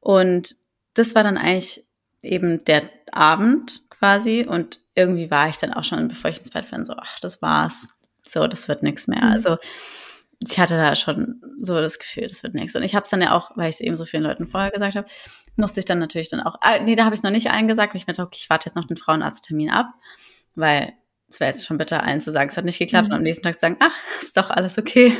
Und 0.00 0.56
das 0.94 1.14
war 1.14 1.22
dann 1.22 1.38
eigentlich 1.38 1.86
eben 2.22 2.64
der 2.64 2.90
Abend 3.12 3.82
quasi 3.90 4.46
und 4.48 4.80
irgendwie 4.94 5.30
war 5.30 5.48
ich 5.48 5.58
dann 5.58 5.72
auch 5.72 5.84
schon, 5.84 6.08
bevor 6.08 6.30
ich 6.30 6.38
ins 6.38 6.50
Bett 6.50 6.70
bin, 6.70 6.84
so, 6.84 6.94
ach, 6.96 7.18
das 7.20 7.40
war's. 7.40 7.94
So, 8.26 8.46
das 8.46 8.68
wird 8.68 8.82
nichts 8.82 9.06
mehr. 9.06 9.24
Mhm. 9.24 9.32
Also 9.32 9.56
ich 10.40 10.58
hatte 10.58 10.76
da 10.76 10.94
schon 10.96 11.40
so 11.60 11.80
das 11.80 11.98
Gefühl, 11.98 12.26
das 12.26 12.42
wird 12.42 12.54
nichts. 12.54 12.74
Und 12.76 12.82
ich 12.82 12.94
habe 12.94 13.04
es 13.04 13.10
dann 13.10 13.22
ja 13.22 13.36
auch, 13.36 13.50
weil 13.56 13.68
ich 13.68 13.76
es 13.76 13.80
eben 13.80 13.96
so 13.96 14.04
vielen 14.04 14.22
Leuten 14.22 14.46
vorher 14.46 14.70
gesagt 14.70 14.96
habe, 14.96 15.06
musste 15.56 15.80
ich 15.80 15.86
dann 15.86 15.98
natürlich 15.98 16.28
dann 16.28 16.40
auch, 16.40 16.56
ah, 16.60 16.78
nee, 16.80 16.94
da 16.96 17.04
habe 17.04 17.14
ich 17.14 17.20
es 17.20 17.22
noch 17.24 17.30
nicht 17.30 17.50
allen 17.50 17.68
gesagt, 17.68 17.94
weil 17.94 18.00
ich 18.00 18.06
mir 18.06 18.12
dachte, 18.12 18.26
okay, 18.26 18.38
ich 18.40 18.50
warte 18.50 18.68
jetzt 18.68 18.76
noch 18.76 18.84
den 18.86 18.96
Frauenarzttermin 18.96 19.70
ab, 19.70 19.86
weil 20.54 20.92
es 21.28 21.40
wäre 21.40 21.50
jetzt 21.50 21.66
schon 21.66 21.78
bitter, 21.78 22.02
allen 22.02 22.20
zu 22.20 22.30
sagen, 22.32 22.50
es 22.50 22.56
hat 22.56 22.64
nicht 22.64 22.78
geklappt 22.78 23.08
Mhm. 23.08 23.12
und 23.12 23.18
am 23.18 23.22
nächsten 23.22 23.42
Tag 23.42 23.54
zu 23.54 23.60
sagen, 23.60 23.76
ach, 23.80 23.96
ist 24.20 24.36
doch 24.36 24.50
alles 24.50 24.78
okay. 24.78 25.16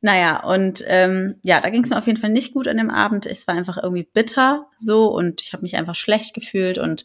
Naja, 0.00 0.44
und 0.44 0.84
ähm, 0.86 1.40
ja, 1.42 1.60
da 1.60 1.70
ging 1.70 1.82
es 1.82 1.90
mir 1.90 1.98
auf 1.98 2.06
jeden 2.06 2.20
Fall 2.20 2.30
nicht 2.30 2.54
gut 2.54 2.68
an 2.68 2.76
dem 2.76 2.88
Abend. 2.90 3.26
Es 3.26 3.48
war 3.48 3.56
einfach 3.56 3.78
irgendwie 3.82 4.04
bitter 4.12 4.66
so 4.76 5.08
und 5.08 5.42
ich 5.42 5.52
habe 5.52 5.62
mich 5.62 5.76
einfach 5.76 5.96
schlecht 5.96 6.34
gefühlt 6.34 6.78
und 6.78 7.04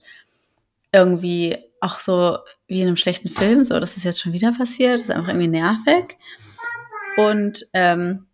irgendwie 0.92 1.58
auch 1.82 2.00
so 2.00 2.38
wie 2.68 2.82
in 2.82 2.88
einem 2.88 2.96
schlechten 2.96 3.30
Film, 3.30 3.64
so, 3.64 3.80
das 3.80 3.98
ist 3.98 4.04
jetzt 4.04 4.22
schon 4.22 4.32
wieder 4.34 4.52
passiert, 4.54 4.96
das 4.96 5.04
ist 5.04 5.12
einfach 5.12 5.30
irgendwie 5.30 5.48
nervig. 5.48 6.18
Und 7.18 7.66
ähm, 7.74 8.26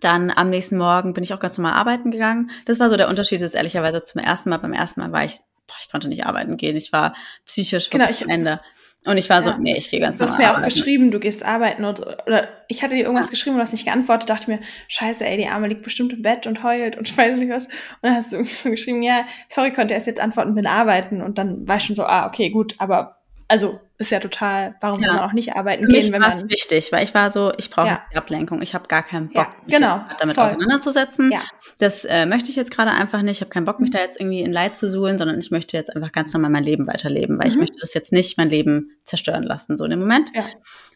dann 0.00 0.30
am 0.30 0.50
nächsten 0.50 0.76
Morgen 0.76 1.14
bin 1.14 1.24
ich 1.24 1.32
auch 1.32 1.40
ganz 1.40 1.56
normal 1.58 1.74
arbeiten 1.74 2.10
gegangen. 2.10 2.50
Das 2.66 2.78
war 2.80 2.90
so 2.90 2.96
der 2.96 3.08
Unterschied 3.08 3.40
jetzt 3.40 3.54
ehrlicherweise 3.54 4.04
zum 4.04 4.20
ersten 4.20 4.50
Mal. 4.50 4.58
Beim 4.58 4.72
ersten 4.72 5.00
Mal 5.00 5.12
war 5.12 5.24
ich, 5.24 5.38
boah, 5.66 5.74
ich 5.80 5.90
konnte 5.90 6.08
nicht 6.08 6.26
arbeiten 6.26 6.56
gehen. 6.56 6.76
Ich 6.76 6.92
war 6.92 7.14
psychisch 7.46 7.90
Genau, 7.90 8.08
ich- 8.08 8.22
am 8.22 8.28
Ende. 8.30 8.60
Und 9.06 9.18
ich 9.18 9.30
war 9.30 9.40
so, 9.40 9.50
Ja. 9.50 9.58
nee, 9.58 9.76
ich 9.76 9.88
gehe 9.88 10.00
ganz 10.00 10.18
Du 10.18 10.24
hast 10.24 10.32
normal 10.32 10.46
mir 10.46 10.52
auch 10.52 10.56
arbeiten. 10.58 10.74
geschrieben, 10.74 11.10
du 11.12 11.20
gehst 11.20 11.44
arbeiten 11.44 11.84
und, 11.84 12.00
oder 12.00 12.48
ich 12.66 12.82
hatte 12.82 12.96
dir 12.96 13.04
irgendwas 13.04 13.30
geschrieben 13.30 13.54
und 13.54 13.58
du 13.58 13.62
hast 13.62 13.70
nicht 13.72 13.84
geantwortet, 13.84 14.28
dachte 14.28 14.50
mir, 14.50 14.58
scheiße, 14.88 15.24
ey, 15.24 15.36
die 15.36 15.46
Arme 15.46 15.68
liegt 15.68 15.82
bestimmt 15.82 16.12
im 16.12 16.22
Bett 16.22 16.48
und 16.48 16.64
heult 16.64 16.96
und 16.98 17.06
ich 17.08 17.16
weiß 17.16 17.36
nicht 17.36 17.48
was. 17.52 17.66
Und 17.66 17.72
dann 18.02 18.16
hast 18.16 18.32
du 18.32 18.36
irgendwie 18.38 18.54
so 18.56 18.68
geschrieben, 18.68 19.02
ja, 19.02 19.24
sorry, 19.48 19.72
konnte 19.72 19.94
erst 19.94 20.08
jetzt 20.08 20.18
antworten, 20.20 20.56
bin 20.56 20.66
arbeiten. 20.66 21.22
Und 21.22 21.38
dann 21.38 21.68
war 21.68 21.76
ich 21.76 21.84
schon 21.84 21.94
so, 21.94 22.04
ah, 22.04 22.26
okay, 22.26 22.50
gut, 22.50 22.74
aber 22.78 23.15
also 23.48 23.80
ist 23.98 24.10
ja 24.10 24.20
total, 24.20 24.74
warum 24.80 25.00
Ja. 25.00 25.06
soll 25.08 25.16
man 25.16 25.24
auch 25.28 25.32
nicht 25.32 25.54
arbeiten 25.56 25.86
gehen, 25.86 26.12
wenn 26.12 26.20
man. 26.20 26.30
es 26.32 26.42
wichtig, 26.50 26.90
weil 26.92 27.02
ich 27.04 27.14
war 27.14 27.30
so, 27.30 27.52
ich 27.56 27.70
brauche 27.70 27.86
Ja. 27.88 28.02
die 28.12 28.16
Ablenkung. 28.16 28.60
Ich 28.60 28.74
habe 28.74 28.88
gar 28.88 29.02
keinen 29.02 29.28
Bock, 29.28 29.46
Ja, 29.48 29.54
mich 29.64 29.74
genau, 29.74 30.00
damit 30.18 30.34
voll. 30.34 30.44
auseinanderzusetzen. 30.44 31.30
Ja. 31.32 31.40
Das 31.78 32.04
äh, 32.04 32.26
möchte 32.26 32.50
ich 32.50 32.56
jetzt 32.56 32.70
gerade 32.70 32.90
einfach 32.90 33.22
nicht. 33.22 33.36
Ich 33.36 33.40
habe 33.40 33.50
keinen 33.50 33.64
Bock, 33.64 33.80
mich 33.80 33.90
Mhm. 33.90 33.94
da 33.94 33.98
jetzt 34.00 34.20
irgendwie 34.20 34.40
in 34.40 34.52
Leid 34.52 34.76
zu 34.76 34.90
suhlen, 34.90 35.16
sondern 35.16 35.38
ich 35.38 35.50
möchte 35.50 35.76
jetzt 35.76 35.94
einfach 35.94 36.12
ganz 36.12 36.32
normal 36.34 36.50
mein 36.50 36.64
Leben 36.64 36.86
weiterleben, 36.86 37.38
weil 37.38 37.48
ich 37.48 37.54
Mhm. 37.54 37.60
möchte 37.60 37.78
das 37.80 37.94
jetzt 37.94 38.12
nicht 38.12 38.36
mein 38.36 38.50
Leben 38.50 38.90
zerstören 39.04 39.44
lassen, 39.44 39.78
so 39.78 39.84
in 39.84 39.90
dem 39.90 40.00
Moment. 40.00 40.28
Ja. 40.34 40.44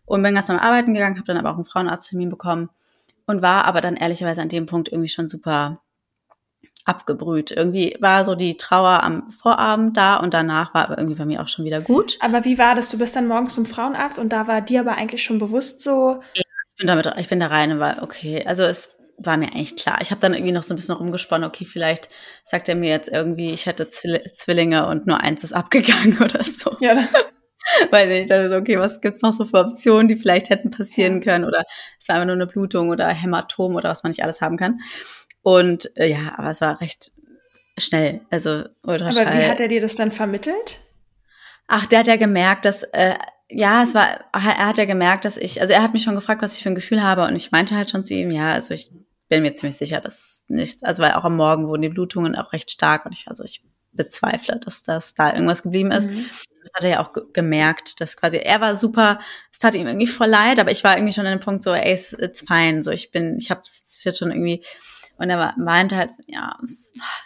Und 0.04 0.22
bin 0.22 0.34
ganz 0.34 0.48
normal 0.48 0.66
arbeiten 0.66 0.92
gegangen, 0.92 1.16
habe 1.16 1.26
dann 1.26 1.36
aber 1.38 1.50
auch 1.50 1.56
einen 1.56 1.64
Frauenarzttermin 1.66 2.28
bekommen 2.30 2.68
und 3.26 3.42
war 3.42 3.64
aber 3.64 3.80
dann 3.80 3.96
ehrlicherweise 3.96 4.42
an 4.42 4.48
dem 4.48 4.66
Punkt 4.66 4.88
irgendwie 4.90 5.08
schon 5.08 5.28
super 5.28 5.80
abgebrüht. 6.84 7.50
Irgendwie 7.50 7.96
war 8.00 8.24
so 8.24 8.34
die 8.34 8.56
Trauer 8.56 9.02
am 9.02 9.30
Vorabend 9.30 9.96
da 9.96 10.16
und 10.16 10.34
danach 10.34 10.74
war 10.74 10.84
aber 10.84 10.98
irgendwie 10.98 11.18
bei 11.18 11.24
mir 11.24 11.42
auch 11.42 11.48
schon 11.48 11.64
wieder 11.64 11.80
gut. 11.80 12.18
Aber 12.20 12.44
wie 12.44 12.58
war 12.58 12.74
das? 12.74 12.90
Du 12.90 12.98
bist 12.98 13.16
dann 13.16 13.28
morgens 13.28 13.54
zum 13.54 13.66
Frauenarzt 13.66 14.18
und 14.18 14.32
da 14.32 14.46
war 14.46 14.60
dir 14.60 14.80
aber 14.80 14.96
eigentlich 14.96 15.22
schon 15.22 15.38
bewusst 15.38 15.82
so, 15.82 16.20
Ich 16.34 16.42
bin 16.76 16.86
damit, 16.86 17.12
ich 17.18 17.28
bin 17.28 17.40
da 17.40 17.48
rein 17.48 17.72
und 17.72 17.80
war 17.80 18.02
okay. 18.02 18.44
Also 18.46 18.62
es 18.62 18.96
war 19.18 19.36
mir 19.36 19.48
eigentlich 19.48 19.76
klar. 19.76 19.98
Ich 20.00 20.10
habe 20.10 20.20
dann 20.20 20.32
irgendwie 20.32 20.52
noch 20.52 20.62
so 20.62 20.72
ein 20.72 20.76
bisschen 20.76 20.94
rumgesponnen, 20.94 21.46
okay, 21.46 21.66
vielleicht 21.66 22.08
sagt 22.42 22.68
er 22.68 22.74
mir 22.74 22.88
jetzt 22.88 23.10
irgendwie, 23.10 23.52
ich 23.52 23.66
hätte 23.66 23.88
Zwill 23.88 24.22
Zwillinge 24.34 24.86
und 24.86 25.06
nur 25.06 25.20
eins 25.20 25.44
ist 25.44 25.52
abgegangen 25.52 26.18
oder 26.22 26.42
so. 26.42 26.76
ja, 26.80 26.96
Weiß 27.90 28.08
nicht, 28.08 28.22
ich 28.22 28.26
dachte 28.26 28.48
so, 28.48 28.56
okay, 28.56 28.78
was 28.78 29.00
gibt's 29.00 29.22
noch 29.22 29.32
so 29.32 29.44
für 29.44 29.58
Optionen, 29.58 30.08
die 30.08 30.16
vielleicht 30.16 30.48
hätten 30.50 30.70
passieren 30.70 31.20
können 31.20 31.44
oder 31.44 31.64
es 31.98 32.08
war 32.08 32.16
einfach 32.16 32.26
nur 32.26 32.34
eine 32.34 32.46
Blutung 32.46 32.88
oder 32.88 33.08
Hämatom 33.08 33.74
oder 33.74 33.90
was 33.90 34.02
man 34.02 34.10
nicht 34.10 34.24
alles 34.24 34.40
haben 34.40 34.56
kann. 34.56 34.80
Und 35.42 35.96
äh, 35.96 36.10
ja, 36.10 36.34
aber 36.36 36.50
es 36.50 36.60
war 36.60 36.80
recht 36.80 37.12
schnell, 37.78 38.20
also 38.30 38.64
Ultraschall. 38.82 39.26
aber 39.26 39.38
wie 39.38 39.46
hat 39.46 39.60
er 39.60 39.68
dir 39.68 39.80
das 39.80 39.94
dann 39.94 40.12
vermittelt? 40.12 40.80
Ach, 41.66 41.86
der 41.86 42.00
hat 42.00 42.06
ja 42.06 42.16
gemerkt, 42.16 42.64
dass, 42.64 42.82
äh, 42.82 43.14
ja, 43.48 43.82
es 43.82 43.94
war, 43.94 44.24
er 44.32 44.66
hat 44.66 44.78
ja 44.78 44.84
gemerkt, 44.84 45.24
dass 45.24 45.36
ich, 45.36 45.60
also 45.60 45.72
er 45.72 45.82
hat 45.82 45.92
mich 45.92 46.02
schon 46.02 46.14
gefragt, 46.14 46.42
was 46.42 46.56
ich 46.56 46.62
für 46.62 46.68
ein 46.68 46.74
Gefühl 46.74 47.02
habe 47.02 47.24
und 47.24 47.36
ich 47.36 47.52
meinte 47.52 47.76
halt 47.76 47.90
schon 47.90 48.04
zu 48.04 48.14
ihm, 48.14 48.30
ja, 48.30 48.52
also 48.52 48.74
ich 48.74 48.90
bin 49.28 49.42
mir 49.42 49.54
ziemlich 49.54 49.78
sicher, 49.78 50.00
dass 50.00 50.44
nicht, 50.48 50.84
also 50.84 51.02
weil 51.02 51.12
auch 51.12 51.24
am 51.24 51.36
Morgen 51.36 51.68
wurden 51.68 51.82
die 51.82 51.88
Blutungen 51.88 52.36
auch 52.36 52.52
recht 52.52 52.70
stark 52.70 53.06
und 53.06 53.12
ich, 53.12 53.28
also 53.28 53.44
ich 53.44 53.62
bezweifle, 53.92 54.58
dass 54.58 54.82
das 54.82 55.14
da 55.14 55.32
irgendwas 55.32 55.62
geblieben 55.62 55.90
ist. 55.90 56.10
Mhm. 56.10 56.26
Das 56.62 56.72
hat 56.74 56.84
er 56.84 56.90
ja 56.90 57.02
auch 57.02 57.12
ge 57.12 57.22
gemerkt, 57.32 58.00
dass 58.00 58.16
quasi, 58.16 58.36
er 58.36 58.60
war 58.60 58.74
super, 58.74 59.20
es 59.50 59.58
tat 59.58 59.74
ihm 59.74 59.86
irgendwie 59.86 60.06
voll 60.06 60.28
leid, 60.28 60.58
aber 60.58 60.70
ich 60.70 60.84
war 60.84 60.96
irgendwie 60.96 61.12
schon 61.12 61.26
an 61.26 61.38
dem 61.38 61.42
Punkt 61.42 61.64
so, 61.64 61.72
ey, 61.72 61.92
it's, 61.92 62.12
it's 62.12 62.44
fine, 62.46 62.82
so 62.82 62.90
ich 62.90 63.10
bin, 63.10 63.38
ich 63.38 63.50
habe 63.50 63.62
es 63.62 64.04
jetzt 64.04 64.18
schon 64.18 64.30
irgendwie, 64.30 64.64
und 65.20 65.30
er 65.30 65.38
war- 65.38 65.54
meinte 65.58 65.96
halt, 65.96 66.10
ja, 66.26 66.56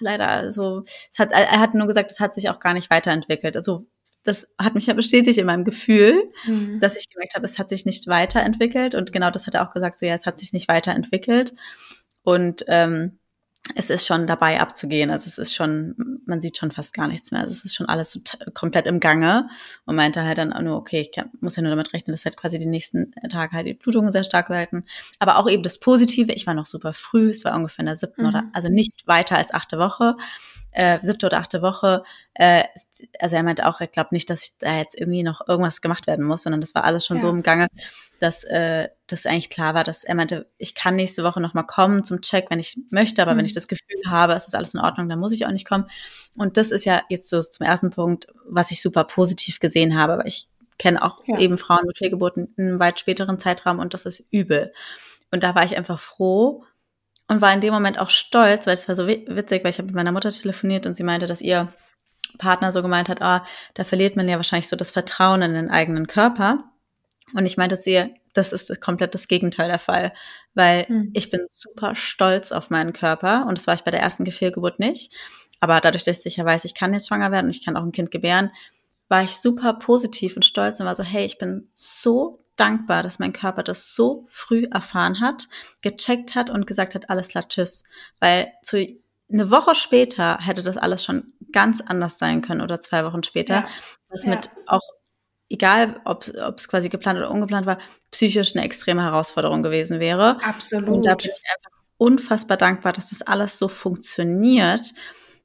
leider 0.01 0.53
so, 0.53 0.83
es 1.13 1.19
hat, 1.19 1.31
er 1.33 1.61
hat 1.61 1.75
nur 1.75 1.87
gesagt, 1.87 2.11
es 2.11 2.21
hat 2.21 2.35
sich 2.35 2.51
auch 2.51 2.59
gar 2.59 2.75
nicht 2.75 2.91
weiterentwickelt. 2.91 3.57
Also 3.57 3.87
das 4.25 4.55
hat 4.59 4.75
mich 4.75 4.87
ja 4.87 4.95
bestätigt 4.95 5.39
in 5.39 5.47
meinem 5.47 5.65
Gefühl, 5.65 6.31
Mhm. 6.47 6.81
dass 6.81 6.97
ich 6.97 7.09
gemerkt 7.11 7.35
habe, 7.35 7.45
es 7.45 7.59
hat 7.59 7.69
sich 7.69 7.85
nicht 7.87 8.07
weiterentwickelt. 8.07 8.95
Und 8.95 9.13
genau 9.13 9.31
das 9.31 9.47
hat 9.47 9.55
er 9.55 9.67
auch 9.69 9.73
gesagt, 9.73 9.99
so 9.99 10.07
ja, 10.07 10.15
es 10.15 10.27
hat 10.27 10.39
sich 10.39 10.53
nicht 10.53 10.69
weiterentwickelt. 10.69 11.55
Und 12.23 12.65
ähm, 12.69 13.19
es 13.75 13.89
ist 13.89 14.07
schon 14.07 14.27
dabei 14.27 14.61
abzugehen. 14.61 15.11
Also 15.11 15.27
es 15.27 15.39
ist 15.39 15.55
schon, 15.55 16.21
man 16.27 16.43
sieht 16.43 16.59
schon 16.59 16.71
fast 16.71 16.93
gar 16.93 17.09
nichts 17.09 17.33
mehr. 17.33 17.41
Also 17.41 17.53
es 17.53 17.65
ist 17.65 17.75
schon 17.75 17.89
alles 17.89 18.11
so 18.11 18.21
komplett 18.53 18.87
im 18.87 19.01
Gange 19.01 19.49
und 19.87 19.97
meinte 19.97 20.23
halt 20.23 20.37
dann 20.37 20.53
nur, 20.63 20.77
okay, 20.77 21.01
ich 21.01 21.23
muss 21.41 21.57
ja 21.57 21.63
nur 21.63 21.71
damit 21.71 21.95
rechnen, 21.95 22.13
dass 22.13 22.27
halt 22.27 22.37
quasi 22.37 22.59
die 22.59 22.67
nächsten 22.67 23.13
Tage 23.31 23.53
halt 23.53 23.67
die 23.67 23.75
Blutungen 23.75 24.13
sehr 24.13 24.25
stark 24.25 24.51
werden. 24.51 24.85
Aber 25.19 25.39
auch 25.39 25.49
eben 25.49 25.63
das 25.63 25.81
Positive, 25.81 26.33
ich 26.33 26.47
war 26.47 26.53
noch 26.53 26.67
super 26.67 26.93
früh, 26.93 27.31
es 27.31 27.45
war 27.45 27.57
ungefähr 27.57 27.81
in 27.81 27.87
der 27.87 27.97
siebten 27.97 28.23
mhm. 28.23 28.29
oder, 28.29 28.45
also 28.53 28.69
nicht 28.69 29.07
weiter 29.07 29.39
als 29.39 29.55
achte 29.55 29.79
Woche 29.79 30.17
äh, 30.75 30.99
siebte 31.01 31.27
oder 31.27 31.39
achte 31.39 31.63
Woche. 31.63 32.03
Äh, 32.35 32.65
also 33.21 33.37
er 33.37 33.43
meinte 33.43 33.67
auch, 33.67 33.81
er 33.81 33.87
glaubt 33.87 34.13
nicht, 34.13 34.29
dass 34.29 34.59
da 34.59 34.77
jetzt 34.77 34.99
irgendwie 34.99 35.23
noch 35.23 35.47
irgendwas 35.49 35.81
gemacht 35.81 36.07
werden 36.07 36.25
muss, 36.27 36.43
sondern 36.43 36.61
das 36.61 36.75
war 36.75 36.85
alles 36.85 37.07
schon 37.07 37.19
ja. 37.19 37.23
so 37.23 37.31
im 37.31 37.43
Gange, 37.43 37.69
dass 38.19 38.45
äh, 38.45 38.89
das 39.07 39.25
eigentlich 39.25 39.51
klar 39.51 39.75
war, 39.75 39.85
dass 39.85 40.05
er 40.05 40.15
meinte, 40.15 40.51
ich 40.59 40.75
kann 40.75 40.97
nächste 40.97 41.23
Woche 41.23 41.41
nochmal 41.41 41.67
kommen 41.67 42.05
zum 42.05 42.21
Check, 42.21 42.51
wenn 42.51 42.59
ich 42.59 42.79
möchte, 42.91 43.23
aber 43.23 43.35
mhm. 43.35 43.39
wenn 43.39 43.45
ich 43.47 43.53
das 43.53 43.69
Gefühl 43.69 44.03
habe, 44.09 44.35
es 44.35 44.47
ist 44.47 44.55
alles 44.55 44.75
in 44.75 44.81
Ordnung, 44.81 45.09
dann 45.09 45.21
muss 45.21 45.33
ich 45.33 45.47
auch 45.47 45.53
nicht 45.53 45.69
kommen. 45.69 45.87
Und 46.37 46.57
das 46.57 46.73
ist 46.73 46.85
ja 46.85 47.03
jetzt 47.09 47.31
so 47.31 47.41
zum 47.41 47.67
ersten 47.67 47.91
Punkt, 47.91 48.27
was 48.45 48.71
ich 48.71 48.83
super 48.83 49.05
positiv 49.05 49.61
gesehen 49.61 49.99
habe, 49.99 50.15
aber 50.15 50.27
ich 50.27 50.49
kenne 50.79 51.03
auch 51.03 51.21
ja. 51.27 51.39
eben 51.39 51.57
Frauen 51.57 51.87
mit 51.87 51.99
Fehlgeburten 51.99 52.53
in 52.57 52.69
einem 52.69 52.79
weit 52.81 52.99
späteren 52.99 53.39
Zeitraum 53.39 53.79
und 53.79 53.95
das 53.95 54.07
ist 54.07 54.27
übel. 54.33 54.73
Und 55.31 55.45
da 55.45 55.55
war 55.55 55.65
ich 55.65 55.77
einfach 55.77 56.01
froh, 56.01 56.65
und 57.29 57.41
war 57.41 57.53
in 57.53 57.61
dem 57.61 57.73
Moment 57.73 57.99
auch 57.99 58.11
stolz, 58.11 58.67
weil 58.67 58.75
es 58.75 58.89
war 58.89 58.97
so 58.97 59.07
witzig, 59.07 59.65
weil 59.65 59.71
ich 59.71 59.79
habe 59.79 59.87
mit 59.87 59.95
meiner 59.95 60.13
Mutter 60.13 60.31
telefoniert 60.31 60.87
und 60.87 60.95
sie 60.95 61.05
meinte, 61.05 61.27
dass 61.27 61.41
ihr 61.41 61.73
Partner 62.39 62.73
so 62.73 62.83
gemeint 62.83 63.09
hat, 63.09 63.23
ah, 63.23 63.45
da 63.75 63.85
verliert 63.85 64.17
man 64.17 64.29
ja 64.29 64.37
wahrscheinlich 64.37 64.69
so 64.69 64.77
das 64.77 64.91
Vertrauen 64.91 65.43
in 65.43 65.55
den 65.55 65.71
eigenen 65.71 66.07
Körper. 66.07 66.65
Und 67.35 67.47
ich 67.47 67.57
meinte 67.57 67.79
zu 67.79 67.91
ihr, 67.91 68.11
das 68.33 68.53
ist 68.53 68.81
komplett 68.81 69.15
das 69.15 69.29
Gegenteil 69.29 69.69
der 69.69 69.79
Fall, 69.79 70.13
weil 70.55 70.87
mhm. 70.89 71.11
ich 71.15 71.31
bin 71.31 71.47
super 71.53 71.95
stolz 71.95 72.53
auf 72.53 72.69
meinen 72.69 72.93
Körper 72.93 73.47
und 73.47 73.57
das 73.57 73.67
war 73.67 73.75
ich 73.75 73.85
bei 73.85 73.91
der 73.91 74.01
ersten 74.01 74.27
Fehlgeburt 74.31 74.79
nicht. 74.79 75.15
Aber 75.61 75.81
dadurch, 75.81 76.05
dass 76.05 76.27
ich 76.27 76.37
ja 76.37 76.45
weiß, 76.45 76.65
ich 76.65 76.75
kann 76.75 76.93
jetzt 76.93 77.09
schwanger 77.09 77.31
werden 77.31 77.47
und 77.47 77.57
ich 77.57 77.65
kann 77.65 77.77
auch 77.77 77.85
ein 77.85 77.93
Kind 77.93 78.11
gebären, 78.11 78.51
war 79.09 79.23
ich 79.23 79.37
super 79.37 79.75
positiv 79.75 80.37
und 80.37 80.45
stolz 80.45 80.81
und 80.81 80.87
war 80.87 80.95
so, 80.95 81.05
hey, 81.05 81.25
ich 81.25 81.39
bin 81.39 81.71
so 81.75 82.44
dankbar, 82.57 83.03
dass 83.03 83.19
mein 83.19 83.33
Körper 83.33 83.63
das 83.63 83.95
so 83.95 84.27
früh 84.29 84.67
erfahren 84.71 85.21
hat, 85.21 85.49
gecheckt 85.83 86.35
hat 86.35 86.51
und 86.51 86.67
gesagt 86.67 86.95
hat, 86.95 87.11
alles 87.11 87.29
klar, 87.29 87.49
tschüss. 87.49 87.85
Weil 88.21 88.53
zu, 88.63 88.87
eine 89.33 89.51
Woche 89.51 89.75
später 89.75 90.39
hätte 90.41 90.63
das 90.63 90.77
alles 90.77 91.05
schon 91.05 91.33
ganz 91.53 91.81
anders 91.81 92.19
sein 92.19 92.43
können 92.43 92.61
oder 92.61 92.81
zwei 92.81 93.05
Wochen 93.05 93.23
später. 93.23 93.55
Ja. 93.55 93.69
Was 94.11 94.25
ja. 94.25 94.31
mit 94.31 94.51
auch, 94.67 94.83
egal 95.49 96.01
ob 96.05 96.27
es 96.57 96.69
quasi 96.69 96.89
geplant 96.89 97.19
oder 97.19 97.31
ungeplant 97.31 97.67
war, 97.67 97.79
psychisch 98.11 98.55
eine 98.55 98.65
extreme 98.65 99.03
Herausforderung 99.03 99.63
gewesen 99.63 100.01
wäre. 100.01 100.39
Absolut. 100.43 100.89
Und 100.89 101.07
da 101.07 101.15
bin 101.15 101.31
ich 101.35 101.43
einfach 101.57 101.79
unfassbar 101.97 102.57
dankbar, 102.57 102.93
dass 102.93 103.11
das 103.11 103.23
alles 103.23 103.59
so 103.59 103.69
funktioniert, 103.69 104.93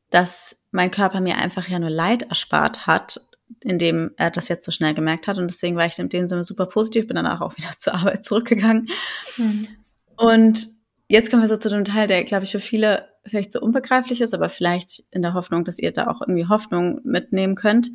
dass 0.09 0.57
mein 0.71 0.91
Körper 0.91 1.21
mir 1.21 1.37
einfach 1.37 1.67
ja 1.67 1.79
nur 1.79 1.89
Leid 1.89 2.23
erspart 2.23 2.85
hat 2.87 3.21
in 3.63 3.77
dem 3.77 4.11
er 4.17 4.31
das 4.31 4.47
jetzt 4.47 4.65
so 4.65 4.71
schnell 4.71 4.93
gemerkt 4.93 5.27
hat. 5.27 5.37
Und 5.37 5.49
deswegen 5.49 5.75
war 5.75 5.85
ich 5.85 5.97
in 5.99 6.09
dem 6.09 6.27
Sinne 6.27 6.43
super 6.43 6.65
positiv, 6.65 7.07
bin 7.07 7.15
danach 7.15 7.41
auch 7.41 7.57
wieder 7.57 7.69
zur 7.77 7.95
Arbeit 7.95 8.25
zurückgegangen. 8.25 8.89
Mhm. 9.37 9.67
Und 10.15 10.67
jetzt 11.07 11.29
kommen 11.29 11.41
wir 11.41 11.49
so 11.49 11.57
zu 11.57 11.69
dem 11.69 11.85
Teil, 11.85 12.07
der, 12.07 12.23
glaube 12.23 12.45
ich, 12.45 12.51
für 12.51 12.59
viele 12.59 13.07
vielleicht 13.25 13.53
so 13.53 13.61
unbegreiflich 13.61 14.21
ist, 14.21 14.33
aber 14.33 14.49
vielleicht 14.49 15.03
in 15.11 15.21
der 15.21 15.33
Hoffnung, 15.33 15.63
dass 15.63 15.79
ihr 15.79 15.91
da 15.91 16.07
auch 16.07 16.21
irgendwie 16.21 16.47
Hoffnung 16.47 17.01
mitnehmen 17.03 17.55
könnt, 17.55 17.89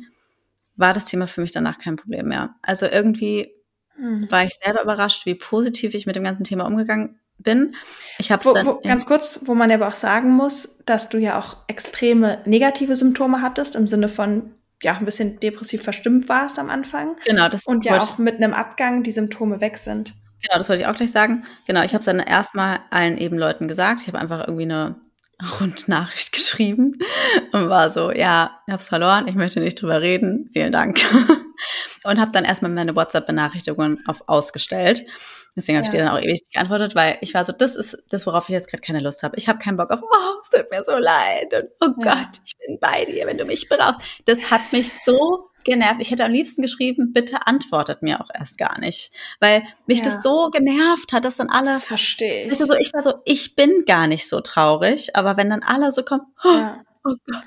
war 0.75 0.93
das 0.93 1.05
Thema 1.05 1.27
für 1.27 1.41
mich 1.41 1.51
danach 1.51 1.77
kein 1.77 1.95
Problem 1.95 2.27
mehr. 2.27 2.55
Also 2.61 2.85
irgendwie 2.85 3.51
mhm. 3.97 4.29
war 4.29 4.45
ich 4.45 4.57
selber 4.63 4.83
überrascht, 4.83 5.25
wie 5.25 5.35
positiv 5.35 5.93
ich 5.93 6.05
mit 6.05 6.15
dem 6.15 6.23
ganzen 6.23 6.43
Thema 6.43 6.65
umgegangen 6.65 7.19
bin. 7.37 7.75
Ich 8.17 8.31
habe 8.31 8.43
dann 8.53 8.65
wo, 8.65 8.79
ganz 8.81 9.05
kurz, 9.05 9.41
wo 9.43 9.55
man 9.55 9.71
aber 9.71 9.87
auch 9.87 9.95
sagen 9.95 10.31
muss, 10.31 10.79
dass 10.85 11.09
du 11.09 11.17
ja 11.17 11.39
auch 11.39 11.57
extreme 11.67 12.39
negative 12.45 12.95
Symptome 12.95 13.41
hattest 13.41 13.75
im 13.75 13.87
Sinne 13.87 14.07
von 14.07 14.53
ja 14.83 14.97
ein 14.97 15.05
bisschen 15.05 15.39
depressiv 15.39 15.83
verstimmt 15.83 16.29
warst 16.29 16.59
am 16.59 16.69
Anfang. 16.69 17.15
Genau, 17.25 17.49
das 17.49 17.65
und 17.65 17.85
ja 17.85 18.01
auch 18.01 18.17
mit 18.17 18.35
einem 18.35 18.53
Abgang 18.53 19.03
die 19.03 19.11
Symptome 19.11 19.61
weg 19.61 19.77
sind. 19.77 20.13
Genau, 20.41 20.57
das 20.57 20.69
wollte 20.69 20.83
ich 20.83 20.87
auch 20.87 20.95
gleich 20.95 21.11
sagen. 21.11 21.43
Genau, 21.65 21.83
ich 21.83 21.93
habe 21.93 21.99
es 21.99 22.05
dann 22.05 22.19
erstmal 22.19 22.79
allen 22.91 23.17
eben 23.17 23.37
Leuten 23.37 23.67
gesagt. 23.67 24.01
Ich 24.01 24.07
habe 24.07 24.19
einfach 24.19 24.47
irgendwie 24.47 24.63
eine 24.63 24.95
Rundnachricht 25.59 26.31
geschrieben 26.31 26.99
und 27.51 27.69
war 27.69 27.89
so, 27.89 28.11
ja, 28.11 28.59
ich 28.67 28.71
habe 28.71 28.81
es 28.81 28.89
verloren, 28.89 29.27
ich 29.27 29.35
möchte 29.35 29.59
nicht 29.59 29.81
drüber 29.81 30.01
reden, 30.01 30.49
vielen 30.53 30.71
Dank. 30.71 30.99
und 32.03 32.19
habe 32.19 32.31
dann 32.31 32.45
erstmal 32.45 32.71
meine 32.71 32.95
WhatsApp-Benachrichtigungen 32.95 33.99
auf 34.07 34.27
ausgestellt. 34.27 35.03
Deswegen 35.55 35.77
habe 35.77 35.85
ja. 35.85 35.89
ich 35.89 35.97
dir 35.97 36.03
dann 36.03 36.15
auch 36.15 36.21
ewig 36.21 36.41
geantwortet, 36.51 36.95
weil 36.95 37.17
ich 37.21 37.33
war 37.33 37.45
so, 37.45 37.53
das 37.53 37.75
ist 37.75 37.97
das, 38.09 38.25
worauf 38.27 38.49
ich 38.49 38.53
jetzt 38.53 38.69
gerade 38.69 38.81
keine 38.81 38.99
Lust 38.99 39.23
habe. 39.23 39.37
Ich 39.37 39.47
habe 39.47 39.59
keinen 39.59 39.77
Bock 39.77 39.91
auf, 39.91 40.01
oh, 40.01 40.41
es 40.41 40.49
tut 40.49 40.69
mir 40.69 40.83
so 40.83 40.97
leid 40.97 41.53
und 41.53 41.69
oh 41.81 42.03
ja. 42.03 42.15
Gott, 42.15 42.39
ich 42.45 42.57
bin 42.57 42.77
bei 42.79 43.05
dir, 43.05 43.25
wenn 43.25 43.37
du 43.37 43.45
mich 43.45 43.69
brauchst. 43.69 44.01
Das 44.25 44.51
hat 44.51 44.73
mich 44.73 44.91
so 45.03 45.49
genervt. 45.63 45.97
Ich 45.99 46.11
hätte 46.11 46.25
am 46.25 46.31
liebsten 46.31 46.61
geschrieben, 46.61 47.13
bitte 47.13 47.47
antwortet 47.47 48.01
mir 48.01 48.21
auch 48.21 48.29
erst 48.33 48.57
gar 48.57 48.79
nicht, 48.79 49.11
weil 49.39 49.63
mich 49.87 49.99
ja. 49.99 50.05
das 50.05 50.23
so 50.23 50.49
genervt 50.49 51.13
hat, 51.13 51.25
dass 51.25 51.37
dann 51.37 51.49
alle. 51.49 51.67
Das 51.67 51.87
verstehe 51.87 52.47
ich. 52.47 52.57
So, 52.57 52.73
ich 52.75 52.93
war 52.93 53.01
so, 53.01 53.15
ich 53.25 53.55
bin 53.55 53.83
gar 53.85 54.07
nicht 54.07 54.29
so 54.29 54.41
traurig, 54.41 55.15
aber 55.15 55.37
wenn 55.37 55.49
dann 55.49 55.63
alle 55.63 55.91
so 55.91 56.03
kommen, 56.03 56.23
oh, 56.43 56.65
oh 57.05 57.15
Gott. 57.31 57.43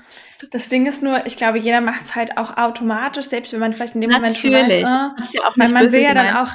Das 0.51 0.69
Ding 0.69 0.85
ist 0.85 1.03
nur, 1.03 1.25
ich 1.27 1.35
glaube, 1.35 1.57
jeder 1.57 1.81
macht 1.81 2.03
es 2.03 2.15
halt 2.15 2.37
auch 2.37 2.55
automatisch, 2.55 3.25
selbst 3.25 3.51
wenn 3.51 3.59
man 3.59 3.73
vielleicht 3.73 3.95
in 3.95 4.01
dem 4.01 4.09
Natürlich. 4.09 4.43
Moment 4.43 4.67
Natürlich. 4.69 4.83
Weiß, 4.85 5.33
äh, 5.33 5.37
ja 5.37 5.43
auch 5.43 5.55
nicht 5.57 5.73
man 5.73 5.91
will 5.91 6.01
ja 6.01 6.13
dann 6.13 6.37
auch 6.37 6.49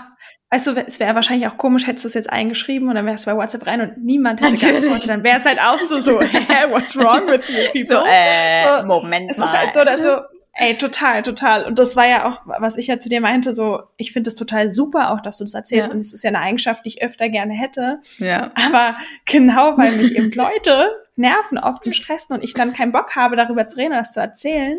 Weißt 0.55 0.69
du, 0.69 0.77
es 0.87 1.01
wäre 1.01 1.17
wahrscheinlich 1.17 1.49
auch 1.49 1.57
komisch, 1.57 1.89
hättest 1.89 2.05
du 2.05 2.09
es 2.11 2.15
jetzt 2.15 2.31
eingeschrieben 2.31 2.89
und 2.89 2.95
dann 2.95 3.07
wärst 3.07 3.27
du 3.27 3.31
bei 3.33 3.37
WhatsApp 3.37 3.67
rein 3.67 3.81
und 3.81 4.05
niemand 4.05 4.41
hätte 4.41 4.53
Natürlich. 4.53 4.83
geantwortet. 4.83 5.11
Dann 5.11 5.25
wäre 5.25 5.39
es 5.39 5.45
halt 5.45 5.59
auch 5.61 5.81
so, 5.81 6.01
so, 6.01 6.21
hä, 6.23 6.71
what's 6.71 6.97
wrong 6.97 7.27
with 7.27 7.49
you 7.49 7.73
people? 7.73 7.97
So, 7.97 8.07
äh, 8.07 8.81
so, 8.81 8.87
Moment 8.87 9.31
es 9.33 9.39
mal. 9.39 9.47
Es 9.47 9.51
ist 9.51 9.59
halt 9.59 9.75
so, 9.75 9.85
dass 9.85 10.03
so, 10.05 10.21
ey, 10.53 10.75
total, 10.77 11.25
total. 11.25 11.65
Und 11.65 11.81
das 11.81 11.97
war 11.97 12.07
ja 12.07 12.29
auch, 12.29 12.43
was 12.45 12.77
ich 12.77 12.87
ja 12.87 13.01
zu 13.01 13.09
dir 13.09 13.21
meinte, 13.21 13.57
so, 13.57 13.83
ich 13.97 14.13
finde 14.13 14.29
es 14.29 14.37
total 14.37 14.71
super 14.71 15.11
auch, 15.11 15.21
dass 15.21 15.39
du 15.39 15.45
das 15.45 15.55
erzählst. 15.55 15.89
Ja. 15.89 15.93
Und 15.93 15.99
es 15.99 16.13
ist 16.13 16.23
ja 16.23 16.29
eine 16.29 16.39
Eigenschaft, 16.39 16.85
die 16.85 16.91
ich 16.91 17.03
öfter 17.03 17.29
gerne 17.31 17.55
hätte. 17.55 17.99
Ja. 18.19 18.53
Aber 18.55 18.97
genau, 19.25 19.77
weil 19.77 19.91
mich 19.97 20.15
eben 20.15 20.31
Leute 20.37 20.89
nerven 21.17 21.59
oft 21.59 21.85
und 21.85 21.97
stressen 21.97 22.33
und 22.33 22.45
ich 22.45 22.55
dann 22.55 22.73
keinen 22.73 22.93
Bock 22.93 23.17
habe, 23.17 23.35
darüber 23.35 23.67
zu 23.67 23.77
reden 23.77 23.89
oder 23.91 24.03
das 24.03 24.13
zu 24.13 24.21
erzählen, 24.21 24.79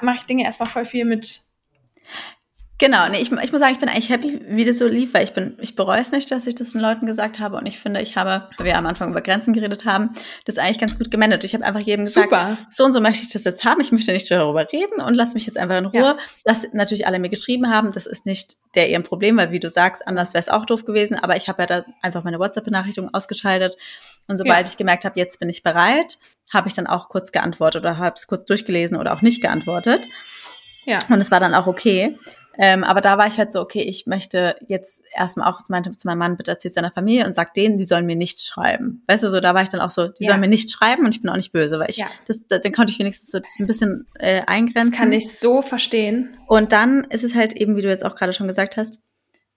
mache 0.00 0.16
ich 0.16 0.24
Dinge 0.24 0.44
erstmal 0.44 0.70
voll 0.70 0.86
viel 0.86 1.04
mit 1.04 1.42
Genau, 2.78 3.08
nee, 3.08 3.22
ich, 3.22 3.32
ich 3.32 3.52
muss 3.52 3.60
sagen, 3.60 3.72
ich 3.72 3.78
bin 3.78 3.88
eigentlich 3.88 4.10
happy, 4.10 4.40
wie 4.48 4.66
das 4.66 4.78
so 4.78 4.86
lief, 4.86 5.14
weil 5.14 5.24
ich 5.24 5.32
bin, 5.32 5.56
ich 5.62 5.76
bereue 5.76 6.00
es 6.00 6.12
nicht, 6.12 6.30
dass 6.30 6.46
ich 6.46 6.54
das 6.54 6.70
den 6.70 6.82
Leuten 6.82 7.06
gesagt 7.06 7.38
habe 7.38 7.56
und 7.56 7.64
ich 7.64 7.78
finde, 7.78 8.02
ich 8.02 8.16
habe, 8.16 8.48
weil 8.58 8.66
wir 8.66 8.76
am 8.76 8.84
Anfang 8.84 9.10
über 9.10 9.22
Grenzen 9.22 9.54
geredet 9.54 9.86
haben, 9.86 10.10
das 10.44 10.58
eigentlich 10.58 10.78
ganz 10.78 10.98
gut 10.98 11.10
gemanagt. 11.10 11.44
Ich 11.44 11.54
habe 11.54 11.64
einfach 11.64 11.80
jedem 11.80 12.04
gesagt, 12.04 12.28
Super. 12.28 12.58
so 12.68 12.84
und 12.84 12.92
so 12.92 13.00
möchte 13.00 13.22
ich 13.22 13.32
das 13.32 13.44
jetzt 13.44 13.64
haben, 13.64 13.80
ich 13.80 13.92
möchte 13.92 14.12
nicht 14.12 14.30
darüber 14.30 14.70
reden 14.70 15.00
und 15.00 15.14
lass 15.14 15.32
mich 15.32 15.46
jetzt 15.46 15.56
einfach 15.56 15.78
in 15.78 15.86
Ruhe. 15.86 16.00
Ja. 16.00 16.16
Lass 16.44 16.66
natürlich 16.74 17.06
alle 17.06 17.18
mir 17.18 17.30
geschrieben 17.30 17.70
haben, 17.70 17.92
das 17.92 18.04
ist 18.04 18.26
nicht 18.26 18.56
der 18.74 18.90
ihr 18.90 19.00
Problem, 19.00 19.38
weil 19.38 19.52
wie 19.52 19.60
du 19.60 19.70
sagst, 19.70 20.06
anders 20.06 20.34
wäre 20.34 20.42
es 20.42 20.50
auch 20.50 20.66
doof 20.66 20.84
gewesen, 20.84 21.16
aber 21.16 21.36
ich 21.36 21.48
habe 21.48 21.62
ja 21.62 21.66
da 21.66 21.84
einfach 22.02 22.24
meine 22.24 22.38
WhatsApp-Benachrichtigung 22.38 23.14
ausgeschaltet 23.14 23.76
und 24.28 24.36
sobald 24.36 24.66
ja. 24.66 24.70
ich 24.70 24.76
gemerkt 24.76 25.06
habe, 25.06 25.18
jetzt 25.18 25.40
bin 25.40 25.48
ich 25.48 25.62
bereit, 25.62 26.18
habe 26.52 26.68
ich 26.68 26.74
dann 26.74 26.86
auch 26.86 27.08
kurz 27.08 27.32
geantwortet 27.32 27.82
oder 27.82 27.96
habe 27.96 28.16
es 28.18 28.26
kurz 28.26 28.44
durchgelesen 28.44 28.98
oder 28.98 29.14
auch 29.14 29.22
nicht 29.22 29.40
geantwortet. 29.40 30.06
Ja. 30.86 31.00
Und 31.08 31.20
es 31.20 31.30
war 31.30 31.40
dann 31.40 31.54
auch 31.54 31.66
okay. 31.66 32.18
Ähm, 32.58 32.84
aber 32.84 33.02
da 33.02 33.18
war 33.18 33.26
ich 33.26 33.36
halt 33.36 33.52
so, 33.52 33.60
okay, 33.60 33.82
ich 33.82 34.06
möchte 34.06 34.56
jetzt 34.66 35.02
erstmal 35.14 35.50
auch, 35.50 35.60
meinte 35.68 35.92
zu 35.92 36.08
meinem 36.08 36.18
Mann, 36.18 36.36
bitte 36.36 36.52
erzähl 36.52 36.70
seiner 36.70 36.90
Familie 36.90 37.26
und 37.26 37.34
sag 37.34 37.52
denen, 37.52 37.76
die 37.76 37.84
sollen 37.84 38.06
mir 38.06 38.16
nicht 38.16 38.40
schreiben. 38.40 39.02
Weißt 39.08 39.22
du, 39.22 39.28
so, 39.28 39.40
da 39.40 39.52
war 39.54 39.62
ich 39.62 39.68
dann 39.68 39.80
auch 39.80 39.90
so, 39.90 40.08
die 40.08 40.24
ja. 40.24 40.30
sollen 40.30 40.40
mir 40.40 40.48
nicht 40.48 40.70
schreiben 40.70 41.04
und 41.04 41.14
ich 41.14 41.20
bin 41.20 41.30
auch 41.30 41.36
nicht 41.36 41.52
böse, 41.52 41.78
weil 41.78 41.90
ich, 41.90 41.98
ja. 41.98 42.06
das, 42.26 42.46
dann 42.46 42.72
konnte 42.72 42.92
ich 42.92 42.98
wenigstens 42.98 43.30
so 43.30 43.38
das 43.38 43.56
ein 43.58 43.66
bisschen 43.66 44.06
äh, 44.14 44.40
eingrenzen. 44.46 44.90
Das 44.90 44.98
kann 44.98 45.12
ich 45.12 45.38
so 45.38 45.60
verstehen. 45.60 46.38
Und 46.46 46.72
dann 46.72 47.04
ist 47.04 47.24
es 47.24 47.34
halt 47.34 47.52
eben, 47.52 47.76
wie 47.76 47.82
du 47.82 47.88
jetzt 47.88 48.04
auch 48.04 48.14
gerade 48.14 48.32
schon 48.32 48.48
gesagt 48.48 48.78
hast, 48.78 49.00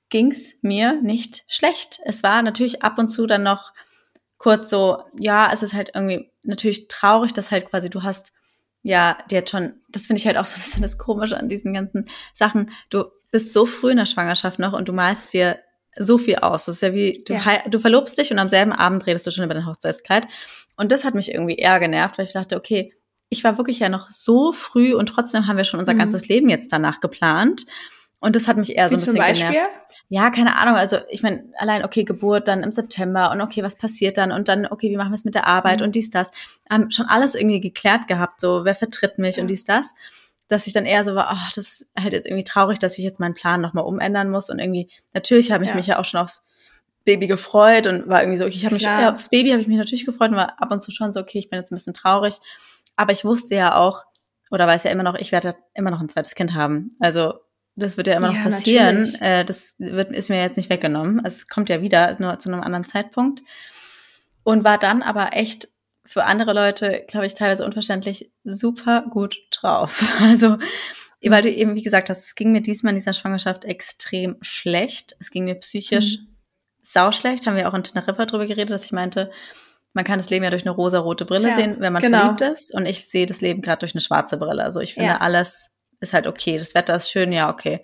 ging's 0.10 0.56
mir 0.62 1.02
nicht 1.02 1.46
schlecht. 1.48 2.00
Es 2.04 2.24
war 2.24 2.42
natürlich 2.42 2.84
ab 2.84 2.98
und 2.98 3.10
zu 3.10 3.28
dann 3.28 3.44
noch 3.44 3.74
kurz 4.38 4.70
so, 4.70 5.04
ja, 5.18 5.50
es 5.54 5.64
ist 5.64 5.74
halt 5.74 5.92
irgendwie 5.94 6.32
natürlich 6.44 6.88
traurig, 6.88 7.34
dass 7.34 7.52
halt 7.52 7.70
quasi 7.70 7.90
du 7.90 8.04
hast 8.04 8.34
ja, 8.82 9.18
die 9.30 9.38
hat 9.38 9.50
schon, 9.50 9.74
das 9.90 10.08
finde 10.08 10.20
ich 10.20 10.28
halt 10.28 10.38
auch 10.38 10.46
so 10.46 10.58
ein 10.58 10.64
bisschen 10.64 10.82
das 10.82 10.98
Komische 10.98 11.38
an 11.38 11.50
diesen 11.50 11.74
ganzen 11.74 12.06
Sachen. 12.34 12.72
Du 12.90 13.06
bist 13.32 13.54
so 13.54 13.66
früh 13.66 13.92
in 13.92 13.98
der 13.98 14.06
Schwangerschaft 14.06 14.60
noch 14.60 14.74
und 14.74 14.88
du 14.88 14.94
malst 14.94 15.34
dir 15.34 15.60
so 15.98 16.18
viel 16.18 16.38
aus. 16.38 16.66
Das 16.66 16.76
ist 16.76 16.82
ja 16.82 16.94
wie, 16.94 17.24
du, 17.26 17.34
ja. 17.34 17.68
du 17.68 17.80
verlobst 17.80 18.18
dich 18.18 18.32
und 18.32 18.40
am 18.40 18.50
selben 18.50 18.72
Abend 18.72 19.06
redest 19.06 19.28
du 19.28 19.32
schon 19.32 19.44
über 19.44 19.54
dein 19.54 19.66
Hochzeitskleid. 19.66 20.28
Und 20.78 20.92
das 20.92 21.04
hat 21.04 21.14
mich 21.14 21.34
irgendwie 21.34 21.56
eher 21.56 21.80
genervt, 21.80 22.18
weil 22.18 22.26
ich 22.26 22.34
dachte, 22.34 22.56
okay, 22.56 22.94
ich 23.30 23.44
war 23.44 23.58
wirklich 23.58 23.80
ja 23.80 23.90
noch 23.90 24.10
so 24.10 24.54
früh 24.54 24.94
und 24.94 25.08
trotzdem 25.08 25.46
haben 25.46 25.58
wir 25.58 25.66
schon 25.66 25.80
unser 25.80 25.94
mhm. 25.94 26.00
ganzes 26.00 26.28
Leben 26.28 26.50
jetzt 26.50 26.72
danach 26.72 27.00
geplant. 27.00 27.66
Und 28.22 28.36
das 28.36 28.48
hat 28.48 28.58
mich 28.58 28.76
eher 28.76 28.90
so 28.90 28.96
ein 28.96 29.00
bisschen 29.00 29.14
zum 29.14 29.22
Beispiel? 29.22 29.52
genervt. 29.52 29.72
Ja, 30.10 30.30
keine 30.30 30.58
Ahnung. 30.58 30.76
Also 30.76 30.98
ich 31.10 31.24
meine, 31.24 31.46
allein 31.58 31.86
okay, 31.86 32.04
Geburt 32.04 32.48
dann 32.48 32.64
im 32.64 32.72
September 32.72 33.32
und 33.32 33.40
okay, 33.40 33.64
was 33.64 33.78
passiert 33.78 34.18
dann 34.18 34.32
und 34.32 34.48
dann 34.48 34.66
okay, 34.66 34.90
wie 34.90 34.98
machen 34.98 35.12
wir 35.12 35.16
es 35.16 35.24
mit 35.24 35.36
der 35.36 35.48
Arbeit 35.48 35.80
mhm. 35.80 35.86
und 35.86 35.96
dies 35.96 36.10
das. 36.10 36.32
Haben 36.70 36.92
schon 36.92 37.06
alles 37.06 37.36
irgendwie 37.36 37.62
geklärt 37.62 38.08
gehabt, 38.08 38.42
so 38.42 38.66
wer 38.66 38.76
vertritt 38.76 39.20
mich 39.20 39.38
ja. 39.38 39.42
und 39.42 39.48
dies 39.48 39.64
das, 39.64 39.94
dass 40.50 40.68
ich 40.68 40.74
dann 40.74 40.86
eher 40.86 41.06
so 41.06 41.16
war, 41.16 41.28
ach, 41.30 41.52
das 41.54 41.68
ist 41.68 41.88
halt 41.98 42.12
jetzt 42.12 42.26
irgendwie 42.26 42.44
traurig, 42.44 42.80
dass 42.80 42.98
ich 42.98 43.06
jetzt 43.06 43.20
meinen 43.20 43.36
Plan 43.36 43.62
nochmal 43.62 43.86
umändern 43.86 44.30
muss 44.30 44.50
und 44.50 44.60
irgendwie 44.60 44.90
natürlich 45.14 45.52
habe 45.52 45.64
ich 45.64 45.70
ja. 45.70 45.76
mich 45.76 45.88
ja 45.88 46.00
auch 46.00 46.06
schon 46.06 46.20
aufs 46.20 46.46
Baby 47.06 47.28
gefreut 47.28 47.88
und 47.88 48.10
war 48.10 48.22
irgendwie 48.22 48.38
so, 48.38 48.46
okay, 48.46 48.56
ich 48.56 48.66
habe 48.66 48.76
mich 48.76 48.84
ja, 48.84 49.12
aufs 49.12 49.30
Baby 49.30 49.52
habe 49.52 49.62
ich 49.62 49.68
mich 49.68 49.78
natürlich 49.78 50.06
gefreut 50.06 50.32
und 50.32 50.36
war 50.36 50.62
ab 50.62 50.72
und 50.72 50.84
zu 50.84 50.92
schon 50.92 51.14
so, 51.14 51.22
okay, 51.22 51.40
ich 51.40 51.50
bin 51.50 51.58
jetzt 51.58 51.72
ein 51.72 51.76
bisschen 51.76 51.94
traurig. 51.94 52.36
Aber 52.96 53.14
ich 53.14 53.24
wusste 53.24 53.56
ja 53.56 53.76
auch, 53.76 54.04
oder 54.52 54.68
weiß 54.68 54.84
ja 54.84 54.92
immer 54.92 55.04
noch, 55.04 55.16
ich 55.16 55.32
werde 55.32 55.56
immer 55.74 55.92
noch 55.92 56.02
ein 56.02 56.10
zweites 56.10 56.36
Kind 56.36 56.54
haben. 56.54 56.92
Also 57.00 57.36
das 57.80 57.98
wird 57.98 58.08
ja 58.08 58.16
immer 58.16 58.28
noch 58.28 58.36
Ja, 58.36 58.44
passieren. 58.44 59.14
Äh, 59.22 59.44
das 59.46 59.74
wird, 59.78 60.12
ist 60.12 60.30
mir 60.30 60.42
jetzt 60.42 60.58
nicht 60.58 60.70
weggenommen. 60.70 61.22
Es 61.26 61.48
kommt 61.48 61.70
ja 61.70 61.82
wieder, 61.82 62.16
nur 62.20 62.38
zu 62.40 62.50
einem 62.52 62.62
anderen 62.62 62.86
Zeitpunkt. 62.86 63.42
Und 64.44 64.64
war 64.64 64.78
dann 64.78 65.02
aber 65.02 65.30
echt 65.34 65.68
für 66.06 66.26
andere 66.26 66.54
Leute, 66.54 67.06
glaube 67.08 67.26
ich, 67.28 67.34
teilweise 67.36 67.66
unverständlich 67.66 68.32
super 68.44 69.06
gut 69.10 69.38
drauf. 69.52 70.04
Also, 70.22 70.58
weil 71.22 71.42
du 71.42 71.52
eben, 71.52 71.76
wie 71.76 71.82
gesagt 71.84 72.10
hast, 72.10 72.26
es 72.26 72.36
ging 72.36 72.52
mir 72.52 72.62
diesmal 72.62 72.92
in 72.94 72.98
dieser 72.98 73.14
Schwangerschaft 73.14 73.66
extrem 73.66 74.38
schlecht. 74.42 75.16
Es 75.20 75.32
ging 75.32 75.44
mir 75.44 75.56
psychisch 75.56 76.20
sauschlecht. 76.82 77.46
Haben 77.46 77.58
wir 77.58 77.68
auch 77.70 77.74
in 77.74 77.84
Teneriffa 77.84 78.26
drüber 78.26 78.46
geredet, 78.46 78.72
dass 78.72 78.86
ich 78.86 78.92
meinte, 78.94 79.30
man 79.94 80.06
kann 80.06 80.18
das 80.20 80.30
Leben 80.30 80.44
ja 80.46 80.50
durch 80.50 80.64
eine 80.64 80.72
rosa-rote 80.72 81.26
Brille 81.26 81.50
Ja, 81.50 81.56
sehen, 81.56 81.76
wenn 81.80 81.92
man 81.94 82.02
genau. 82.02 82.20
verliebt 82.20 82.42
ist. 82.42 82.74
Und 82.74 82.86
ich 82.86 83.10
sehe 83.10 83.26
das 83.26 83.42
Leben 83.42 83.62
gerade 83.62 83.80
durch 83.80 83.94
eine 83.94 84.02
schwarze 84.02 84.38
Brille. 84.38 84.64
Also 84.64 84.80
ich 84.80 84.94
finde, 84.94 85.10
Ja. 85.10 85.18
alles 85.18 85.72
ist 86.00 86.14
halt 86.14 86.28
okay. 86.28 86.58
Das 86.58 86.76
Wetter 86.76 86.96
ist 86.96 87.10
schön, 87.10 87.32
ja, 87.32 87.50
okay. 87.50 87.84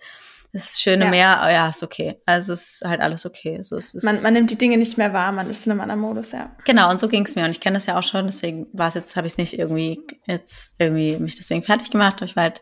Das 0.54 0.80
schöne 0.80 1.06
Ja. 1.06 1.12
Meer, 1.12 1.42
oh, 1.44 1.50
ja, 1.50 1.68
ist 1.68 1.84
okay. 1.84 2.18
Also 2.26 2.54
es 2.54 2.76
ist 2.76 2.88
halt 2.88 3.02
alles 3.02 3.26
okay. 3.26 3.62
So, 3.62 3.76
es 3.76 3.94
ist 3.94 4.04
Man, 4.06 4.22
man 4.22 4.32
nimmt 4.34 4.50
die 4.52 4.58
Dinge 4.58 4.78
nicht 4.78 4.98
mehr 4.98 5.12
wahr, 5.12 5.34
man 5.34 5.50
ist 5.50 5.66
in 5.66 5.74
einem 5.74 5.82
anderen 5.82 6.00
Modus, 6.00 6.32
ja. 6.32 6.56
Genau, 6.64 6.90
und 6.90 7.02
so 7.02 7.10
ging 7.10 7.26
es 7.26 7.36
mir. 7.36 7.44
Und 7.44 7.52
ich 7.52 7.60
kenne 7.60 7.76
das 7.76 7.88
ja 7.88 8.00
auch 8.00 8.04
schon, 8.04 8.26
deswegen 8.28 8.68
war 8.72 8.88
es 8.88 8.94
jetzt, 8.94 9.18
habe 9.18 9.28
ich 9.28 9.34
es 9.34 9.38
nicht 9.38 9.60
irgendwie 9.60 10.00
jetzt 10.26 10.76
irgendwie 10.80 11.18
mich 11.18 11.36
deswegen 11.36 11.62
fertig 11.62 11.92
gemacht. 11.92 12.22
Ich 12.22 12.38
war 12.38 12.44
halt, 12.44 12.62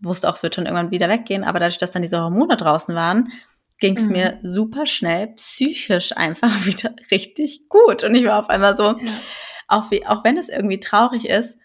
wusste 0.00 0.28
auch, 0.28 0.34
es 0.34 0.42
wird 0.42 0.54
schon 0.54 0.66
irgendwann 0.66 0.90
wieder 0.90 1.08
weggehen, 1.08 1.42
aber 1.44 1.60
dadurch, 1.60 1.78
dass 1.78 1.92
dann 1.92 2.02
diese 2.02 2.20
Hormone 2.20 2.58
draußen 2.58 2.94
waren, 2.94 3.32
ging 3.78 3.96
es 3.96 4.06
Mhm. 4.08 4.12
mir 4.12 4.38
super 4.42 4.86
schnell 4.86 5.28
psychisch 5.28 6.14
einfach 6.14 6.50
wieder 6.66 6.94
richtig 7.10 7.70
gut. 7.70 8.04
Und 8.04 8.14
ich 8.14 8.24
war 8.26 8.38
auf 8.38 8.50
einmal 8.50 8.76
so, 8.76 8.96
auch, 9.66 9.90
wie, 9.90 10.04
auch 10.04 10.24
wenn 10.24 10.36
es 10.36 10.50
irgendwie 10.50 10.80
traurig 10.80 11.26
ist, 11.26 11.56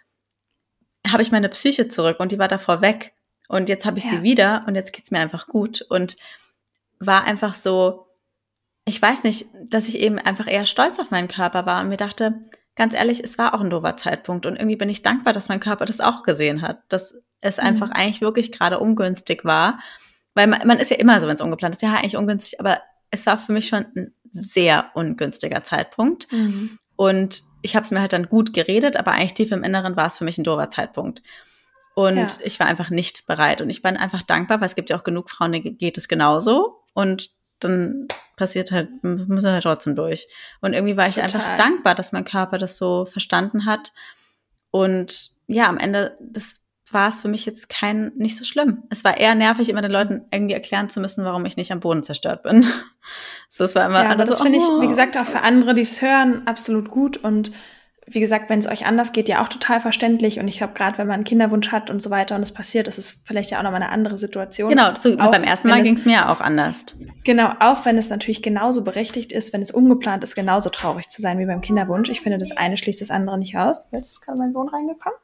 habe 1.05 1.21
ich 1.21 1.33
meine 1.33 1.49
Psyche 1.49 1.89
zurück 1.89 2.21
und 2.21 2.31
die 2.31 2.39
war 2.39 2.47
davor 2.47 2.79
weg. 2.81 3.11
Und 3.47 3.69
jetzt 3.69 3.85
habe 3.85 3.97
ich 3.97 4.05
Ja. 4.05 4.11
sie 4.11 4.23
wieder 4.23 4.61
und 4.67 4.75
jetzt 4.75 4.93
geht's 4.93 5.11
mir 5.11 5.19
einfach 5.19 5.47
gut. 5.47 5.81
Und 5.89 6.17
war 6.99 7.23
einfach 7.25 7.55
so, 7.55 8.07
ich 8.85 9.01
weiß 9.01 9.23
nicht, 9.23 9.47
dass 9.69 9.87
ich 9.87 9.99
eben 9.99 10.19
einfach 10.19 10.47
eher 10.47 10.65
stolz 10.65 10.99
auf 10.99 11.11
meinen 11.11 11.27
Körper 11.27 11.65
war 11.65 11.81
und 11.81 11.89
mir 11.89 11.97
dachte, 11.97 12.41
ganz 12.75 12.93
ehrlich, 12.93 13.23
es 13.23 13.37
war 13.37 13.53
auch 13.53 13.61
ein 13.61 13.69
doofer 13.69 13.97
Zeitpunkt. 13.97 14.45
Und 14.45 14.55
irgendwie 14.55 14.75
bin 14.75 14.89
ich 14.89 15.01
dankbar, 15.01 15.33
dass 15.33 15.49
mein 15.49 15.59
Körper 15.59 15.85
das 15.85 16.01
auch 16.01 16.23
gesehen 16.23 16.61
hat, 16.61 16.83
dass 16.89 17.15
es 17.41 17.59
einfach 17.59 17.91
eigentlich 17.91 18.21
wirklich 18.21 18.51
gerade 18.51 18.79
ungünstig 18.79 19.45
war. 19.45 19.79
Weil 20.33 20.47
man, 20.47 20.67
man 20.67 20.79
ist 20.79 20.91
ja 20.91 20.97
immer 20.97 21.19
so, 21.21 21.27
wenn 21.27 21.35
es 21.35 21.41
ungeplant 21.41 21.75
ist, 21.75 21.81
ja 21.81 21.93
eigentlich 21.93 22.17
ungünstig, 22.17 22.59
aber 22.59 22.79
es 23.11 23.25
war 23.25 23.37
für 23.37 23.53
mich 23.53 23.67
schon 23.67 23.85
ein 23.95 24.13
sehr 24.29 24.91
ungünstiger 24.93 25.63
Zeitpunkt. 25.63 26.27
Und 26.97 27.43
ich 27.61 27.75
habe 27.75 27.83
es 27.83 27.91
mir 27.91 28.01
halt 28.01 28.13
dann 28.13 28.27
gut 28.29 28.53
geredet, 28.53 28.97
aber 28.97 29.11
eigentlich 29.11 29.33
tief 29.33 29.51
im 29.51 29.63
Inneren 29.63 29.95
war 29.95 30.07
es 30.07 30.17
für 30.17 30.23
mich 30.25 30.37
ein 30.37 30.43
doofer 30.43 30.69
Zeitpunkt. 30.69 31.21
Und 31.95 32.17
Ja. 32.17 32.27
ich 32.43 32.59
war 32.59 32.67
einfach 32.67 32.89
nicht 32.89 33.25
bereit. 33.25 33.61
Und 33.61 33.69
ich 33.69 33.81
bin 33.81 33.97
einfach 33.97 34.21
dankbar, 34.21 34.59
weil 34.59 34.67
es 34.67 34.75
gibt 34.75 34.89
ja 34.89 34.97
auch 34.97 35.03
genug 35.03 35.29
Frauen, 35.29 35.53
denen 35.53 35.77
geht 35.77 35.97
es 35.97 36.07
genauso. 36.07 36.83
Und 36.93 37.31
dann 37.59 38.07
passiert 38.35 38.71
halt, 38.71 38.89
müssen 39.01 39.49
halt 39.49 39.63
trotzdem 39.63 39.95
durch. 39.95 40.27
Und 40.61 40.73
irgendwie 40.73 40.97
war 40.97 41.07
ich 41.07 41.15
Total. 41.15 41.33
einfach 41.33 41.57
dankbar, 41.57 41.95
dass 41.95 42.11
mein 42.11 42.25
Körper 42.25 42.57
das 42.57 42.77
so 42.77 43.05
verstanden 43.05 43.65
hat. 43.65 43.93
Und 44.71 45.31
ja, 45.47 45.67
am 45.67 45.77
Ende, 45.77 46.15
das 46.21 46.61
war 46.91 47.07
es 47.09 47.21
für 47.21 47.29
mich 47.29 47.45
jetzt 47.45 47.69
kein, 47.69 48.11
nicht 48.15 48.37
so 48.37 48.43
schlimm. 48.43 48.83
Es 48.89 49.03
war 49.05 49.17
eher 49.17 49.33
nervig, 49.33 49.69
immer 49.69 49.81
den 49.81 49.91
Leuten 49.91 50.25
irgendwie 50.31 50.53
erklären 50.53 50.89
zu 50.89 50.99
müssen, 50.99 51.23
warum 51.23 51.45
ich 51.45 51.55
nicht 51.57 51.71
am 51.71 51.79
Boden 51.79 52.03
zerstört 52.03 52.43
bin. 52.43 52.65
So, 53.47 53.63
es 53.63 53.75
war 53.75 53.85
immer 53.85 54.03
Ja, 54.03 54.09
aber 54.11 54.25
das 54.25 54.39
so, 54.39 54.43
finde 54.43 54.57
ich, 54.57 54.65
oh. 54.65 54.81
wie 54.81 54.87
gesagt, 54.87 55.15
auch 55.17 55.25
für 55.25 55.41
andere, 55.41 55.75
die 55.75 55.83
es 55.83 56.01
hören, 56.01 56.45
absolut 56.45 56.89
gut. 56.89 57.15
Und 57.15 57.51
wie 58.07 58.19
gesagt, 58.19 58.49
wenn 58.49 58.59
es 58.59 58.67
euch 58.67 58.85
anders 58.85 59.13
geht, 59.13 59.27
ja 59.27 59.41
auch 59.41 59.47
total 59.47 59.79
verständlich. 59.79 60.39
Und 60.39 60.47
ich 60.47 60.57
glaube, 60.57 60.73
gerade 60.73 60.97
wenn 60.97 61.07
man 61.07 61.15
einen 61.15 61.23
Kinderwunsch 61.23 61.71
hat 61.71 61.89
und 61.89 62.01
so 62.01 62.11
weiter 62.11 62.35
und 62.35 62.43
es 62.43 62.53
passiert, 62.53 62.87
ist 62.87 62.99
es 62.99 63.17
vielleicht 63.23 63.49
ja 63.51 63.59
auch 63.59 63.63
nochmal 63.63 63.81
eine 63.81 63.91
andere 63.91 64.17
Situation. 64.17 64.69
Genau, 64.69 64.91
so, 64.99 65.17
Auch 65.17 65.31
beim 65.31 65.43
ersten 65.43 65.69
Mal 65.69 65.81
ging 65.81 65.95
es 65.95 66.05
mir 66.05 66.13
ja 66.13 66.31
auch 66.31 66.39
anders. 66.39 66.85
Genau, 67.23 67.53
auch 67.59 67.85
wenn 67.85 67.97
es 67.97 68.09
natürlich 68.09 68.43
genauso 68.43 68.83
berechtigt 68.83 69.31
ist, 69.31 69.53
wenn 69.53 69.61
es 69.61 69.71
ungeplant 69.71 70.23
ist, 70.23 70.35
genauso 70.35 70.69
traurig 70.69 71.09
zu 71.09 71.21
sein 71.21 71.39
wie 71.39 71.45
beim 71.45 71.61
Kinderwunsch. 71.61 72.09
Ich 72.09 72.21
finde, 72.21 72.37
das 72.37 72.55
eine 72.55 72.77
schließt 72.77 73.01
das 73.01 73.09
andere 73.09 73.39
nicht 73.39 73.57
aus. 73.57 73.87
Jetzt 73.91 74.11
ist 74.11 74.21
gerade 74.21 74.37
mein 74.37 74.53
Sohn 74.53 74.69
reingekommen. 74.69 75.17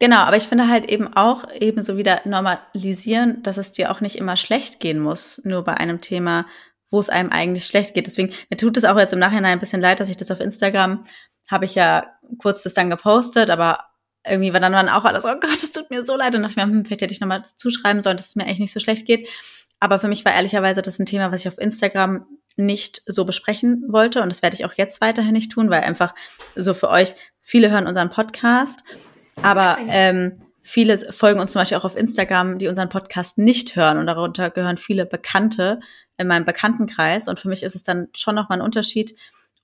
Genau, 0.00 0.16
aber 0.16 0.36
ich 0.36 0.48
finde 0.48 0.66
halt 0.66 0.90
eben 0.90 1.14
auch 1.14 1.44
ebenso 1.54 1.96
wieder 1.96 2.22
normalisieren, 2.24 3.40
dass 3.44 3.56
es 3.56 3.70
dir 3.70 3.92
auch 3.92 4.00
nicht 4.00 4.16
immer 4.16 4.36
schlecht 4.36 4.80
gehen 4.80 4.98
muss, 4.98 5.40
nur 5.44 5.62
bei 5.62 5.74
einem 5.74 6.00
Thema, 6.00 6.46
wo 6.90 6.98
es 6.98 7.08
einem 7.08 7.30
eigentlich 7.30 7.66
schlecht 7.66 7.94
geht. 7.94 8.08
Deswegen, 8.08 8.32
mir 8.50 8.56
tut 8.56 8.76
es 8.76 8.84
auch 8.84 8.98
jetzt 8.98 9.12
im 9.12 9.20
Nachhinein 9.20 9.52
ein 9.52 9.60
bisschen 9.60 9.80
leid, 9.80 10.00
dass 10.00 10.10
ich 10.10 10.16
das 10.16 10.32
auf 10.32 10.40
Instagram, 10.40 11.04
habe 11.48 11.64
ich 11.64 11.74
ja 11.74 12.06
kurz 12.38 12.62
das 12.62 12.74
dann 12.74 12.90
gepostet, 12.90 13.50
aber 13.50 13.80
irgendwie 14.26 14.52
war 14.52 14.60
dann 14.60 14.72
waren 14.72 14.88
auch 14.88 15.04
alles, 15.04 15.24
oh 15.24 15.34
Gott, 15.40 15.62
es 15.62 15.72
tut 15.72 15.90
mir 15.90 16.04
so 16.04 16.16
leid. 16.16 16.34
Und 16.34 16.42
dachte 16.42 16.52
ich 16.52 16.56
mir, 16.56 16.70
hm, 16.70 16.84
vielleicht 16.84 17.02
hätte 17.02 17.14
ich 17.14 17.20
nochmal 17.20 17.42
zuschreiben 17.56 18.00
sollen, 18.00 18.16
dass 18.16 18.28
es 18.28 18.36
mir 18.36 18.44
eigentlich 18.44 18.60
nicht 18.60 18.72
so 18.72 18.80
schlecht 18.80 19.06
geht. 19.06 19.28
Aber 19.80 19.98
für 19.98 20.08
mich 20.08 20.24
war 20.24 20.32
ehrlicherweise 20.32 20.80
das 20.80 20.98
ein 20.98 21.06
Thema, 21.06 21.32
was 21.32 21.40
ich 21.40 21.48
auf 21.48 21.58
Instagram 21.58 22.26
nicht 22.56 23.02
so 23.06 23.24
besprechen 23.24 23.84
wollte. 23.88 24.22
Und 24.22 24.28
das 24.28 24.42
werde 24.42 24.54
ich 24.54 24.64
auch 24.64 24.74
jetzt 24.74 25.00
weiterhin 25.00 25.32
nicht 25.32 25.50
tun, 25.50 25.70
weil 25.70 25.82
einfach 25.82 26.14
so 26.54 26.74
für 26.74 26.88
euch, 26.88 27.14
viele 27.40 27.70
hören 27.70 27.86
unseren 27.86 28.10
Podcast, 28.10 28.84
aber 29.42 29.78
ähm, 29.88 30.40
viele 30.60 30.98
folgen 31.12 31.40
uns 31.40 31.52
zum 31.52 31.60
Beispiel 31.60 31.78
auch 31.78 31.84
auf 31.84 31.96
Instagram, 31.96 32.58
die 32.58 32.68
unseren 32.68 32.88
Podcast 32.88 33.38
nicht 33.38 33.74
hören. 33.74 33.98
Und 33.98 34.06
darunter 34.06 34.50
gehören 34.50 34.76
viele 34.76 35.06
Bekannte 35.06 35.80
in 36.16 36.28
meinem 36.28 36.44
Bekanntenkreis. 36.44 37.26
Und 37.26 37.40
für 37.40 37.48
mich 37.48 37.62
ist 37.62 37.74
es 37.74 37.82
dann 37.82 38.08
schon 38.14 38.36
nochmal 38.36 38.58
ein 38.58 38.64
Unterschied, 38.64 39.16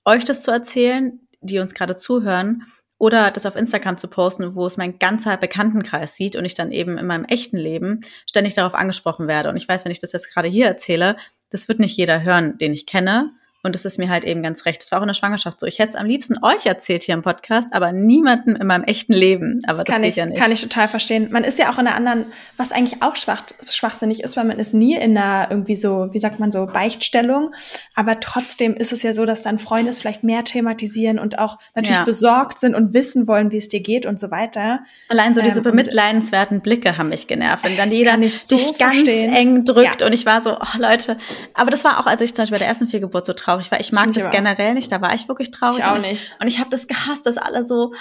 euch 0.03 0.25
das 0.25 0.41
zu 0.41 0.51
erzählen, 0.51 1.19
die 1.41 1.59
uns 1.59 1.73
gerade 1.73 1.95
zuhören, 1.95 2.63
oder 2.99 3.31
das 3.31 3.45
auf 3.45 3.55
Instagram 3.55 3.97
zu 3.97 4.09
posten, 4.09 4.55
wo 4.55 4.65
es 4.65 4.77
mein 4.77 4.99
ganzer 4.99 5.37
Bekanntenkreis 5.37 6.15
sieht 6.15 6.35
und 6.35 6.43
ich 6.43 6.53
dann 6.53 6.71
eben 6.71 6.97
in 6.97 7.07
meinem 7.07 7.23
echten 7.23 7.57
Leben 7.57 8.01
ständig 8.29 8.53
darauf 8.53 8.75
angesprochen 8.75 9.27
werde. 9.27 9.49
Und 9.49 9.55
ich 9.55 9.67
weiß, 9.67 9.85
wenn 9.85 9.91
ich 9.91 9.99
das 9.99 10.11
jetzt 10.11 10.31
gerade 10.31 10.49
hier 10.49 10.67
erzähle, 10.67 11.15
das 11.49 11.69
wird 11.69 11.79
nicht 11.79 11.97
jeder 11.97 12.21
hören, 12.21 12.57
den 12.57 12.73
ich 12.73 12.85
kenne. 12.85 13.31
Und 13.61 13.75
das 13.75 13.83
ist 13.83 13.97
mir 13.99 14.09
halt 14.09 14.23
eben 14.23 14.41
ganz 14.41 14.65
recht. 14.65 14.81
Das 14.81 14.89
war 14.91 14.99
auch 14.99 15.03
in 15.03 15.07
der 15.09 15.13
Schwangerschaft 15.15 15.59
so. 15.59 15.65
Ich 15.65 15.79
hätte 15.79 15.89
es 15.89 15.95
am 15.95 16.05
liebsten 16.05 16.35
euch 16.43 16.65
erzählt 16.65 17.03
hier 17.03 17.13
im 17.13 17.21
Podcast, 17.23 17.73
aber 17.73 17.91
niemandem 17.91 18.55
in 18.55 18.65
meinem 18.65 18.85
echten 18.85 19.11
Leben. 19.13 19.61
Aber 19.67 19.79
das, 19.79 19.85
kann 19.85 20.01
geht 20.01 20.11
ich, 20.11 20.15
ja 20.15 20.25
nicht. 20.25 20.39
Kann 20.39 20.51
ich 20.53 20.61
total 20.61 20.87
verstehen. 20.87 21.27
Man 21.31 21.43
ist 21.43 21.59
ja 21.59 21.69
auch 21.69 21.77
in 21.77 21.85
einer 21.85 21.95
anderen, 21.95 22.27
was 22.55 22.71
eigentlich 22.71 23.01
auch 23.03 23.17
schwach, 23.17 23.43
schwachsinnig 23.69 24.23
ist, 24.23 24.37
weil 24.37 24.45
man 24.45 24.59
ist 24.59 24.73
nie 24.73 24.95
in 24.95 25.17
einer 25.17 25.47
irgendwie 25.51 25.75
so, 25.75 26.07
wie 26.13 26.19
sagt 26.19 26.39
man 26.39 26.51
so, 26.51 26.67
Beichtstellung. 26.67 27.53
Aber 27.95 28.21
trotzdem 28.21 28.75
ist 28.75 28.93
es 28.93 29.03
ja 29.03 29.11
so, 29.11 29.25
dass 29.25 29.41
dann 29.43 29.59
Freunde 29.59 29.91
es 29.91 29.99
vielleicht 29.99 30.23
mehr 30.23 30.45
thematisieren 30.45 31.19
und 31.19 31.37
auch 31.37 31.57
natürlich 31.75 31.97
Ja. 31.97 32.05
besorgt 32.05 32.59
sind 32.61 32.75
und 32.75 32.93
wissen 32.93 33.27
wollen, 33.27 33.51
wie 33.51 33.57
es 33.57 33.67
dir 33.67 33.81
geht 33.81 34.05
und 34.05 34.17
so 34.19 34.31
weiter. 34.31 34.79
Allein 35.09 35.35
so 35.35 35.41
diese 35.41 35.57
Ähm, 35.57 35.63
bemitleidenswerten 35.63 36.61
Blicke 36.61 36.97
haben 36.97 37.09
mich 37.09 37.27
genervt. 37.27 37.65
Wenn 37.65 37.75
dann 37.75 37.89
Das 37.89 37.97
jeder 37.97 38.13
so 38.29 38.55
dich 38.55 38.77
ganz 38.77 38.95
verstehen. 38.99 39.33
eng 39.33 39.65
drückt 39.65 39.99
Ja. 39.99 40.07
und 40.07 40.13
ich 40.13 40.25
war 40.25 40.41
so, 40.41 40.55
oh 40.57 40.77
Leute. 40.77 41.17
Aber 41.55 41.71
das 41.71 41.83
war 41.83 41.99
auch, 41.99 42.05
als 42.05 42.21
ich 42.21 42.33
zum 42.33 42.43
Beispiel 42.43 42.55
bei 42.55 42.59
der 42.59 42.67
ersten 42.69 42.87
Fehlgeburt 42.87 43.25
so 43.25 43.33
traurig 43.33 43.48
war. 43.49 43.79
Ich 43.79 43.87
Das 43.87 43.91
mag 43.91 44.13
das 44.13 44.25
auch. 44.25 44.31
generell 44.31 44.73
nicht. 44.73 44.91
Da 44.91 45.01
war 45.01 45.13
ich 45.13 45.27
wirklich 45.27 45.51
traurig. 45.51 45.79
Ich 45.79 45.85
auch 45.85 45.95
und 45.95 46.01
nicht. 46.03 46.35
Und 46.39 46.47
ich 46.47 46.59
habe 46.59 46.69
das 46.69 46.87
gehasst, 46.87 47.25
dass 47.25 47.37
alle 47.37 47.63
so 47.63 47.93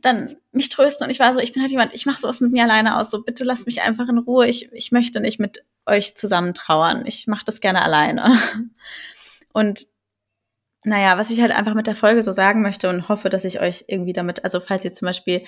dann 0.00 0.36
mich 0.52 0.68
trösten 0.68 1.04
und 1.04 1.10
ich 1.10 1.18
war 1.18 1.34
so, 1.34 1.40
ich 1.40 1.52
bin 1.52 1.60
halt 1.62 1.72
jemand, 1.72 1.92
ich 1.92 2.06
mache 2.06 2.20
sowas 2.20 2.40
mit 2.40 2.52
mir 2.52 2.64
alleine 2.64 2.98
aus. 2.98 3.10
So 3.10 3.22
bitte 3.22 3.44
lasst 3.44 3.66
mich 3.66 3.82
einfach 3.82 4.08
in 4.08 4.18
Ruhe. 4.18 4.46
Ich, 4.46 4.70
ich 4.72 4.92
möchte 4.92 5.20
nicht 5.20 5.40
mit 5.40 5.64
euch 5.86 6.16
zusammen 6.16 6.54
trauern. 6.54 7.04
Ich 7.06 7.26
mache 7.26 7.44
das 7.44 7.60
gerne 7.60 7.82
alleine. 7.82 8.38
Und 9.52 9.86
naja, 10.84 11.18
was 11.18 11.30
ich 11.30 11.40
halt 11.40 11.52
einfach 11.52 11.74
mit 11.74 11.86
der 11.86 11.96
Folge 11.96 12.22
so 12.22 12.32
sagen 12.32 12.62
möchte 12.62 12.88
und 12.88 13.08
hoffe, 13.08 13.28
dass 13.28 13.44
ich 13.44 13.60
euch 13.60 13.86
irgendwie 13.88 14.12
damit, 14.12 14.44
also 14.44 14.60
falls 14.60 14.84
ihr 14.84 14.92
zum 14.92 15.06
Beispiel 15.06 15.44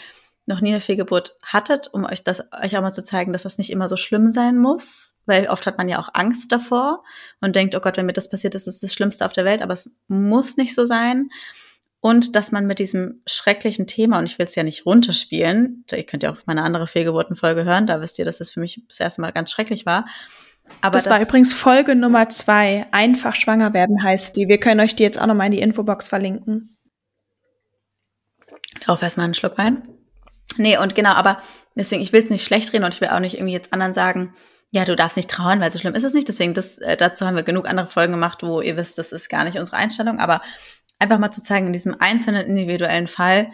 noch 0.46 0.60
nie 0.60 0.70
eine 0.70 0.80
Fehlgeburt 0.80 1.36
hattet, 1.44 1.88
um 1.92 2.04
euch 2.04 2.24
das 2.24 2.42
euch 2.62 2.76
auch 2.76 2.82
mal 2.82 2.92
zu 2.92 3.04
zeigen, 3.04 3.32
dass 3.32 3.44
das 3.44 3.58
nicht 3.58 3.70
immer 3.70 3.88
so 3.88 3.96
schlimm 3.96 4.32
sein 4.32 4.58
muss, 4.58 5.14
weil 5.26 5.48
oft 5.48 5.66
hat 5.66 5.78
man 5.78 5.88
ja 5.88 5.98
auch 5.98 6.10
Angst 6.12 6.50
davor 6.52 7.04
und 7.40 7.56
denkt, 7.56 7.74
oh 7.74 7.80
Gott, 7.80 7.96
wenn 7.96 8.06
mir 8.06 8.12
das 8.12 8.28
passiert 8.28 8.54
ist, 8.54 8.66
ist 8.66 8.76
es 8.76 8.80
das 8.80 8.94
Schlimmste 8.94 9.24
auf 9.24 9.32
der 9.32 9.44
Welt, 9.44 9.62
aber 9.62 9.72
es 9.72 9.94
muss 10.08 10.56
nicht 10.56 10.74
so 10.74 10.86
sein. 10.86 11.30
Und 12.00 12.34
dass 12.34 12.50
man 12.50 12.66
mit 12.66 12.78
diesem 12.78 13.22
schrecklichen 13.26 13.86
Thema, 13.86 14.18
und 14.18 14.24
ich 14.24 14.38
will 14.38 14.46
es 14.46 14.54
ja 14.54 14.62
nicht 14.62 14.86
runterspielen, 14.86 15.84
ihr 15.92 16.04
könnt 16.04 16.22
ja 16.22 16.32
auch 16.32 16.38
meine 16.46 16.62
andere 16.62 16.86
Fehlgeburtenfolge 16.86 17.64
hören, 17.64 17.86
da 17.86 18.00
wisst 18.00 18.18
ihr, 18.18 18.24
dass 18.24 18.38
das 18.38 18.50
für 18.50 18.60
mich 18.60 18.82
das 18.88 19.00
erste 19.00 19.20
Mal 19.20 19.32
ganz 19.32 19.50
schrecklich 19.50 19.84
war. 19.84 20.06
Aber 20.80 20.94
das 20.94 21.10
war 21.10 21.20
übrigens 21.20 21.52
Folge 21.52 21.94
Nummer 21.94 22.28
zwei. 22.28 22.86
Einfach 22.92 23.34
schwanger 23.34 23.74
werden 23.74 24.02
heißt 24.02 24.36
die. 24.36 24.48
Wir 24.48 24.58
können 24.58 24.80
euch 24.80 24.96
die 24.96 25.02
jetzt 25.02 25.20
auch 25.20 25.26
nochmal 25.26 25.46
in 25.46 25.52
die 25.52 25.60
Infobox 25.60 26.08
verlinken. 26.08 26.76
Darauf 28.80 29.02
erstmal 29.02 29.24
einen 29.24 29.34
Schluck 29.34 29.58
Wein. 29.58 29.82
Nee, 30.56 30.78
und 30.78 30.94
genau, 30.94 31.10
aber 31.10 31.40
deswegen, 31.74 32.02
ich 32.02 32.12
will 32.12 32.22
es 32.24 32.30
nicht 32.30 32.44
schlecht 32.44 32.72
reden 32.72 32.84
und 32.84 32.94
ich 32.94 33.00
will 33.00 33.08
auch 33.08 33.20
nicht 33.20 33.34
irgendwie 33.34 33.52
jetzt 33.52 33.72
anderen 33.72 33.94
sagen, 33.94 34.34
ja, 34.72 34.84
du 34.84 34.94
darfst 34.94 35.16
nicht 35.16 35.30
trauern, 35.30 35.60
weil 35.60 35.72
so 35.72 35.78
schlimm 35.78 35.94
ist 35.94 36.04
es 36.04 36.14
nicht. 36.14 36.28
Deswegen, 36.28 36.54
das, 36.54 36.78
äh, 36.78 36.96
dazu 36.96 37.26
haben 37.26 37.36
wir 37.36 37.42
genug 37.42 37.68
andere 37.68 37.88
Folgen 37.88 38.12
gemacht, 38.12 38.42
wo 38.42 38.60
ihr 38.60 38.76
wisst, 38.76 38.98
das 38.98 39.12
ist 39.12 39.28
gar 39.28 39.44
nicht 39.44 39.58
unsere 39.58 39.76
Einstellung. 39.76 40.20
Aber 40.20 40.42
einfach 40.98 41.18
mal 41.18 41.32
zu 41.32 41.42
zeigen, 41.42 41.66
in 41.66 41.72
diesem 41.72 41.96
einzelnen 41.98 42.46
individuellen 42.46 43.08
Fall, 43.08 43.50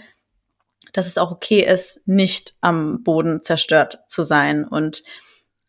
dass 0.92 1.06
es 1.06 1.18
auch 1.18 1.30
okay 1.30 1.60
ist, 1.60 2.00
nicht 2.06 2.54
am 2.60 3.02
Boden 3.02 3.42
zerstört 3.42 4.00
zu 4.08 4.24
sein. 4.24 4.64
Und 4.64 5.02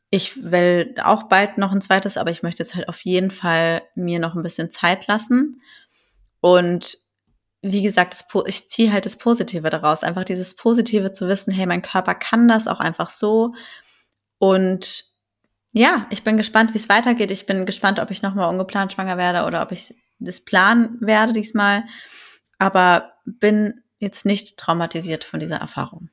ich 0.09 0.51
will 0.51 0.93
auch 1.01 1.23
bald 1.23 1.57
noch 1.57 1.71
ein 1.71 1.81
zweites, 1.81 2.17
aber 2.17 2.31
ich 2.31 2.43
möchte 2.43 2.63
jetzt 2.63 2.75
halt 2.75 2.89
auf 2.89 2.99
jeden 3.01 3.31
Fall 3.31 3.83
mir 3.95 4.19
noch 4.19 4.35
ein 4.35 4.43
bisschen 4.43 4.69
Zeit 4.69 5.07
lassen. 5.07 5.61
Und 6.41 6.97
wie 7.71 7.81
gesagt, 7.81 8.13
das, 8.13 8.27
ich 8.45 8.69
ziehe 8.69 8.91
halt 8.91 9.05
das 9.05 9.17
Positive 9.17 9.69
daraus. 9.69 10.03
Einfach 10.03 10.23
dieses 10.23 10.55
Positive 10.55 11.13
zu 11.13 11.27
wissen, 11.27 11.51
hey, 11.53 11.65
mein 11.65 11.81
Körper 11.81 12.15
kann 12.15 12.47
das 12.47 12.67
auch 12.67 12.79
einfach 12.79 13.09
so. 13.09 13.53
Und 14.39 15.05
ja, 15.73 16.07
ich 16.09 16.23
bin 16.23 16.37
gespannt, 16.37 16.73
wie 16.73 16.77
es 16.77 16.89
weitergeht. 16.89 17.31
Ich 17.31 17.45
bin 17.45 17.65
gespannt, 17.65 17.99
ob 17.99 18.11
ich 18.11 18.21
nochmal 18.21 18.49
ungeplant 18.49 18.93
schwanger 18.93 19.17
werde 19.17 19.45
oder 19.45 19.61
ob 19.61 19.71
ich 19.71 19.93
das 20.19 20.41
planen 20.41 20.97
werde 20.99 21.33
diesmal. 21.33 21.83
Aber 22.57 23.13
bin 23.25 23.81
jetzt 23.99 24.25
nicht 24.25 24.57
traumatisiert 24.57 25.23
von 25.23 25.39
dieser 25.39 25.57
Erfahrung. 25.57 26.09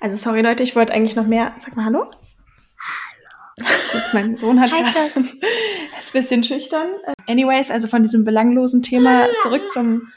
Also 0.00 0.16
sorry 0.16 0.40
Leute, 0.40 0.62
ich 0.62 0.74
wollte 0.74 0.92
eigentlich 0.92 1.16
noch 1.16 1.26
mehr. 1.26 1.54
Sag 1.58 1.76
mal 1.76 1.84
Hallo. 1.84 2.10
Hallo. 3.60 3.70
Gut, 3.92 4.02
mein 4.14 4.36
Sohn 4.36 4.60
hat 4.60 4.70
Hi, 4.72 4.80
ist 5.98 6.08
ein 6.08 6.12
bisschen 6.12 6.44
schüchtern. 6.44 6.88
Anyways, 7.26 7.70
also 7.70 7.88
von 7.88 8.02
diesem 8.02 8.24
belanglosen 8.24 8.82
Thema 8.82 9.26
zurück 9.42 9.70
zum 9.70 10.10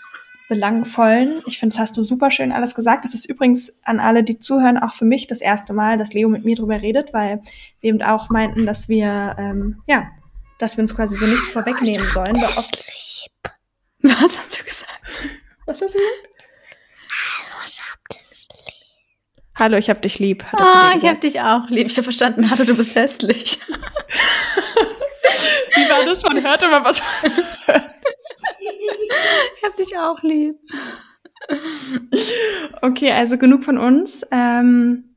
belangvollen. 0.51 1.41
Ich 1.45 1.59
finde, 1.59 1.73
das 1.73 1.81
hast 1.81 1.95
du 1.95 2.03
super 2.03 2.29
schön 2.29 2.51
alles 2.51 2.75
gesagt. 2.75 3.05
Das 3.05 3.13
ist 3.13 3.23
übrigens 3.23 3.73
an 3.85 4.01
alle, 4.01 4.21
die 4.21 4.37
zuhören, 4.37 4.77
auch 4.77 4.93
für 4.93 5.05
mich 5.05 5.25
das 5.25 5.39
erste 5.39 5.71
Mal, 5.71 5.97
dass 5.97 6.13
Leo 6.13 6.27
mit 6.27 6.43
mir 6.43 6.57
drüber 6.57 6.81
redet, 6.81 7.13
weil 7.13 7.41
wir 7.79 7.89
eben 7.89 8.01
auch 8.01 8.29
meinten, 8.29 8.65
dass 8.65 8.89
wir, 8.89 9.37
ähm, 9.39 9.81
ja, 9.87 10.09
dass 10.59 10.75
wir 10.75 10.81
uns 10.81 10.93
quasi 10.93 11.15
so 11.15 11.25
nichts 11.25 11.51
vorwegnehmen 11.51 12.05
sollen. 12.09 12.35
Oft... 12.43 12.75
Lieb. 12.75 13.31
Was 14.19 14.41
hast 14.41 14.59
du 14.59 14.65
gesagt? 14.65 14.99
Was 15.67 15.81
hast 15.81 15.95
du 15.95 15.99
gesagt? 15.99 16.27
Hallo, 19.55 19.77
ich 19.77 19.89
hab 19.89 20.01
dich 20.01 20.19
lieb. 20.19 20.43
Hallo, 20.51 20.57
ich 20.57 20.67
hab 20.67 20.81
dich 20.81 20.89
lieb. 20.89 20.91
Ah, 20.91 20.91
oh, 20.91 20.97
ich 20.97 21.05
hab 21.05 21.21
dich 21.21 21.39
auch 21.39 21.69
lieb. 21.69 21.87
Ich 21.87 21.95
habe 21.95 22.03
verstanden, 22.03 22.49
hallo, 22.49 22.65
du 22.65 22.75
bist 22.75 22.93
hässlich. 22.95 23.57
Wie 25.75 25.89
war 25.89 26.05
das? 26.05 26.23
Man 26.23 26.43
hörte 26.43 26.67
mal 26.67 26.83
was. 26.83 27.01
ich 29.57 29.63
hab 29.63 29.75
dich 29.77 29.97
auch 29.97 30.21
lieb. 30.23 30.55
Okay, 32.81 33.11
also 33.11 33.37
genug 33.37 33.63
von 33.63 33.77
uns. 33.77 34.25
Ähm, 34.31 35.15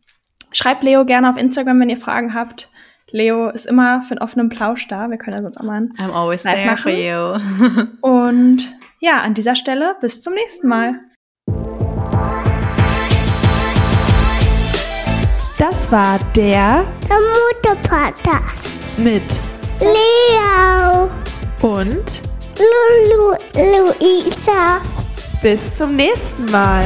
schreibt 0.52 0.84
Leo 0.84 1.04
gerne 1.04 1.30
auf 1.30 1.36
Instagram, 1.36 1.80
wenn 1.80 1.90
ihr 1.90 1.96
Fragen 1.96 2.34
habt. 2.34 2.70
Leo 3.10 3.48
ist 3.50 3.66
immer 3.66 4.02
für 4.02 4.12
einen 4.12 4.22
offenen 4.22 4.48
Plausch 4.48 4.88
da. 4.88 5.08
Wir 5.08 5.18
können 5.18 5.36
ja 5.36 5.42
sonst 5.42 5.58
auch 5.58 5.64
mal 5.64 5.88
I'm 5.98 6.12
always 6.12 6.42
there 6.42 6.66
machen. 6.66 6.78
for 6.78 6.90
you. 6.90 7.86
Und 8.00 8.76
ja, 9.00 9.20
an 9.20 9.34
dieser 9.34 9.54
Stelle 9.54 9.96
bis 10.00 10.22
zum 10.22 10.34
nächsten 10.34 10.66
Mal. 10.66 10.98
Das 15.58 15.92
war 15.92 16.18
der, 16.34 16.84
der 17.08 17.18
Mutter-Podcast 17.72 18.76
mit 18.98 19.22
Leo 19.80 21.10
und 21.62 22.33
Lulu 22.58 23.34
Luisa. 23.54 24.80
Bis 25.42 25.74
zum 25.74 25.96
nächsten 25.96 26.50
Mal. 26.50 26.82